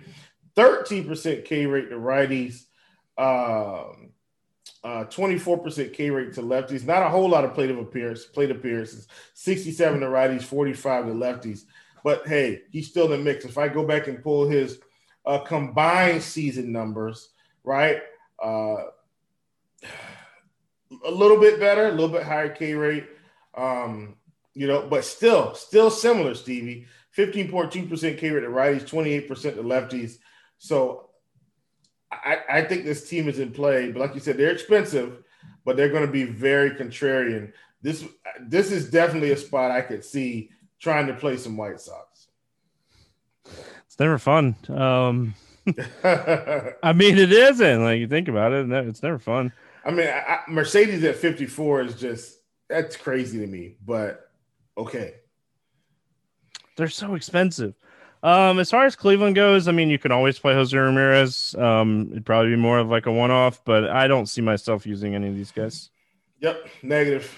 13% 0.56 1.44
K 1.44 1.66
rate 1.66 1.90
to 1.90 1.96
righties, 1.96 2.64
um, 3.18 4.11
uh, 4.84 5.04
24% 5.04 5.92
K 5.92 6.10
rate 6.10 6.32
to 6.34 6.42
lefties. 6.42 6.84
Not 6.84 7.02
a 7.02 7.08
whole 7.08 7.28
lot 7.28 7.44
of 7.44 7.54
plate 7.54 7.70
of 7.70 7.78
appearance, 7.78 8.24
plate 8.24 8.50
appearances. 8.50 9.06
67 9.34 10.00
to 10.00 10.06
righties, 10.06 10.42
45 10.42 11.06
to 11.06 11.12
lefties. 11.12 11.64
But 12.04 12.26
hey, 12.26 12.62
he's 12.70 12.88
still 12.88 13.04
in 13.04 13.10
the 13.12 13.18
mix. 13.18 13.44
If 13.44 13.58
I 13.58 13.68
go 13.68 13.86
back 13.86 14.08
and 14.08 14.22
pull 14.22 14.48
his 14.48 14.80
uh, 15.24 15.38
combined 15.38 16.22
season 16.22 16.72
numbers, 16.72 17.28
right? 17.62 18.02
Uh, 18.42 18.76
a 21.06 21.10
little 21.10 21.38
bit 21.38 21.60
better, 21.60 21.86
a 21.86 21.92
little 21.92 22.08
bit 22.08 22.24
higher 22.24 22.48
K 22.48 22.74
rate. 22.74 23.06
Um, 23.54 24.16
you 24.54 24.66
know, 24.66 24.86
but 24.88 25.04
still, 25.04 25.54
still 25.54 25.90
similar, 25.90 26.34
Stevie. 26.34 26.86
15.2% 27.16 28.18
K 28.18 28.30
rate 28.30 28.40
to 28.40 28.48
righties, 28.48 28.88
28% 28.88 29.28
to 29.54 29.62
lefties. 29.62 30.16
So 30.58 31.10
I, 32.12 32.38
I 32.48 32.62
think 32.62 32.84
this 32.84 33.08
team 33.08 33.28
is 33.28 33.38
in 33.38 33.52
play, 33.52 33.90
but 33.90 34.00
like 34.00 34.14
you 34.14 34.20
said, 34.20 34.36
they're 34.36 34.50
expensive, 34.50 35.22
but 35.64 35.76
they're 35.76 35.88
going 35.88 36.06
to 36.06 36.12
be 36.12 36.24
very 36.24 36.70
contrarian. 36.70 37.52
This 37.80 38.04
this 38.40 38.70
is 38.70 38.90
definitely 38.90 39.32
a 39.32 39.36
spot 39.36 39.70
I 39.70 39.80
could 39.80 40.04
see 40.04 40.50
trying 40.78 41.06
to 41.06 41.14
play 41.14 41.36
some 41.36 41.56
White 41.56 41.80
Sox. 41.80 42.28
It's 43.44 43.98
never 43.98 44.18
fun. 44.18 44.56
Um, 44.68 45.34
I 46.04 46.92
mean, 46.94 47.18
it 47.18 47.32
isn't. 47.32 47.84
Like 47.84 47.98
you 47.98 48.08
think 48.08 48.28
about 48.28 48.52
it, 48.52 48.70
it's 48.70 49.02
never 49.02 49.18
fun. 49.18 49.52
I 49.84 49.90
mean, 49.90 50.08
I, 50.08 50.40
Mercedes 50.48 51.02
at 51.04 51.16
54 51.16 51.82
is 51.82 51.94
just 51.94 52.38
that's 52.68 52.96
crazy 52.96 53.38
to 53.38 53.46
me, 53.46 53.76
but 53.84 54.30
okay. 54.76 55.14
They're 56.76 56.88
so 56.88 57.14
expensive. 57.14 57.74
Um, 58.22 58.60
as 58.60 58.70
far 58.70 58.86
as 58.86 58.94
Cleveland 58.94 59.34
goes, 59.34 59.66
I 59.66 59.72
mean, 59.72 59.90
you 59.90 59.98
can 59.98 60.12
always 60.12 60.38
play 60.38 60.54
Jose 60.54 60.76
Ramirez. 60.76 61.56
Um, 61.58 62.08
it'd 62.12 62.24
probably 62.24 62.50
be 62.50 62.56
more 62.56 62.78
of 62.78 62.88
like 62.88 63.06
a 63.06 63.12
one-off, 63.12 63.64
but 63.64 63.90
I 63.90 64.06
don't 64.06 64.26
see 64.26 64.40
myself 64.40 64.86
using 64.86 65.14
any 65.14 65.28
of 65.28 65.34
these 65.34 65.50
guys. 65.50 65.90
Yep, 66.40 66.68
negative. 66.82 67.36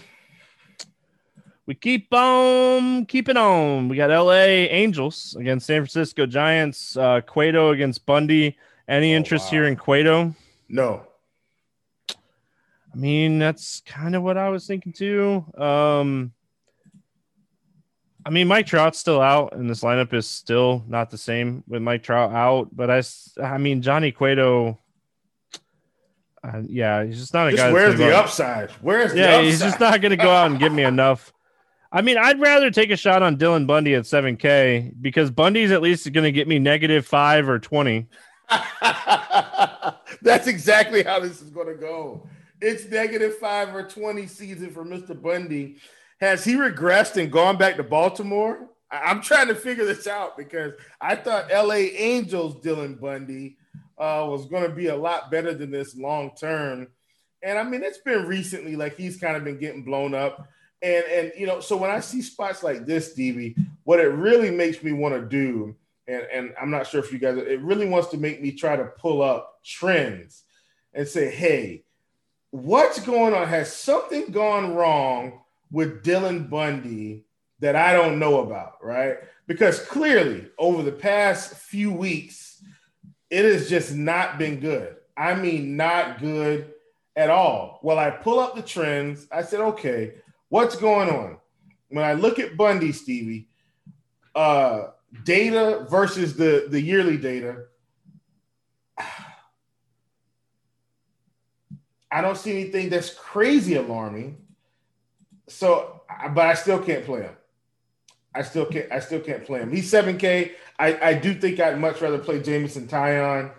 We 1.67 1.75
keep 1.75 2.13
on 2.13 3.07
keeping 3.07 3.39
on. 3.39 3.89
We 3.89 3.97
got 3.97 4.11
LA 4.11 4.43
Angels 4.71 5.35
against 5.39 5.67
San 5.67 5.81
Francisco 5.81 6.27
Giants. 6.27 6.97
Uh, 6.97 7.23
Cueto 7.23 7.71
against 7.71 8.05
Bundy. 8.05 8.59
Any 8.87 9.15
oh, 9.15 9.17
interest 9.17 9.47
wow. 9.47 9.51
here 9.51 9.65
in 9.65 9.77
Cueto? 9.77 10.35
No. 10.69 11.07
I 12.11 12.97
mean, 12.97 13.39
that's 13.39 13.81
kind 13.87 14.15
of 14.15 14.23
what 14.23 14.37
I 14.37 14.51
was 14.51 14.67
thinking 14.67 14.93
too. 14.93 15.45
Um, 15.57 16.33
I 18.27 18.31
mean, 18.31 18.49
Mike 18.49 18.67
Trout's 18.67 18.99
still 18.99 19.21
out, 19.21 19.55
and 19.55 19.69
this 19.69 19.83
lineup 19.83 20.15
is 20.15 20.27
still 20.27 20.83
not 20.89 21.11
the 21.11 21.19
same 21.19 21.63
with 21.69 21.83
Mike 21.83 22.03
Trout 22.03 22.33
out. 22.33 22.69
But 22.75 22.91
I, 22.91 23.03
I 23.43 23.59
mean, 23.59 23.83
Johnny 23.83 24.13
Cueto. 24.13 24.79
Uh, 26.43 26.63
yeah, 26.67 27.05
he's 27.05 27.19
just 27.19 27.35
not 27.35 27.49
a 27.49 27.51
just 27.51 27.63
guy. 27.63 27.73
Where's 27.73 27.97
the 27.97 28.17
upside? 28.17 28.71
Where's 28.83 29.15
yeah? 29.15 29.37
Upside? 29.37 29.45
He's 29.45 29.61
just 29.61 29.81
not 29.81 30.01
going 30.01 30.11
to 30.11 30.17
go 30.17 30.31
out 30.31 30.51
and 30.51 30.59
give 30.59 30.73
me 30.73 30.85
enough. 30.85 31.33
I 31.95 32.03
mean, 32.03 32.19
I'd 32.19 32.41
rather 32.41 32.71
take 32.71 32.91
a 32.91 32.97
shot 32.97 33.23
on 33.23 33.37
Dylan 33.37 33.67
Bundy 33.67 33.95
at 33.95 34.03
7K 34.03 34.95
because 35.01 35.31
Bundy's 35.31 35.71
at 35.71 35.81
least 35.81 36.13
going 36.13 36.25
to 36.25 36.33
get 36.33 36.49
me 36.49 36.59
negative 36.59 37.07
five 37.07 37.49
or 37.49 37.61
20. 37.61 38.09
That's 40.23 40.49
exactly 40.49 41.05
how 41.05 41.21
this 41.21 41.41
is 41.41 41.51
going 41.51 41.69
to 41.69 41.77
go. 41.77 42.27
It's 42.61 42.87
negative 42.87 43.39
five 43.39 43.75
or 43.75 43.85
20 43.85 44.27
season 44.27 44.71
for 44.71 44.85
Mr. 44.85 45.21
Bundy. 45.21 45.77
Has 46.21 46.45
he 46.45 46.55
regressed 46.55 47.21
and 47.21 47.31
gone 47.31 47.57
back 47.57 47.77
to 47.77 47.83
Baltimore? 47.83 48.69
I'm 48.91 49.21
trying 49.21 49.49
to 49.49 49.55
figure 49.55 49.85
this 49.85 50.07
out 50.07 50.37
because 50.37 50.75
I 51.01 51.17
thought 51.17 51.51
LA 51.51 51.75
Angels 51.97 52.57
Dylan 52.65 53.01
Bundy 53.01 53.57
uh, 53.99 54.27
was 54.29 54.47
going 54.47 54.69
to 54.69 54.75
be 54.75 54.87
a 54.87 54.97
lot 54.97 55.31
better 55.31 55.55
than 55.55 55.71
this 55.71 55.97
long 55.97 56.33
term. 56.39 56.89
And 57.43 57.59
I 57.59 57.63
mean, 57.65 57.83
it's 57.83 57.99
been 57.99 58.27
recently 58.27 58.77
like 58.77 58.97
he's 58.97 59.17
kind 59.17 59.37
of 59.37 59.45
been 59.45 59.59
getting 59.59 59.85
blown 59.85 60.15
up. 60.15 60.49
And 60.83 61.05
and 61.07 61.33
you 61.37 61.47
know, 61.47 61.61
so 61.61 61.77
when 61.77 61.91
I 61.91 62.01
see 62.01 62.23
spots 62.23 62.63
like 62.63 62.87
this, 62.87 63.13
Stevie, 63.13 63.57
what 63.85 64.01
it 64.01 64.09
really 64.09 64.51
makes 64.51 64.83
me 64.83 64.93
want 64.93 65.15
to 65.15 65.23
do, 65.23 65.75
and, 66.07 66.27
and 66.33 66.55
I'm 66.61 66.71
not 66.71 66.87
sure 66.87 67.01
if 67.01 67.13
you 67.13 67.19
guys, 67.19 67.37
it 67.39 67.61
really 67.61 67.89
wants 67.89 68.09
to 68.09 68.19
make 68.19 68.43
me 68.43 68.53
try 68.53 68.77
to 68.77 68.85
pull 68.85 69.23
up 69.23 69.61
trends 69.65 70.45
and 70.93 71.09
say, 71.09 71.31
hey, 71.31 71.85
what's 72.51 73.01
going 73.01 73.35
on? 73.35 73.49
Has 73.49 73.75
something 73.75 74.27
gone 74.27 74.75
wrong 74.75 75.41
with 75.75 76.05
Dylan 76.05 76.49
Bundy 76.49 77.25
that 77.59 77.75
I 77.75 77.93
don't 77.93 78.21
know 78.21 78.43
about, 78.43 78.75
right? 78.81 79.17
Because 79.49 79.81
clearly, 79.81 80.47
over 80.57 80.85
the 80.85 80.93
past 80.93 81.57
few 81.57 81.93
weeks, 81.93 82.63
it 83.29 83.45
has 83.45 83.69
just 83.69 83.93
not 83.93 84.39
been 84.39 84.61
good. 84.61 84.95
I 85.17 85.35
mean, 85.35 85.77
not 85.77 86.21
good 86.21 86.73
at 87.17 87.29
all. 87.29 87.81
Well, 87.83 87.99
I 87.99 88.11
pull 88.11 88.39
up 88.39 88.55
the 88.55 88.63
trends. 88.63 89.27
I 89.33 89.43
said, 89.43 89.59
okay, 89.61 90.15
what's 90.49 90.77
going 90.77 91.11
on? 91.11 91.39
When 91.89 92.05
I 92.05 92.13
look 92.13 92.39
at 92.39 92.57
Bundy, 92.57 92.93
Stevie, 92.93 93.49
uh, 94.37 94.91
data 95.25 95.89
versus 95.91 96.37
the, 96.37 96.67
the 96.69 96.81
yearly 96.81 97.17
data, 97.17 97.65
I 102.13 102.21
don't 102.21 102.39
see 102.39 102.53
anything 102.53 102.91
that's 102.91 103.13
crazy 103.13 103.75
alarming. 103.75 104.44
So, 105.49 106.03
but 106.35 106.47
I 106.47 106.55
still 106.55 106.79
can't 106.79 107.05
play 107.05 107.23
him. 107.23 107.37
I 108.35 108.43
still 108.43 108.67
can't. 108.67 108.91
I 108.91 108.99
still 108.99 109.21
can't 109.21 109.45
play 109.45 109.61
him. 109.61 109.71
He's 109.71 109.89
seven 109.89 110.19
K. 110.19 110.53
I 110.79 111.11
I 111.11 111.15
do 111.15 111.35
think 111.35 111.61
I'd 111.61 111.79
much 111.79 112.01
rather 112.01 112.19
play 112.19 112.43
Jameson 112.43 112.89
Taillon. 112.89 113.53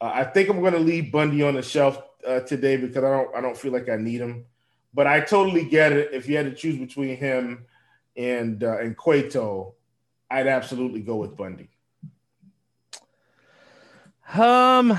Uh, 0.00 0.10
I 0.14 0.24
think 0.24 0.48
I'm 0.48 0.60
going 0.60 0.74
to 0.74 0.78
leave 0.78 1.10
Bundy 1.10 1.42
on 1.42 1.54
the 1.54 1.62
shelf 1.62 2.00
uh, 2.26 2.40
today 2.40 2.76
because 2.76 3.02
I 3.04 3.10
don't 3.10 3.34
I 3.36 3.40
don't 3.40 3.56
feel 3.56 3.72
like 3.72 3.88
I 3.88 3.96
need 3.96 4.20
him. 4.20 4.44
But 4.92 5.06
I 5.06 5.20
totally 5.20 5.64
get 5.64 5.92
it. 5.92 6.10
If 6.12 6.28
you 6.28 6.36
had 6.36 6.46
to 6.46 6.54
choose 6.54 6.76
between 6.76 7.16
him 7.16 7.66
and 8.16 8.62
uh, 8.62 8.78
and 8.78 8.96
Cueto, 8.96 9.74
I'd 10.30 10.46
absolutely 10.46 11.00
go 11.00 11.16
with 11.16 11.36
Bundy. 11.36 11.70
Um, 14.34 14.98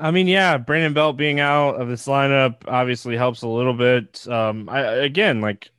I 0.00 0.10
mean, 0.10 0.26
yeah, 0.26 0.58
Brandon 0.58 0.94
Belt 0.94 1.16
being 1.16 1.38
out 1.38 1.80
of 1.80 1.88
this 1.88 2.06
lineup 2.06 2.56
obviously 2.66 3.16
helps 3.16 3.42
a 3.42 3.48
little 3.48 3.74
bit. 3.74 4.26
Um, 4.26 4.68
I 4.68 4.80
again, 4.80 5.40
like 5.40 5.70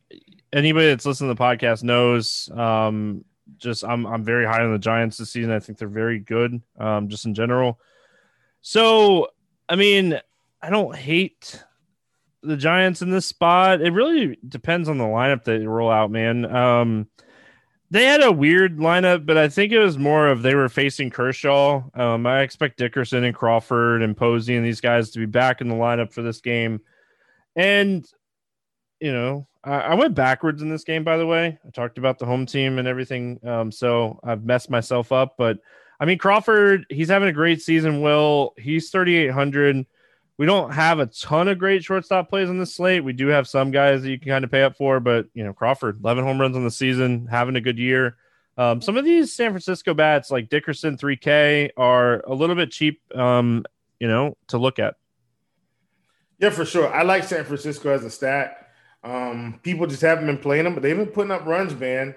anybody 0.54 0.88
that's 0.88 1.06
listening 1.06 1.30
to 1.30 1.36
the 1.36 1.44
podcast 1.44 1.84
knows, 1.84 2.50
um, 2.54 3.26
just 3.58 3.84
I'm 3.84 4.06
I'm 4.06 4.24
very 4.24 4.46
high 4.46 4.64
on 4.64 4.72
the 4.72 4.80
Giants 4.80 5.18
this 5.18 5.32
season. 5.32 5.52
I 5.52 5.60
think 5.60 5.78
they're 5.78 5.88
very 5.88 6.20
good, 6.20 6.62
um, 6.80 7.10
just 7.10 7.26
in 7.26 7.34
general. 7.34 7.80
So, 8.62 9.30
I 9.70 9.76
mean, 9.76 10.20
I 10.62 10.70
don't 10.70 10.96
hate 10.96 11.64
the 12.42 12.58
Giants 12.58 13.02
in 13.02 13.12
this 13.12 13.26
spot. 13.26 13.82
It 13.82 13.92
really 13.92 14.40
depends 14.48 14.90
on 14.90 14.98
the 14.98 15.04
lineup 15.04 15.44
that 15.44 15.62
you 15.62 15.70
roll 15.70 15.92
out, 15.92 16.12
man. 16.12 16.46
Um, 16.46 17.08
they 17.92 18.06
had 18.06 18.24
a 18.24 18.32
weird 18.32 18.78
lineup, 18.78 19.26
but 19.26 19.38
I 19.38 19.48
think 19.48 19.72
it 19.72 19.80
was 19.80 19.98
more 19.98 20.28
of 20.28 20.42
they 20.42 20.56
were 20.56 20.70
facing 20.70 21.12
Kershaw. 21.12 21.84
Um, 21.94 22.26
I 22.26 22.42
expect 22.42 22.78
Dickerson 22.78 23.24
and 23.24 23.36
Crawford 23.36 24.02
and 24.02 24.18
Posey 24.18 24.56
and 24.56 24.66
these 24.66 24.82
guys 24.82 25.12
to 25.12 25.20
be 25.20 25.28
back 25.28 25.62
in 25.62 25.68
the 25.68 25.76
lineup 25.76 26.12
for 26.12 26.24
this 26.24 26.42
game. 26.42 26.82
And, 27.56 28.06
you 29.06 29.14
know, 29.14 29.46
I, 29.64 29.74
I 29.74 29.94
went 29.94 30.16
backwards 30.16 30.64
in 30.64 30.70
this 30.70 30.84
game, 30.84 31.04
by 31.04 31.18
the 31.18 31.28
way. 31.28 31.60
I 31.64 31.70
talked 31.70 32.00
about 32.00 32.18
the 32.18 32.26
home 32.26 32.48
team 32.48 32.80
and 32.80 32.88
everything. 32.88 33.40
Um, 33.46 33.72
so 33.72 34.20
I've 34.24 34.44
messed 34.44 34.72
myself 34.72 35.12
up. 35.12 35.36
But 35.38 35.60
I 36.00 36.06
mean, 36.06 36.18
Crawford, 36.18 36.88
he's 36.90 37.10
having 37.10 37.30
a 37.30 37.34
great 37.34 37.62
season. 37.62 38.02
Will, 38.02 38.56
he's 38.58 38.90
3,800 38.90 39.86
we 40.38 40.46
don't 40.46 40.74
have 40.74 41.00
a 41.00 41.06
ton 41.06 41.48
of 41.48 41.60
great 41.60 41.84
shortstop 41.84 42.30
plays 42.30 42.50
on 42.50 42.58
the 42.58 42.66
slate. 42.66 43.04
We 43.04 43.14
do 43.14 43.28
have 43.28 43.48
some 43.48 43.72
guys 43.72 44.02
that 44.02 44.10
you 44.10 44.20
can 44.20 44.28
kind 44.28 44.44
of 44.44 44.52
pay 44.52 44.64
up 44.64 44.76
for, 44.76 45.00
but 45.00 45.28
you 45.34 45.46
know, 45.46 45.54
Crawford, 45.54 46.00
11 46.04 46.24
home 46.24 46.42
runs 46.42 46.58
on 46.58 46.66
the 46.66 46.72
season, 46.72 47.28
having 47.28 47.56
a 47.56 47.62
good 47.62 47.78
year. 47.78 48.18
Um, 48.58 48.82
some 48.82 48.98
of 48.98 49.06
these 49.06 49.34
San 49.34 49.52
Francisco 49.52 49.94
bats 49.94 50.32
like 50.32 50.50
Dickerson 50.50 50.98
3K 50.98 51.70
are 51.78 52.22
a 52.26 52.34
little 52.34 52.56
bit 52.56 52.72
cheap, 52.72 53.02
um, 53.16 53.64
you 54.00 54.10
know, 54.10 54.36
to 54.48 54.58
look 54.58 54.78
at. 54.78 54.96
Yeah, 56.40 56.50
for 56.50 56.66
sure. 56.66 56.94
I 56.94 57.04
like 57.04 57.24
San 57.24 57.46
Francisco 57.46 57.94
as 57.94 58.04
a 58.04 58.10
stat. 58.10 58.65
Um, 59.06 59.60
people 59.62 59.86
just 59.86 60.02
haven't 60.02 60.26
been 60.26 60.40
playing 60.40 60.64
them, 60.64 60.74
but 60.74 60.82
they've 60.82 60.98
been 60.98 61.06
putting 61.06 61.32
up 61.32 61.46
runs, 61.46 61.76
man. 61.76 62.16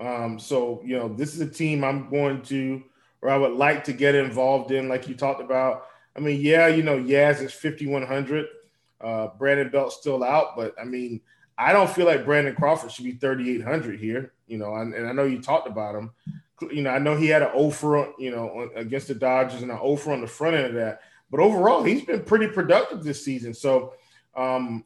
Um, 0.00 0.38
so 0.38 0.80
you 0.84 0.96
know, 0.96 1.08
this 1.08 1.34
is 1.34 1.40
a 1.40 1.50
team 1.50 1.82
I'm 1.82 2.08
going 2.08 2.42
to, 2.42 2.82
or 3.20 3.28
I 3.28 3.36
would 3.36 3.54
like 3.54 3.82
to 3.84 3.92
get 3.92 4.14
involved 4.14 4.70
in, 4.70 4.88
like 4.88 5.08
you 5.08 5.16
talked 5.16 5.40
about. 5.40 5.86
I 6.16 6.20
mean, 6.20 6.40
yeah, 6.40 6.68
you 6.68 6.84
know, 6.84 6.96
Yaz 6.96 7.42
is 7.42 7.52
5,100. 7.52 8.46
Uh, 9.00 9.28
Brandon 9.36 9.68
Belt's 9.68 9.96
still 9.96 10.22
out, 10.22 10.56
but 10.56 10.74
I 10.80 10.84
mean, 10.84 11.20
I 11.56 11.72
don't 11.72 11.90
feel 11.90 12.06
like 12.06 12.24
Brandon 12.24 12.54
Crawford 12.54 12.92
should 12.92 13.04
be 13.04 13.12
3,800 13.12 13.98
here, 13.98 14.32
you 14.46 14.58
know, 14.58 14.76
and, 14.76 14.94
and, 14.94 15.08
I 15.08 15.12
know 15.12 15.24
you 15.24 15.42
talked 15.42 15.68
about 15.68 15.96
him. 15.96 16.12
You 16.70 16.82
know, 16.82 16.90
I 16.90 16.98
know 16.98 17.16
he 17.16 17.26
had 17.26 17.42
an 17.42 17.50
offer, 17.54 18.12
you 18.18 18.30
know, 18.30 18.70
against 18.76 19.08
the 19.08 19.14
Dodgers 19.14 19.62
and 19.62 19.70
an 19.70 19.78
offer 19.78 20.12
on 20.12 20.20
the 20.20 20.26
front 20.26 20.56
end 20.56 20.66
of 20.66 20.74
that. 20.74 21.02
But 21.30 21.40
overall, 21.40 21.82
he's 21.82 22.04
been 22.04 22.24
pretty 22.24 22.48
productive 22.48 23.04
this 23.04 23.24
season. 23.24 23.54
So, 23.54 23.94
um, 24.36 24.84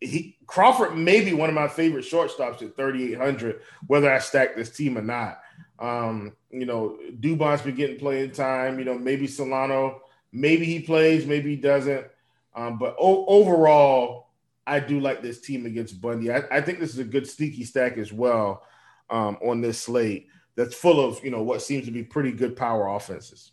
he 0.00 0.36
Crawford 0.46 0.96
may 0.96 1.24
be 1.24 1.32
one 1.32 1.48
of 1.48 1.54
my 1.54 1.68
favorite 1.68 2.04
shortstops 2.04 2.62
at 2.62 2.76
3,800, 2.76 3.60
whether 3.86 4.12
I 4.12 4.18
stack 4.18 4.56
this 4.56 4.70
team 4.70 4.96
or 4.96 5.02
not. 5.02 5.40
Um, 5.78 6.36
you 6.50 6.66
know, 6.66 6.98
Dubon's 7.20 7.62
been 7.62 7.74
getting 7.74 7.98
playing 7.98 8.32
time. 8.32 8.78
You 8.78 8.84
know, 8.84 8.98
maybe 8.98 9.26
Solano 9.26 10.02
Maybe 10.32 10.66
he 10.66 10.80
plays, 10.80 11.26
maybe 11.26 11.50
he 11.50 11.56
doesn't. 11.56 12.06
Um, 12.54 12.78
but 12.78 12.96
o- 12.98 13.24
overall, 13.26 14.28
I 14.66 14.80
do 14.80 15.00
like 15.00 15.22
this 15.22 15.40
team 15.40 15.64
against 15.66 16.00
Bundy. 16.00 16.30
I, 16.30 16.42
I, 16.50 16.60
think 16.60 16.80
this 16.80 16.90
is 16.90 16.98
a 16.98 17.04
good 17.04 17.28
sneaky 17.28 17.64
stack 17.64 17.96
as 17.96 18.12
well 18.12 18.64
um, 19.08 19.38
on 19.42 19.60
this 19.60 19.80
slate 19.80 20.28
that's 20.54 20.74
full 20.74 21.00
of 21.00 21.22
you 21.24 21.30
know 21.30 21.42
what 21.42 21.62
seems 21.62 21.86
to 21.86 21.90
be 21.90 22.02
pretty 22.02 22.32
good 22.32 22.56
power 22.56 22.88
offenses. 22.88 23.52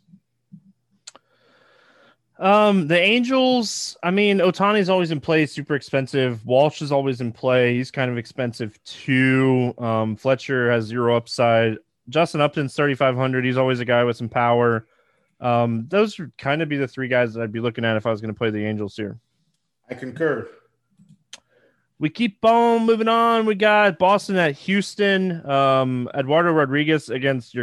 Um, 2.37 2.87
the 2.87 2.99
Angels, 2.99 3.95
I 4.03 4.11
mean, 4.11 4.39
Ohtani's 4.39 4.89
always 4.89 5.11
in 5.11 5.21
play, 5.21 5.45
super 5.45 5.75
expensive. 5.75 6.45
Walsh 6.45 6.81
is 6.81 6.91
always 6.91 7.21
in 7.21 7.31
play. 7.31 7.75
He's 7.75 7.91
kind 7.91 8.11
of 8.11 8.17
expensive 8.17 8.77
too. 8.83 9.73
Um, 9.77 10.15
Fletcher 10.17 10.69
has 10.71 10.85
zero 10.85 11.15
upside. 11.15 11.77
Justin 12.09 12.41
Upton's 12.41 12.75
3,500. 12.75 13.45
He's 13.45 13.57
always 13.57 13.79
a 13.79 13.85
guy 13.85 14.03
with 14.03 14.17
some 14.17 14.29
power. 14.29 14.85
Um, 15.39 15.85
those 15.87 16.19
would 16.19 16.37
kind 16.37 16.61
of 16.61 16.69
be 16.69 16.77
the 16.77 16.87
three 16.87 17.07
guys 17.07 17.33
that 17.33 17.41
I'd 17.41 17.51
be 17.51 17.59
looking 17.59 17.85
at 17.85 17.97
if 17.97 18.05
I 18.05 18.11
was 18.11 18.21
going 18.21 18.33
to 18.33 18.37
play 18.37 18.49
the 18.49 18.65
Angels 18.65 18.95
here. 18.95 19.17
I 19.89 19.93
concur. 19.93 20.47
We 21.99 22.09
keep 22.09 22.43
on 22.43 22.85
moving 22.85 23.07
on. 23.07 23.45
We 23.45 23.55
got 23.55 23.97
Boston 23.97 24.35
at 24.35 24.55
Houston. 24.57 25.49
Um, 25.49 26.09
Eduardo 26.13 26.51
Rodriguez 26.51 27.09
against 27.09 27.53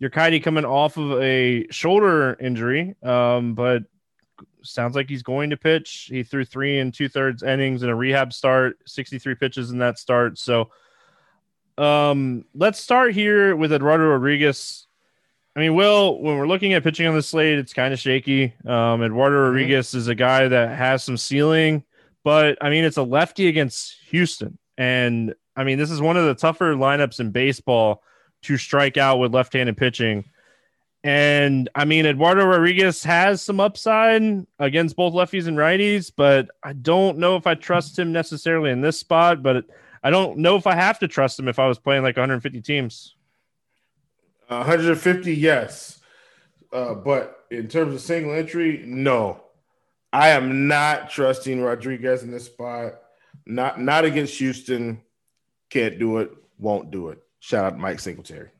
Urquidy 0.00 0.42
coming 0.42 0.64
off 0.64 0.96
of 0.96 1.20
a 1.20 1.66
shoulder 1.70 2.36
injury, 2.40 2.94
um, 3.02 3.54
but 3.54 3.82
sounds 4.62 4.94
like 4.94 5.08
he's 5.08 5.22
going 5.22 5.50
to 5.50 5.56
pitch. 5.56 6.08
He 6.10 6.22
threw 6.22 6.44
three 6.44 6.78
and 6.78 6.92
two 6.92 7.08
thirds 7.08 7.42
innings 7.42 7.82
in 7.82 7.88
a 7.88 7.94
rehab 7.94 8.32
start, 8.32 8.78
63 8.86 9.34
pitches 9.34 9.70
in 9.70 9.78
that 9.78 9.98
start. 9.98 10.38
So 10.38 10.70
um, 11.76 12.44
let's 12.54 12.80
start 12.80 13.14
here 13.14 13.56
with 13.56 13.72
Eduardo 13.72 14.08
Rodriguez. 14.08 14.86
I 15.56 15.60
mean, 15.60 15.74
Will, 15.74 16.20
when 16.20 16.38
we're 16.38 16.46
looking 16.46 16.74
at 16.74 16.84
pitching 16.84 17.06
on 17.06 17.14
the 17.14 17.22
slate, 17.22 17.58
it's 17.58 17.72
kind 17.72 17.92
of 17.92 17.98
shaky. 17.98 18.54
Um, 18.64 19.02
Eduardo 19.02 19.36
mm-hmm. 19.36 19.46
Rodriguez 19.46 19.94
is 19.94 20.08
a 20.08 20.14
guy 20.14 20.46
that 20.46 20.76
has 20.76 21.02
some 21.02 21.16
ceiling, 21.16 21.84
but 22.22 22.58
I 22.60 22.70
mean, 22.70 22.84
it's 22.84 22.96
a 22.96 23.02
lefty 23.02 23.48
against 23.48 23.96
Houston. 24.10 24.58
And 24.76 25.34
I 25.56 25.64
mean, 25.64 25.78
this 25.78 25.90
is 25.90 26.00
one 26.00 26.16
of 26.16 26.26
the 26.26 26.34
tougher 26.34 26.74
lineups 26.74 27.18
in 27.18 27.30
baseball 27.30 28.02
to 28.42 28.56
strike 28.56 28.96
out 28.96 29.18
with 29.18 29.34
left 29.34 29.52
handed 29.52 29.76
pitching. 29.76 30.24
And 31.04 31.68
I 31.74 31.84
mean, 31.84 32.06
Eduardo 32.06 32.44
Rodriguez 32.44 33.04
has 33.04 33.40
some 33.40 33.60
upside 33.60 34.46
against 34.58 34.96
both 34.96 35.14
lefties 35.14 35.46
and 35.46 35.56
righties, 35.56 36.10
but 36.14 36.50
I 36.62 36.72
don't 36.72 37.18
know 37.18 37.36
if 37.36 37.46
I 37.46 37.54
trust 37.54 37.98
him 37.98 38.12
necessarily 38.12 38.70
in 38.70 38.80
this 38.80 38.98
spot. 38.98 39.42
But 39.42 39.66
I 40.02 40.10
don't 40.10 40.38
know 40.38 40.56
if 40.56 40.66
I 40.66 40.74
have 40.74 40.98
to 41.00 41.08
trust 41.08 41.38
him 41.38 41.48
if 41.48 41.58
I 41.58 41.66
was 41.66 41.78
playing 41.78 42.02
like 42.02 42.16
150 42.16 42.60
teams. 42.62 43.14
150, 44.48 45.34
yes. 45.34 46.00
Uh, 46.72 46.94
but 46.94 47.44
in 47.50 47.68
terms 47.68 47.94
of 47.94 48.00
single 48.00 48.34
entry, 48.34 48.82
no. 48.84 49.42
I 50.12 50.30
am 50.30 50.68
not 50.68 51.10
trusting 51.10 51.60
Rodriguez 51.60 52.22
in 52.22 52.30
this 52.30 52.46
spot. 52.46 52.94
Not 53.46 53.80
not 53.80 54.04
against 54.04 54.38
Houston. 54.38 55.02
Can't 55.70 55.98
do 55.98 56.18
it. 56.18 56.30
Won't 56.58 56.90
do 56.90 57.08
it. 57.08 57.22
Shout 57.40 57.64
out 57.64 57.78
Mike 57.78 58.00
Singletary. 58.00 58.50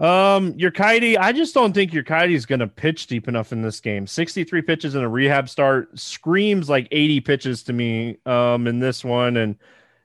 Um, 0.00 0.54
your 0.56 0.72
Urquidy, 0.72 1.16
I 1.16 1.32
just 1.32 1.54
don't 1.54 1.72
think 1.72 1.92
your 1.92 2.04
is 2.24 2.46
going 2.46 2.58
to 2.58 2.66
pitch 2.66 3.06
deep 3.06 3.28
enough 3.28 3.52
in 3.52 3.62
this 3.62 3.80
game. 3.80 4.06
63 4.06 4.62
pitches 4.62 4.94
in 4.96 5.02
a 5.02 5.08
rehab 5.08 5.48
start 5.48 5.98
screams 5.98 6.68
like 6.68 6.88
80 6.90 7.20
pitches 7.20 7.62
to 7.64 7.72
me 7.72 8.18
um 8.26 8.66
in 8.66 8.80
this 8.80 9.04
one 9.04 9.36
and 9.36 9.56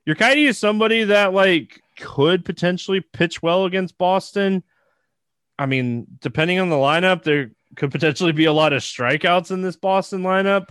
your 0.06 0.16
Urquidy 0.16 0.48
is 0.48 0.58
somebody 0.58 1.06
that 1.06 1.34
like 1.34 1.82
could 2.00 2.46
potentially 2.46 3.02
pitch 3.02 3.42
well 3.44 3.66
against 3.66 3.98
Boston. 3.98 4.64
I 5.58 5.66
mean, 5.66 6.08
depending 6.22 6.60
on 6.60 6.70
the 6.70 6.78
lineup, 6.78 7.24
there 7.24 7.52
could 7.76 7.92
potentially 7.92 8.32
be 8.32 8.46
a 8.46 8.54
lot 8.54 8.74
of 8.74 8.82
strikeouts 8.82 9.52
in 9.52 9.62
this 9.62 9.76
Boston 9.76 10.22
lineup. 10.22 10.70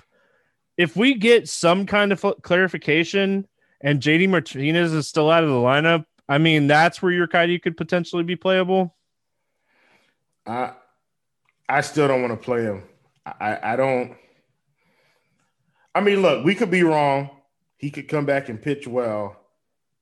If 0.76 0.96
we 0.96 1.14
get 1.14 1.48
some 1.48 1.86
kind 1.86 2.12
of 2.12 2.24
clarification 2.42 3.46
and 3.80 4.00
JD 4.00 4.28
Martinez 4.28 4.92
is 4.92 5.06
still 5.06 5.30
out 5.30 5.44
of 5.44 5.50
the 5.50 5.56
lineup, 5.56 6.04
I 6.28 6.38
mean, 6.38 6.66
that's 6.66 7.00
where 7.00 7.12
your 7.12 7.26
Urquidy 7.26 7.60
could 7.60 7.76
potentially 7.76 8.22
be 8.22 8.36
playable. 8.36 8.94
I 10.46 10.72
I 11.68 11.80
still 11.82 12.08
don't 12.08 12.22
want 12.22 12.38
to 12.38 12.44
play 12.44 12.62
him. 12.62 12.82
I, 13.26 13.58
I 13.62 13.76
don't. 13.76 14.16
I 15.94 16.00
mean, 16.00 16.22
look, 16.22 16.44
we 16.44 16.54
could 16.54 16.70
be 16.70 16.82
wrong. 16.82 17.30
He 17.76 17.90
could 17.90 18.08
come 18.08 18.24
back 18.24 18.48
and 18.48 18.60
pitch 18.60 18.86
well. 18.86 19.36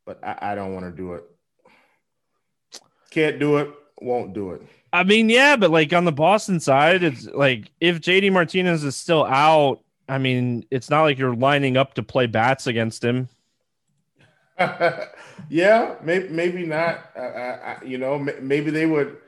but 0.06 0.22
I, 0.24 0.52
I 0.52 0.54
don't 0.54 0.72
want 0.72 0.86
to 0.86 0.92
do 0.92 1.14
it. 1.14 1.24
Can't 3.10 3.38
do 3.38 3.58
it. 3.58 3.70
Won't 4.00 4.32
do 4.32 4.52
it. 4.52 4.62
I 4.92 5.02
mean, 5.02 5.28
yeah, 5.28 5.56
but 5.56 5.70
like 5.70 5.92
on 5.92 6.04
the 6.04 6.12
Boston 6.12 6.60
side, 6.60 7.02
it's 7.02 7.26
like 7.26 7.70
if 7.80 8.00
JD 8.00 8.32
Martinez 8.32 8.84
is 8.84 8.96
still 8.96 9.24
out, 9.24 9.80
I 10.08 10.18
mean, 10.18 10.64
it's 10.70 10.88
not 10.88 11.02
like 11.02 11.18
you're 11.18 11.34
lining 11.34 11.76
up 11.76 11.94
to 11.94 12.02
play 12.02 12.26
bats 12.26 12.66
against 12.66 13.04
him. 13.04 13.28
yeah, 15.48 15.96
maybe 16.02 16.28
maybe 16.28 16.66
not. 16.66 17.10
I, 17.16 17.20
I, 17.20 17.76
you 17.84 17.98
know, 17.98 18.18
maybe 18.18 18.70
they 18.70 18.86
would 18.86 19.18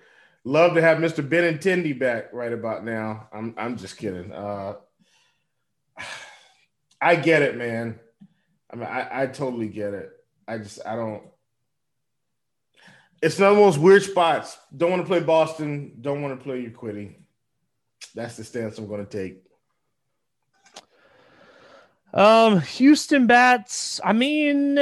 love 0.44 0.74
to 0.74 0.80
have 0.80 0.98
Mr. 0.98 1.26
Benintendi 1.26 1.98
back 1.98 2.32
right 2.32 2.52
about 2.52 2.84
now. 2.84 3.28
I'm 3.32 3.54
I'm 3.58 3.76
just 3.76 3.96
kidding. 3.98 4.32
Uh, 4.32 4.74
I 7.00 7.16
get 7.16 7.42
it, 7.42 7.56
man. 7.56 8.00
I 8.70 8.76
mean, 8.76 8.86
I, 8.86 9.22
I 9.22 9.26
totally 9.26 9.68
get 9.68 9.94
it. 9.94 10.10
I 10.46 10.58
just 10.58 10.80
I 10.86 10.96
don't. 10.96 11.22
It's 13.20 13.38
one 13.38 13.50
of 13.50 13.56
those 13.56 13.78
weird 13.78 14.02
spots. 14.02 14.56
Don't 14.74 14.90
want 14.90 15.02
to 15.02 15.08
play 15.08 15.20
Boston. 15.20 15.98
Don't 16.00 16.22
want 16.22 16.38
to 16.38 16.42
play 16.42 16.64
Urquidy. 16.64 17.16
That's 18.14 18.36
the 18.36 18.44
stance 18.44 18.78
I'm 18.78 18.86
going 18.86 19.04
to 19.04 19.10
take. 19.10 19.42
Um, 22.14 22.60
Houston 22.60 23.26
bats. 23.26 24.00
I 24.02 24.12
mean, 24.12 24.78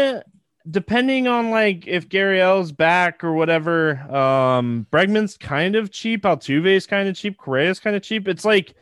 depending 0.71 1.29
on 1.29 1.51
like 1.51 1.87
if 1.87 2.09
Gary 2.09 2.39
Gurriel's 2.39 2.73
back 2.73 3.23
or 3.23 3.33
whatever. 3.33 3.99
Um, 4.15 4.87
Bregman's 4.91 5.37
kind 5.37 5.77
of 5.77 5.91
cheap. 5.91 6.23
Altuve's 6.23 6.87
kind 6.87 7.09
of 7.09 7.17
cheap. 7.17 7.39
Correa's 7.39 7.81
kind 7.81 7.97
of 7.97 8.03
cheap. 8.03 8.29
It's 8.29 8.45
like 8.45 8.75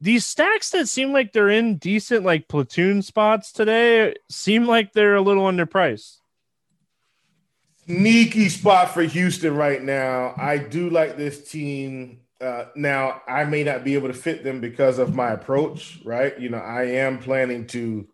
these 0.00 0.24
stacks 0.24 0.70
that 0.70 0.88
seem 0.88 1.12
like 1.12 1.32
they're 1.32 1.48
in 1.48 1.76
decent 1.76 2.24
like 2.24 2.48
platoon 2.48 3.02
spots 3.02 3.52
today 3.52 4.14
seem 4.28 4.66
like 4.66 4.92
they're 4.92 5.16
a 5.16 5.22
little 5.22 5.44
underpriced. 5.44 6.18
Sneaky 7.86 8.48
spot 8.48 8.92
for 8.94 9.02
Houston 9.02 9.54
right 9.56 9.82
now. 9.82 10.34
I 10.36 10.58
do 10.58 10.88
like 10.90 11.16
this 11.16 11.50
team. 11.50 12.20
Uh, 12.40 12.66
now 12.74 13.22
I 13.28 13.44
may 13.44 13.62
not 13.62 13.84
be 13.84 13.94
able 13.94 14.08
to 14.08 14.14
fit 14.14 14.42
them 14.42 14.60
because 14.60 14.98
of 14.98 15.14
my 15.14 15.30
approach, 15.30 16.00
right? 16.04 16.38
You 16.38 16.48
know, 16.48 16.58
I 16.58 16.84
am 16.84 17.18
planning 17.18 17.66
to, 17.68 18.06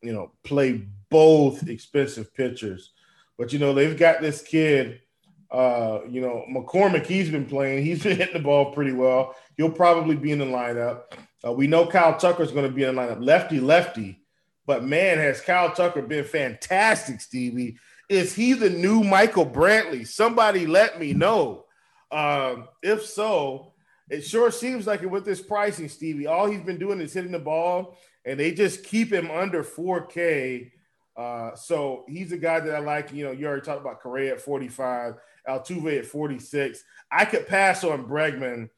you 0.00 0.12
know, 0.12 0.32
play 0.44 0.86
both 1.14 1.68
expensive 1.68 2.34
pitchers, 2.34 2.90
but 3.38 3.52
you 3.52 3.60
know 3.60 3.72
they've 3.72 3.96
got 3.96 4.20
this 4.20 4.42
kid. 4.42 5.00
Uh, 5.48 6.00
you 6.10 6.20
know, 6.20 6.44
McCormick, 6.50 7.06
he's 7.06 7.30
been 7.30 7.46
playing. 7.46 7.84
He's 7.84 8.02
been 8.02 8.16
hitting 8.16 8.34
the 8.34 8.40
ball 8.40 8.72
pretty 8.72 8.90
well. 8.90 9.36
He'll 9.56 9.70
probably 9.70 10.16
be 10.16 10.32
in 10.32 10.40
the 10.40 10.44
lineup. 10.44 11.02
Uh, 11.46 11.52
we 11.52 11.68
know 11.68 11.86
Kyle 11.86 12.18
Tucker's 12.18 12.50
going 12.50 12.68
to 12.68 12.74
be 12.74 12.82
in 12.82 12.96
the 12.96 13.00
lineup, 13.00 13.24
lefty, 13.24 13.60
lefty. 13.60 14.18
But 14.66 14.82
man, 14.82 15.18
has 15.18 15.40
Kyle 15.40 15.72
Tucker 15.72 16.02
been 16.02 16.24
fantastic, 16.24 17.20
Stevie? 17.20 17.78
Is 18.08 18.34
he 18.34 18.54
the 18.54 18.70
new 18.70 19.04
Michael 19.04 19.46
Brantley? 19.46 20.04
Somebody 20.04 20.66
let 20.66 20.98
me 20.98 21.12
know. 21.12 21.66
Um, 22.10 22.66
if 22.82 23.06
so, 23.06 23.74
it 24.10 24.22
sure 24.22 24.50
seems 24.50 24.84
like 24.88 25.02
it 25.02 25.10
with 25.10 25.24
this 25.24 25.40
pricing, 25.40 25.88
Stevie. 25.88 26.26
All 26.26 26.50
he's 26.50 26.62
been 26.62 26.80
doing 26.80 27.00
is 27.00 27.12
hitting 27.12 27.30
the 27.30 27.38
ball, 27.38 27.96
and 28.24 28.40
they 28.40 28.50
just 28.50 28.82
keep 28.82 29.12
him 29.12 29.30
under 29.30 29.62
4K. 29.62 30.72
Uh, 31.16 31.54
so 31.54 32.04
he's 32.08 32.32
a 32.32 32.36
guy 32.36 32.60
that 32.60 32.74
I 32.74 32.80
like. 32.80 33.12
You 33.12 33.24
know, 33.24 33.30
you 33.32 33.46
already 33.46 33.62
talked 33.62 33.80
about 33.80 34.00
Correa 34.00 34.32
at 34.32 34.40
45, 34.40 35.14
Altuve 35.48 35.98
at 35.98 36.06
46. 36.06 36.82
I 37.10 37.24
could 37.24 37.46
pass 37.46 37.84
on 37.84 38.08
Bregman 38.08 38.68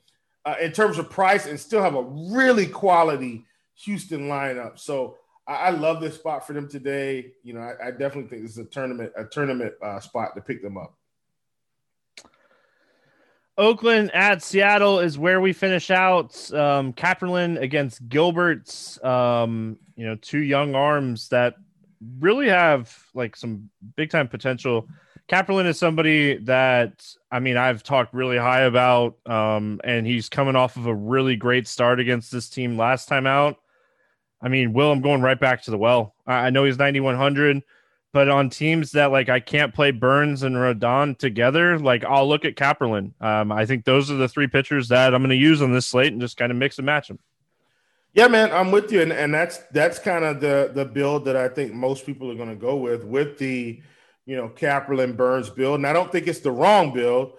uh, 0.45 0.57
in 0.61 0.73
terms 0.73 0.99
of 0.99 1.11
price 1.11 1.47
and 1.47 1.59
still 1.59 1.83
have 1.83 1.95
a 1.95 2.03
really 2.03 2.67
quality 2.67 3.45
Houston 3.85 4.29
lineup. 4.29 4.79
So 4.79 5.17
I, 5.47 5.55
I 5.55 5.71
love 5.71 6.01
this 6.01 6.15
spot 6.15 6.47
for 6.47 6.53
them 6.53 6.69
today. 6.69 7.33
You 7.43 7.55
know, 7.55 7.61
I, 7.61 7.89
I, 7.89 7.91
definitely 7.91 8.29
think 8.29 8.43
this 8.43 8.53
is 8.53 8.59
a 8.59 8.65
tournament 8.65 9.13
a 9.17 9.25
tournament 9.25 9.75
uh, 9.83 10.01
spot 10.01 10.35
to 10.35 10.41
pick 10.41 10.63
them 10.63 10.77
up. 10.77 10.95
Oakland 13.59 14.11
at 14.15 14.43
Seattle 14.43 15.01
is 15.01 15.19
where 15.19 15.41
we 15.41 15.53
finish 15.53 15.91
out. 15.91 16.35
Um, 16.53 16.93
Kaprielian 16.93 17.59
against 17.61 18.07
Gilbert's, 18.07 19.03
um, 19.03 19.79
you 19.97 20.05
know, 20.07 20.15
two 20.17 20.43
young 20.43 20.75
arms 20.75 21.31
that 21.31 21.55
really 22.19 22.49
have 22.49 22.97
like 23.15 23.37
some 23.37 23.71
big 23.97 24.11
time 24.11 24.29
potential. 24.29 24.89
Kaprielian 25.29 25.67
is 25.67 25.79
somebody 25.79 26.37
that 26.45 27.05
I 27.31 27.41
mean 27.41 27.57
I've 27.57 27.83
talked 27.83 28.15
really 28.15 28.39
high 28.39 28.63
about, 28.63 29.17
um, 29.27 29.81
and 29.85 30.07
he's 30.07 30.29
coming 30.29 30.57
off 30.57 30.77
of 30.77 30.87
a 30.87 30.95
really 30.95 31.37
great 31.37 31.67
start 31.67 32.01
against 32.01 32.31
this 32.31 32.49
team 32.49 32.77
last 32.77 33.09
time 33.09 33.27
out. 33.27 33.57
I 34.41 34.49
mean, 34.49 34.73
Will, 34.73 34.93
I'm 34.93 35.01
going 35.01 35.23
right 35.23 35.39
back 35.39 35.63
to 35.63 35.71
the 35.71 35.79
well. 35.79 36.15
I, 36.27 36.47
I 36.47 36.51
know 36.51 36.65
he's 36.65 36.79
9100 36.79 37.63
but 38.17 38.31
on 38.31 38.49
teams 38.49 38.93
that 38.93 39.13
like 39.13 39.29
I 39.29 39.41
can't 39.41 39.75
play 39.75 39.91
Burnes 39.91 40.43
and 40.43 40.57
Rodon 40.57 41.19
together, 41.19 41.79
like 41.79 42.03
I'll 42.03 42.27
look 42.27 42.47
at 42.47 42.55
Kaprielian. 42.55 43.13
Um, 43.21 43.53
I 43.53 43.67
think 43.67 43.85
those 43.85 44.11
are 44.11 44.15
the 44.15 44.27
three 44.27 44.47
pitchers 44.47 44.89
that 44.89 45.15
I'm 45.15 45.21
going 45.21 45.29
to 45.29 45.37
use 45.37 45.61
on 45.61 45.71
this 45.71 45.85
slate 45.85 46.13
and 46.13 46.21
just 46.23 46.39
kind 46.39 46.51
of 46.51 46.57
mix 46.57 46.79
and 46.79 46.87
match 46.87 47.09
them. 47.09 47.19
Yeah, 48.17 48.29
man, 48.29 48.51
I'm 48.51 48.71
with 48.71 48.91
you, 48.91 49.03
and, 49.03 49.13
and 49.13 49.35
that's 49.35 49.59
that's 49.73 49.99
kind 49.99 50.25
of 50.25 50.41
the 50.41 50.71
the 50.75 50.87
build 50.87 51.27
that 51.27 51.37
I 51.37 51.49
think 51.49 51.75
most 51.75 52.07
people 52.07 52.31
are 52.33 52.35
going 52.35 52.49
to 52.49 52.57
go 52.57 52.77
with 52.77 53.05
with 53.05 53.37
the 53.37 53.83
you 54.25 54.37
know 54.37 54.49
Kaprielian 54.49 55.15
Burnes 55.15 55.51
build. 55.51 55.75
And 55.75 55.87
I 55.87 55.93
don't 55.93 56.11
think 56.11 56.27
it's 56.27 56.41
the 56.41 56.51
wrong 56.51 56.95
build. 56.95 57.35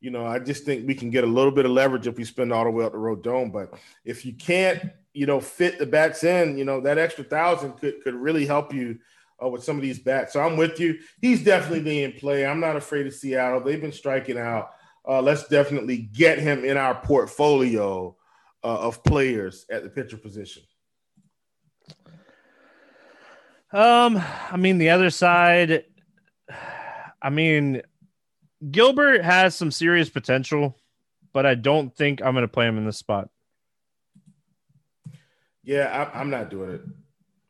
You 0.00 0.10
know, 0.10 0.24
I 0.24 0.38
just 0.38 0.64
think 0.64 0.88
we 0.88 0.94
can 0.94 1.10
get 1.10 1.24
a 1.24 1.26
little 1.26 1.52
bit 1.52 1.66
of 1.66 1.72
leverage 1.72 2.06
if 2.06 2.16
we 2.16 2.24
spend 2.24 2.50
all 2.50 2.64
the 2.64 2.70
way 2.70 2.82
up 2.82 2.92
the 2.92 2.98
Rodon. 2.98 3.52
But 3.52 3.74
if 4.06 4.24
you 4.24 4.32
can't, 4.32 4.90
you 5.12 5.26
know, 5.26 5.38
fit 5.38 5.78
the 5.78 5.84
bats 5.84 6.24
in, 6.24 6.56
you 6.56 6.64
know, 6.64 6.80
that 6.80 6.96
extra 6.96 7.24
thousand 7.24 7.72
could 7.74 8.02
could 8.02 8.14
really 8.14 8.46
help 8.46 8.72
you 8.72 9.00
uh, 9.44 9.48
with 9.48 9.62
some 9.62 9.76
of 9.76 9.82
these 9.82 9.98
bats. 9.98 10.32
So 10.32 10.40
I'm 10.40 10.56
with 10.56 10.80
you. 10.80 10.98
He's 11.20 11.44
definitely 11.44 12.04
in 12.04 12.12
play. 12.12 12.46
I'm 12.46 12.58
not 12.58 12.76
afraid 12.76 13.06
of 13.06 13.12
Seattle. 13.12 13.60
They've 13.60 13.78
been 13.78 13.92
striking 13.92 14.38
out. 14.38 14.70
Uh, 15.06 15.20
let's 15.20 15.46
definitely 15.48 15.98
get 15.98 16.38
him 16.38 16.64
in 16.64 16.78
our 16.78 16.94
portfolio 16.94 18.16
uh, 18.64 18.80
of 18.80 19.02
players 19.04 19.66
at 19.70 19.82
the 19.82 19.88
pitcher 19.88 20.16
position. 20.16 20.62
Um, 23.72 24.22
I 24.50 24.56
mean, 24.56 24.78
the 24.78 24.90
other 24.90 25.10
side, 25.10 25.84
I 27.22 27.30
mean, 27.30 27.82
Gilbert 28.70 29.24
has 29.24 29.54
some 29.54 29.70
serious 29.70 30.10
potential, 30.10 30.76
but 31.32 31.46
I 31.46 31.54
don't 31.54 31.94
think 31.96 32.22
I'm 32.22 32.34
going 32.34 32.42
to 32.42 32.48
play 32.48 32.66
him 32.66 32.76
in 32.76 32.84
this 32.84 32.98
spot. 32.98 33.30
Yeah, 35.64 36.10
I, 36.14 36.20
I'm 36.20 36.28
not 36.28 36.50
doing 36.50 36.70
it. 36.72 36.82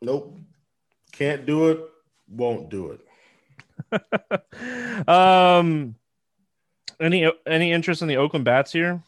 Nope. 0.01 0.39
Can't 1.11 1.45
do 1.45 1.69
it. 1.69 1.79
Won't 2.29 2.69
do 2.69 2.97
it. 3.91 5.07
um, 5.07 5.95
any 6.99 7.31
any 7.45 7.71
interest 7.71 8.01
in 8.01 8.07
the 8.07 8.17
Oakland 8.17 8.45
Bats 8.45 8.71
here? 8.71 9.01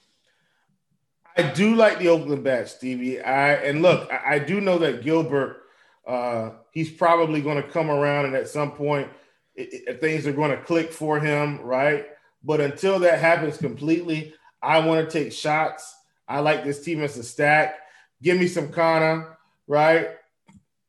I 1.37 1.43
do 1.51 1.75
like 1.75 1.99
the 1.99 2.09
Oakland 2.09 2.43
Bats, 2.43 2.71
Stevie. 2.71 3.21
I 3.21 3.53
and 3.55 3.81
look, 3.81 4.11
I, 4.11 4.35
I 4.35 4.39
do 4.39 4.61
know 4.61 4.77
that 4.79 5.03
Gilbert, 5.03 5.63
uh, 6.07 6.51
he's 6.71 6.89
probably 6.89 7.41
going 7.41 7.61
to 7.61 7.69
come 7.69 7.89
around, 7.89 8.25
and 8.25 8.35
at 8.35 8.47
some 8.47 8.71
point, 8.71 9.09
it, 9.55 9.83
it, 9.87 10.01
things 10.01 10.25
are 10.25 10.33
going 10.33 10.51
to 10.51 10.63
click 10.63 10.91
for 10.91 11.19
him, 11.19 11.59
right? 11.61 12.07
But 12.43 12.61
until 12.61 12.99
that 12.99 13.19
happens 13.19 13.57
completely, 13.57 14.33
I 14.61 14.79
want 14.79 15.09
to 15.09 15.23
take 15.23 15.33
shots. 15.33 15.95
I 16.27 16.39
like 16.39 16.63
this 16.63 16.83
team 16.83 17.03
as 17.03 17.17
a 17.17 17.23
stack. 17.23 17.75
Give 18.21 18.39
me 18.39 18.47
some 18.47 18.69
Canha, 18.69 19.35
right? 19.67 20.11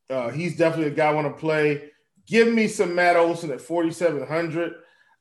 Uh, 0.09 0.31
he's 0.31 0.57
definitely 0.57 0.93
a 0.93 0.97
guy 0.97 1.09
I 1.09 1.15
want 1.15 1.27
to 1.27 1.41
play. 1.41 1.91
Give 2.27 2.53
me 2.53 2.69
some 2.69 2.95
Matt 2.95 3.17
Olson 3.17 3.51
at 3.51 3.61
4,700. 3.61 4.75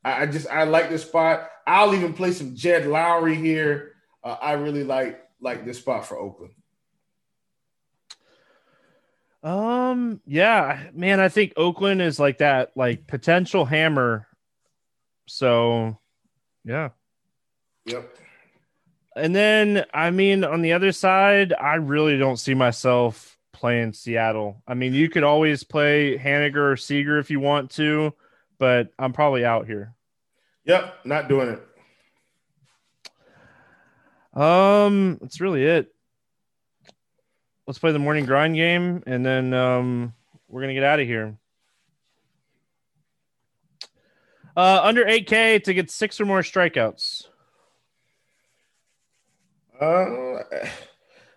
I, 0.03 0.21
I 0.21 0.25
just 0.27 0.47
I 0.47 0.65
like 0.65 0.89
this 0.89 1.03
spot. 1.03 1.49
I'll 1.65 1.95
even 1.95 2.13
play 2.13 2.31
some 2.31 2.55
Jed 2.55 2.83
Lowrie 2.83 3.35
here. 3.35 3.94
Uh, 4.25 4.37
I 4.41 4.53
really 4.53 4.83
like 4.83 5.21
like 5.39 5.63
this 5.63 5.77
spot 5.77 6.05
for 6.05 6.17
Oakland. 6.17 6.53
Um, 9.43 10.19
yeah, 10.25 10.87
man, 10.93 11.19
I 11.19 11.29
think 11.29 11.53
Oakland 11.55 12.01
is 12.01 12.19
like 12.19 12.39
that, 12.39 12.71
like 12.75 13.05
potential 13.05 13.63
hammer. 13.63 14.27
So, 15.27 15.99
yeah. 16.63 16.89
Yep. 17.85 18.17
And 19.15 19.35
then, 19.35 19.85
I 19.93 20.09
mean, 20.09 20.43
on 20.43 20.63
the 20.63 20.73
other 20.73 20.91
side, 20.91 21.53
I 21.53 21.75
really 21.75 22.17
don't 22.17 22.37
see 22.37 22.55
myself 22.55 23.37
playing 23.53 23.93
Seattle. 23.93 24.63
I 24.67 24.73
mean, 24.73 24.93
you 24.93 25.09
could 25.09 25.23
always 25.23 25.63
play 25.63 26.17
Haniger 26.17 26.71
or 26.71 26.75
Seager 26.75 27.19
if 27.19 27.29
you 27.29 27.39
want 27.39 27.69
to, 27.71 28.13
but 28.57 28.89
I'm 28.97 29.13
probably 29.13 29.45
out 29.45 29.67
here. 29.67 29.93
Yep, 30.65 31.05
not 31.05 31.29
doing 31.29 31.49
it. 31.49 31.63
Um, 34.35 35.17
that's 35.21 35.39
really 35.39 35.63
it. 35.63 35.93
Let's 37.67 37.79
play 37.79 37.91
the 37.91 37.99
morning 37.99 38.25
grind 38.25 38.55
game, 38.55 39.01
and 39.07 39.25
then 39.25 39.53
um, 39.53 40.13
we're 40.47 40.61
gonna 40.61 40.73
get 40.73 40.83
out 40.83 40.99
of 40.99 41.07
here. 41.07 41.37
Uh, 44.57 44.79
under 44.83 45.03
8K 45.03 45.63
to 45.63 45.73
get 45.73 45.91
six 45.91 46.19
or 46.21 46.25
more 46.25 46.41
strikeouts. 46.41 47.27
Uh, 49.81 50.43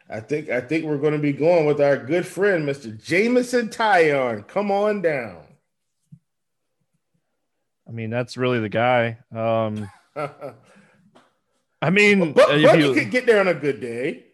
I 0.08 0.20
think 0.20 0.48
I 0.48 0.60
think 0.60 0.84
we're 0.84 0.98
going 0.98 1.14
to 1.14 1.18
be 1.18 1.32
going 1.32 1.66
with 1.66 1.80
our 1.80 1.96
good 1.96 2.26
friend, 2.26 2.66
Mr. 2.66 2.96
Jameson 3.02 3.68
Taillon. 3.68 4.46
Come 4.46 4.70
on 4.70 5.02
down. 5.02 5.42
I 7.88 7.90
mean, 7.90 8.10
that's 8.10 8.36
really 8.36 8.60
the 8.60 8.68
guy. 8.68 9.18
Um, 9.34 9.90
I 11.80 11.90
mean, 11.90 12.32
but 12.32 12.48
Bucky 12.48 12.80
you- 12.80 12.94
could 12.94 13.10
get 13.10 13.26
there 13.26 13.40
on 13.40 13.48
a 13.48 13.54
good 13.54 13.80
day. 13.80 14.24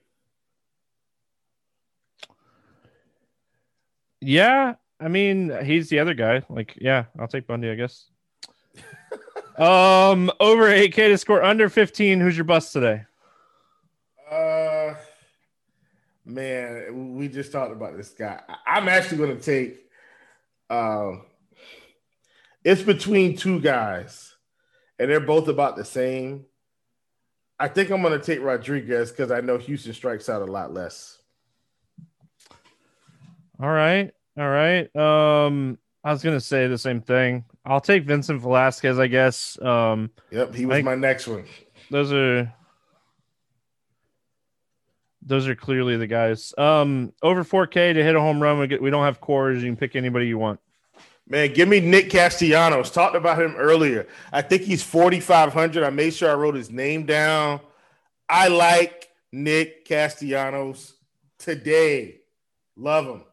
yeah, 4.21 4.75
I 4.99 5.09
mean, 5.09 5.53
he's 5.65 5.89
the 5.89 5.99
other 5.99 6.15
guy. 6.15 6.43
Like, 6.49 6.75
yeah, 6.81 7.05
I'll 7.19 7.29
take 7.29 7.47
Bundy, 7.47 7.71
I 7.71 7.75
guess. 7.75 8.07
um, 9.59 10.31
over 10.41 10.65
8K 10.69 10.95
to 10.95 11.19
score 11.19 11.43
under 11.43 11.69
15. 11.69 12.21
Who's 12.21 12.37
your 12.37 12.45
bust 12.45 12.73
today? 12.73 13.03
Uh, 14.31 14.95
man, 16.25 17.15
we 17.17 17.29
just 17.29 17.53
talked 17.53 17.73
about 17.73 17.97
this 17.97 18.11
guy. 18.11 18.41
I'm 18.67 18.89
actually 18.89 19.19
going 19.19 19.37
to 19.39 19.43
take. 19.43 19.81
Um, 20.71 21.27
it's 22.65 22.83
between 22.83 23.37
two 23.37 23.61
guys, 23.61 24.35
and 24.99 25.11
they're 25.11 25.21
both 25.21 25.49
about 25.49 25.77
the 25.77 25.85
same. 25.85 26.47
I 27.59 27.69
think 27.69 27.91
I'm 27.91 28.03
going 28.03 28.19
to 28.19 28.25
take 28.25 28.43
Rodriguez 28.43 29.11
because 29.11 29.31
I 29.31 29.41
know 29.41 29.59
Houston 29.59 29.93
strikes 29.93 30.29
out 30.29 30.43
a 30.43 30.47
lot 30.47 30.73
less. 30.73 31.19
All 33.61 33.71
right. 33.71 34.11
All 34.37 34.49
right. 34.49 34.95
Um, 34.97 35.79
I 36.03 36.13
was 36.13 36.23
gonna 36.23 36.41
say 36.41 36.67
the 36.67 36.77
same 36.77 37.01
thing. 37.01 37.45
I'll 37.65 37.81
take 37.81 38.05
Vincent 38.05 38.41
Velasquez, 38.43 38.99
I 38.99 39.07
guess. 39.07 39.59
Um, 39.63 40.11
Yep, 40.33 40.55
he 40.55 40.67
was 40.67 40.83
my 40.85 40.97
next 40.97 41.27
one. 41.27 41.45
those 41.91 42.13
are 42.13 42.53
those 45.23 45.49
are 45.49 45.55
clearly 45.55 45.97
the 45.97 46.07
guys. 46.07 46.53
Um, 46.59 47.15
over 47.23 47.43
4K 47.43 47.95
to 47.95 48.03
hit 48.05 48.15
a 48.15 48.21
home 48.21 48.43
run. 48.43 48.59
We 48.59 48.67
get 48.67 48.83
we 48.83 48.91
don't 48.91 49.05
have 49.05 49.21
Coors. 49.21 49.61
You 49.61 49.67
can 49.67 49.77
pick 49.77 49.97
anybody 49.97 50.27
you 50.27 50.37
want. 50.37 50.61
Man, 51.27 51.55
give 51.55 51.68
me 51.68 51.81
Nick 51.81 52.11
Castellanos. 52.11 52.91
Talked 52.91 53.16
about 53.16 53.41
him 53.41 53.55
earlier. 53.57 54.07
I 54.33 54.43
think 54.43 54.62
he's 54.62 54.83
4,500. 54.83 55.83
I 55.83 55.91
made 55.91 56.12
sure 56.12 56.31
I 56.31 56.35
wrote 56.35 56.55
his 56.55 56.70
name 56.70 57.07
down. 57.07 57.61
I 58.29 58.49
like 58.49 59.09
Nick 59.33 59.87
Castellanos 59.87 60.93
today. 61.39 62.20
Love 62.77 63.07
him. 63.07 63.25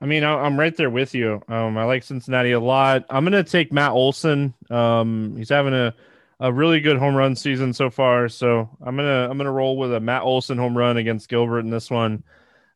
I 0.00 0.06
mean, 0.06 0.24
I'm 0.24 0.58
right 0.58 0.76
there 0.76 0.90
with 0.90 1.14
you. 1.14 1.40
Um, 1.46 1.78
I 1.78 1.84
like 1.84 2.02
Cincinnati 2.02 2.52
a 2.52 2.60
lot. 2.60 3.04
I'm 3.08 3.22
gonna 3.22 3.44
take 3.44 3.72
Matt 3.72 3.92
Olson. 3.92 4.52
Um, 4.68 5.36
he's 5.36 5.48
having 5.48 5.74
a, 5.74 5.94
a 6.40 6.52
really 6.52 6.80
good 6.80 6.98
home 6.98 7.14
run 7.14 7.36
season 7.36 7.72
so 7.72 7.88
far. 7.88 8.28
So 8.28 8.68
I'm 8.84 8.96
gonna 8.96 9.28
I'm 9.30 9.38
gonna 9.38 9.52
roll 9.52 9.76
with 9.76 9.94
a 9.94 10.00
Matt 10.00 10.22
Olson 10.22 10.58
home 10.58 10.76
run 10.76 10.96
against 10.96 11.28
Gilbert 11.28 11.60
in 11.60 11.70
this 11.70 11.88
one. 11.88 12.24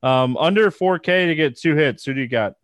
Um, 0.05 0.37
under 0.37 0.70
4K 0.70 1.26
to 1.26 1.34
get 1.34 1.59
two 1.59 1.74
hits. 1.74 2.05
Who 2.05 2.14
do 2.14 2.20
you 2.20 2.28
got? 2.28 2.55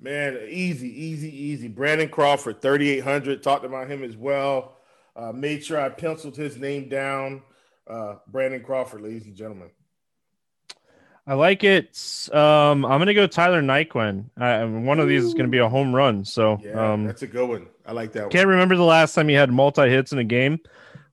Man, 0.00 0.38
easy, 0.48 0.88
easy, 0.88 1.28
easy. 1.28 1.68
Brandon 1.68 2.08
Crawford, 2.08 2.62
3,800. 2.62 3.42
Talked 3.42 3.66
about 3.66 3.90
him 3.90 4.02
as 4.02 4.16
well. 4.16 4.76
Uh, 5.14 5.32
made 5.32 5.62
sure 5.64 5.78
I 5.78 5.90
penciled 5.90 6.36
his 6.36 6.56
name 6.56 6.88
down. 6.88 7.42
Uh, 7.86 8.16
Brandon 8.26 8.62
Crawford, 8.62 9.02
ladies 9.02 9.26
and 9.26 9.36
gentlemen. 9.36 9.70
I 11.26 11.34
like 11.34 11.64
it. 11.64 12.28
Um, 12.32 12.84
I'm 12.84 12.98
gonna 12.98 13.14
go 13.14 13.26
Tyler 13.26 13.62
Naquin. 13.62 14.30
I, 14.38 14.64
one 14.64 14.98
of 14.98 15.06
these 15.06 15.24
is 15.24 15.34
gonna 15.34 15.48
be 15.48 15.58
a 15.58 15.68
home 15.68 15.94
run. 15.94 16.24
So 16.24 16.58
Yeah, 16.62 16.92
um, 16.92 17.04
that's 17.04 17.22
a 17.22 17.26
good 17.26 17.48
one. 17.48 17.66
I 17.84 17.92
like 17.92 18.12
that 18.12 18.22
one. 18.22 18.30
can't 18.30 18.48
remember 18.48 18.76
the 18.76 18.84
last 18.84 19.14
time 19.14 19.28
he 19.28 19.34
had 19.34 19.52
multi 19.52 19.88
hits 19.88 20.12
in 20.12 20.18
a 20.18 20.24
game, 20.24 20.58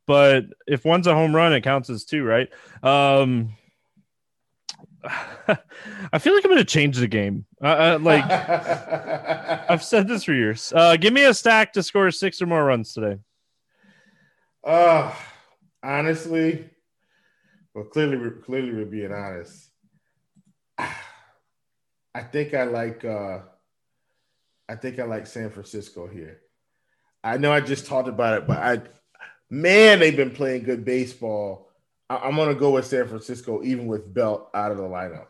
but 0.06 0.46
if 0.66 0.86
one's 0.86 1.08
a 1.08 1.14
home 1.14 1.36
run, 1.36 1.54
it 1.54 1.62
counts 1.62 1.90
as 1.90 2.06
two, 2.06 2.24
right? 2.24 2.50
Um, 2.84 3.57
I 6.14 6.20
feel 6.20 6.36
like 6.36 6.44
I'm 6.46 6.52
gonna 6.52 6.64
change 6.64 6.98
the 6.98 7.08
game. 7.08 7.46
Uh, 7.62 7.68
uh, 7.68 8.00
like 8.02 8.24
I've 9.70 9.84
said 9.84 10.08
this 10.08 10.24
for 10.24 10.34
years. 10.34 10.74
Uh, 10.76 10.98
give 10.98 11.14
me 11.14 11.24
a 11.26 11.34
stack 11.34 11.74
to 11.74 11.84
score 11.84 12.12
six 12.12 12.42
or 12.42 12.46
more 12.46 12.64
runs 12.66 12.94
today. 12.94 13.18
Uh, 14.64 15.14
honestly, 15.82 16.70
well, 17.74 17.86
clearly, 17.86 18.18
we're, 18.18 18.32
clearly, 18.32 18.74
we're 18.74 18.86
being 18.86 19.14
honest. 19.14 19.70
I 20.78 22.24
think 22.32 22.54
I 22.54 22.64
like. 22.64 23.06
uh 23.06 23.40
I 24.70 24.76
think 24.76 25.00
I 25.00 25.04
like 25.04 25.28
San 25.28 25.50
Francisco 25.50 26.08
here. 26.08 26.42
I 27.24 27.38
know 27.38 27.52
I 27.52 27.62
just 27.62 27.86
talked 27.86 28.10
about 28.10 28.38
it, 28.38 28.48
but 28.48 28.58
I, 28.58 28.82
man, 29.50 30.00
they've 30.00 30.16
been 30.16 30.32
playing 30.32 30.64
good 30.64 30.84
baseball. 30.84 31.67
I, 32.10 32.18
I'm 32.18 32.36
gonna 32.36 32.56
go 32.56 32.72
with 32.72 32.86
San 32.86 33.08
Francisco, 33.08 33.64
even 33.64 33.88
with 33.88 34.14
Belt 34.14 34.50
out 34.54 34.72
of 34.72 34.78
the 34.78 34.84
lineup. 34.84 35.28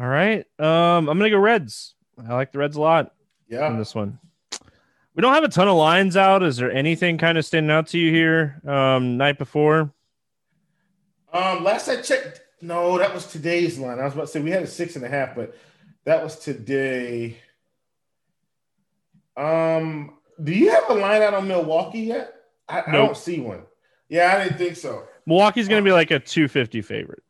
All 0.00 0.08
right. 0.08 0.44
Um, 0.58 1.08
I'm 1.08 1.18
gonna 1.18 1.30
go 1.30 1.38
Reds. 1.38 1.94
I 2.26 2.34
like 2.34 2.52
the 2.52 2.58
Reds 2.58 2.76
a 2.76 2.80
lot 2.80 3.14
in 3.48 3.56
Yeah, 3.56 3.76
this 3.76 3.94
one. 3.94 4.18
We 5.14 5.20
don't 5.20 5.34
have 5.34 5.44
a 5.44 5.48
ton 5.48 5.68
of 5.68 5.76
lines 5.76 6.16
out. 6.16 6.42
Is 6.42 6.56
there 6.56 6.72
anything 6.72 7.18
kind 7.18 7.36
of 7.36 7.44
standing 7.44 7.70
out 7.70 7.88
to 7.88 7.98
you 7.98 8.10
here? 8.10 8.60
Um, 8.66 9.18
night 9.18 9.38
before. 9.38 9.92
Um, 11.32 11.64
last 11.64 11.88
I 11.88 12.00
checked, 12.00 12.40
no, 12.60 12.98
that 12.98 13.12
was 13.12 13.26
today's 13.26 13.78
line. 13.78 13.98
I 13.98 14.04
was 14.04 14.14
about 14.14 14.22
to 14.22 14.28
say 14.28 14.40
we 14.40 14.50
had 14.50 14.62
a 14.62 14.66
six 14.66 14.96
and 14.96 15.04
a 15.04 15.08
half, 15.08 15.34
but 15.34 15.54
that 16.04 16.22
was 16.22 16.38
today. 16.38 17.36
Um, 19.36 20.18
do 20.42 20.52
you 20.52 20.70
have 20.70 20.88
a 20.88 20.94
line 20.94 21.22
out 21.22 21.34
on 21.34 21.48
Milwaukee 21.48 22.00
yet? 22.00 22.34
I, 22.68 22.82
I 22.86 22.92
don't 22.92 23.16
see 23.16 23.40
one. 23.40 23.62
Yeah, 24.12 24.36
I 24.36 24.44
didn't 24.44 24.58
think 24.58 24.76
so. 24.76 25.04
Milwaukee's 25.24 25.68
going 25.68 25.82
to 25.82 25.88
be 25.88 25.92
like 25.92 26.10
a 26.10 26.18
250 26.20 26.82
favorite. 26.82 27.22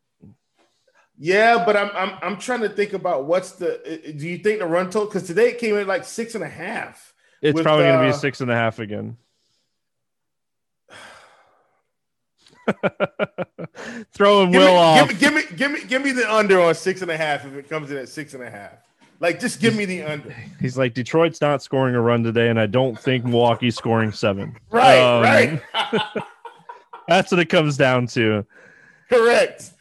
Yeah, 1.16 1.64
but 1.64 1.76
I'm 1.76 1.90
I'm 1.94 2.18
I'm 2.22 2.36
trying 2.38 2.62
to 2.62 2.68
think 2.68 2.92
about 2.92 3.26
what's 3.26 3.52
the. 3.52 4.02
Do 4.16 4.26
you 4.26 4.38
think 4.38 4.58
the 4.58 4.66
run 4.66 4.86
total? 4.86 5.06
Because 5.06 5.22
today 5.22 5.50
it 5.50 5.58
came 5.58 5.76
in 5.76 5.86
like 5.86 6.04
six 6.04 6.34
and 6.34 6.42
a 6.42 6.48
half. 6.48 7.14
It's 7.40 7.54
With, 7.54 7.62
probably 7.62 7.84
going 7.84 7.98
to 7.98 8.04
be 8.06 8.08
uh, 8.10 8.12
six 8.14 8.40
and 8.40 8.50
a 8.50 8.54
half 8.56 8.80
again. 8.80 9.16
Throwing 14.14 14.50
Give 14.50 14.60
Will 14.62 14.68
me, 14.72 14.76
off. 14.76 15.08
give 15.08 15.34
me, 15.34 15.42
give 15.42 15.50
me, 15.50 15.56
give 15.56 15.70
me, 15.72 15.84
give 15.84 16.02
me 16.02 16.10
the 16.12 16.32
under 16.32 16.60
on 16.60 16.74
six 16.74 17.02
and 17.02 17.10
a 17.12 17.16
half 17.16 17.44
if 17.46 17.54
it 17.54 17.68
comes 17.68 17.90
in 17.92 17.96
at 17.98 18.08
six 18.08 18.34
and 18.34 18.42
a 18.42 18.50
half. 18.50 18.72
Like, 19.20 19.38
just 19.38 19.60
give 19.60 19.76
me 19.76 19.84
the 19.84 20.02
under. 20.02 20.34
He's 20.60 20.76
like, 20.76 20.94
Detroit's 20.94 21.40
not 21.40 21.62
scoring 21.62 21.94
a 21.94 22.00
run 22.00 22.24
today, 22.24 22.48
and 22.48 22.58
I 22.58 22.66
don't 22.66 22.98
think 22.98 23.24
Milwaukee's 23.24 23.76
scoring 23.76 24.10
seven. 24.10 24.56
Right, 24.70 24.98
Um, 24.98 25.22
right, 25.22 26.08
That's 27.08 27.30
what 27.30 27.40
it 27.40 27.46
comes 27.46 27.76
down 27.76 28.06
to. 28.08 28.46
correct. 29.08 29.72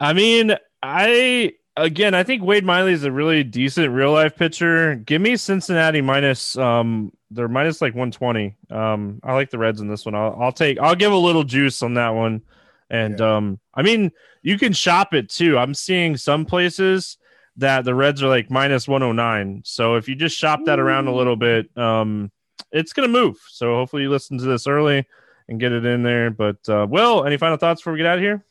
I 0.00 0.12
mean, 0.12 0.56
I 0.82 1.54
again, 1.76 2.14
I 2.14 2.22
think 2.22 2.42
Wade 2.42 2.64
Miley 2.64 2.92
is 2.92 3.04
a 3.04 3.12
really 3.12 3.42
decent 3.44 3.90
real 3.92 4.12
life 4.12 4.36
pitcher. 4.36 4.96
Give 4.96 5.20
me 5.20 5.36
Cincinnati 5.36 6.00
minus 6.00 6.56
um 6.56 7.12
they're 7.30 7.48
minus 7.48 7.80
like 7.80 7.94
120. 7.94 8.56
Um 8.70 9.20
I 9.22 9.34
like 9.34 9.50
the 9.50 9.58
Reds 9.58 9.80
in 9.80 9.88
this 9.88 10.04
one. 10.04 10.14
I'll, 10.14 10.36
I'll 10.40 10.52
take 10.52 10.78
I'll 10.78 10.94
give 10.94 11.12
a 11.12 11.16
little 11.16 11.44
juice 11.44 11.82
on 11.82 11.94
that 11.94 12.10
one. 12.10 12.42
And 12.90 13.20
um 13.20 13.60
I 13.74 13.82
mean, 13.82 14.12
you 14.42 14.58
can 14.58 14.72
shop 14.72 15.14
it 15.14 15.28
too. 15.28 15.58
I'm 15.58 15.74
seeing 15.74 16.16
some 16.16 16.44
places 16.44 17.18
that 17.56 17.84
the 17.84 17.94
Reds 17.94 18.22
are 18.22 18.28
like 18.28 18.50
minus 18.50 18.88
109. 18.88 19.62
So 19.64 19.94
if 19.94 20.08
you 20.08 20.14
just 20.14 20.36
shop 20.36 20.60
that 20.66 20.78
around 20.80 21.06
a 21.08 21.14
little 21.14 21.36
bit, 21.36 21.76
um 21.76 22.30
it's 22.72 22.92
going 22.92 23.08
to 23.08 23.12
move. 23.12 23.38
So 23.48 23.76
hopefully 23.76 24.02
you 24.02 24.10
listen 24.10 24.36
to 24.38 24.44
this 24.44 24.66
early 24.66 25.06
and 25.48 25.60
get 25.60 25.72
it 25.72 25.84
in 25.84 26.02
there. 26.02 26.30
But 26.30 26.68
uh 26.68 26.86
Will, 26.88 27.24
any 27.24 27.36
final 27.36 27.56
thoughts 27.56 27.80
before 27.80 27.92
we 27.92 27.98
get 27.98 28.06
out 28.06 28.18
of 28.18 28.22
here? 28.22 28.44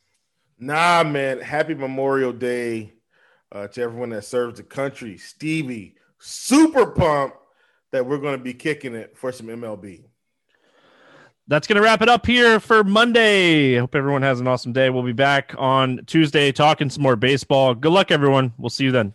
Nah, 0.59 1.03
man. 1.03 1.39
Happy 1.41 1.73
Memorial 1.75 2.31
Day 2.31 2.93
uh, 3.51 3.67
to 3.67 3.81
everyone 3.81 4.09
that 4.09 4.23
serves 4.23 4.57
the 4.57 4.63
country. 4.63 5.17
Stevie, 5.17 5.95
super 6.19 6.85
pumped 6.87 7.37
that 7.91 8.05
we're 8.05 8.17
going 8.17 8.37
to 8.37 8.43
be 8.43 8.53
kicking 8.53 8.95
it 8.95 9.17
for 9.17 9.31
some 9.31 9.47
MLB. 9.47 10.05
that's 11.47 11.67
going 11.67 11.75
to 11.75 11.81
wrap 11.81 12.01
it 12.01 12.09
up 12.09 12.25
here 12.25 12.59
for 12.59 12.83
Monday. 12.83 13.75
Hope 13.77 13.93
everyone 13.95 14.21
has 14.21 14.39
an 14.39 14.47
awesome 14.47 14.73
day. 14.73 14.89
We'll 14.89 15.03
be 15.03 15.11
back 15.11 15.53
on 15.57 16.01
Tuesday 16.07 16.51
talking 16.51 16.89
some 16.89 17.03
more 17.03 17.15
baseball. 17.15 17.75
Good 17.75 17.91
luck, 17.91 18.09
everyone. 18.09 18.53
We'll 18.57 18.69
see 18.69 18.85
you 18.85 18.91
then. 18.91 19.13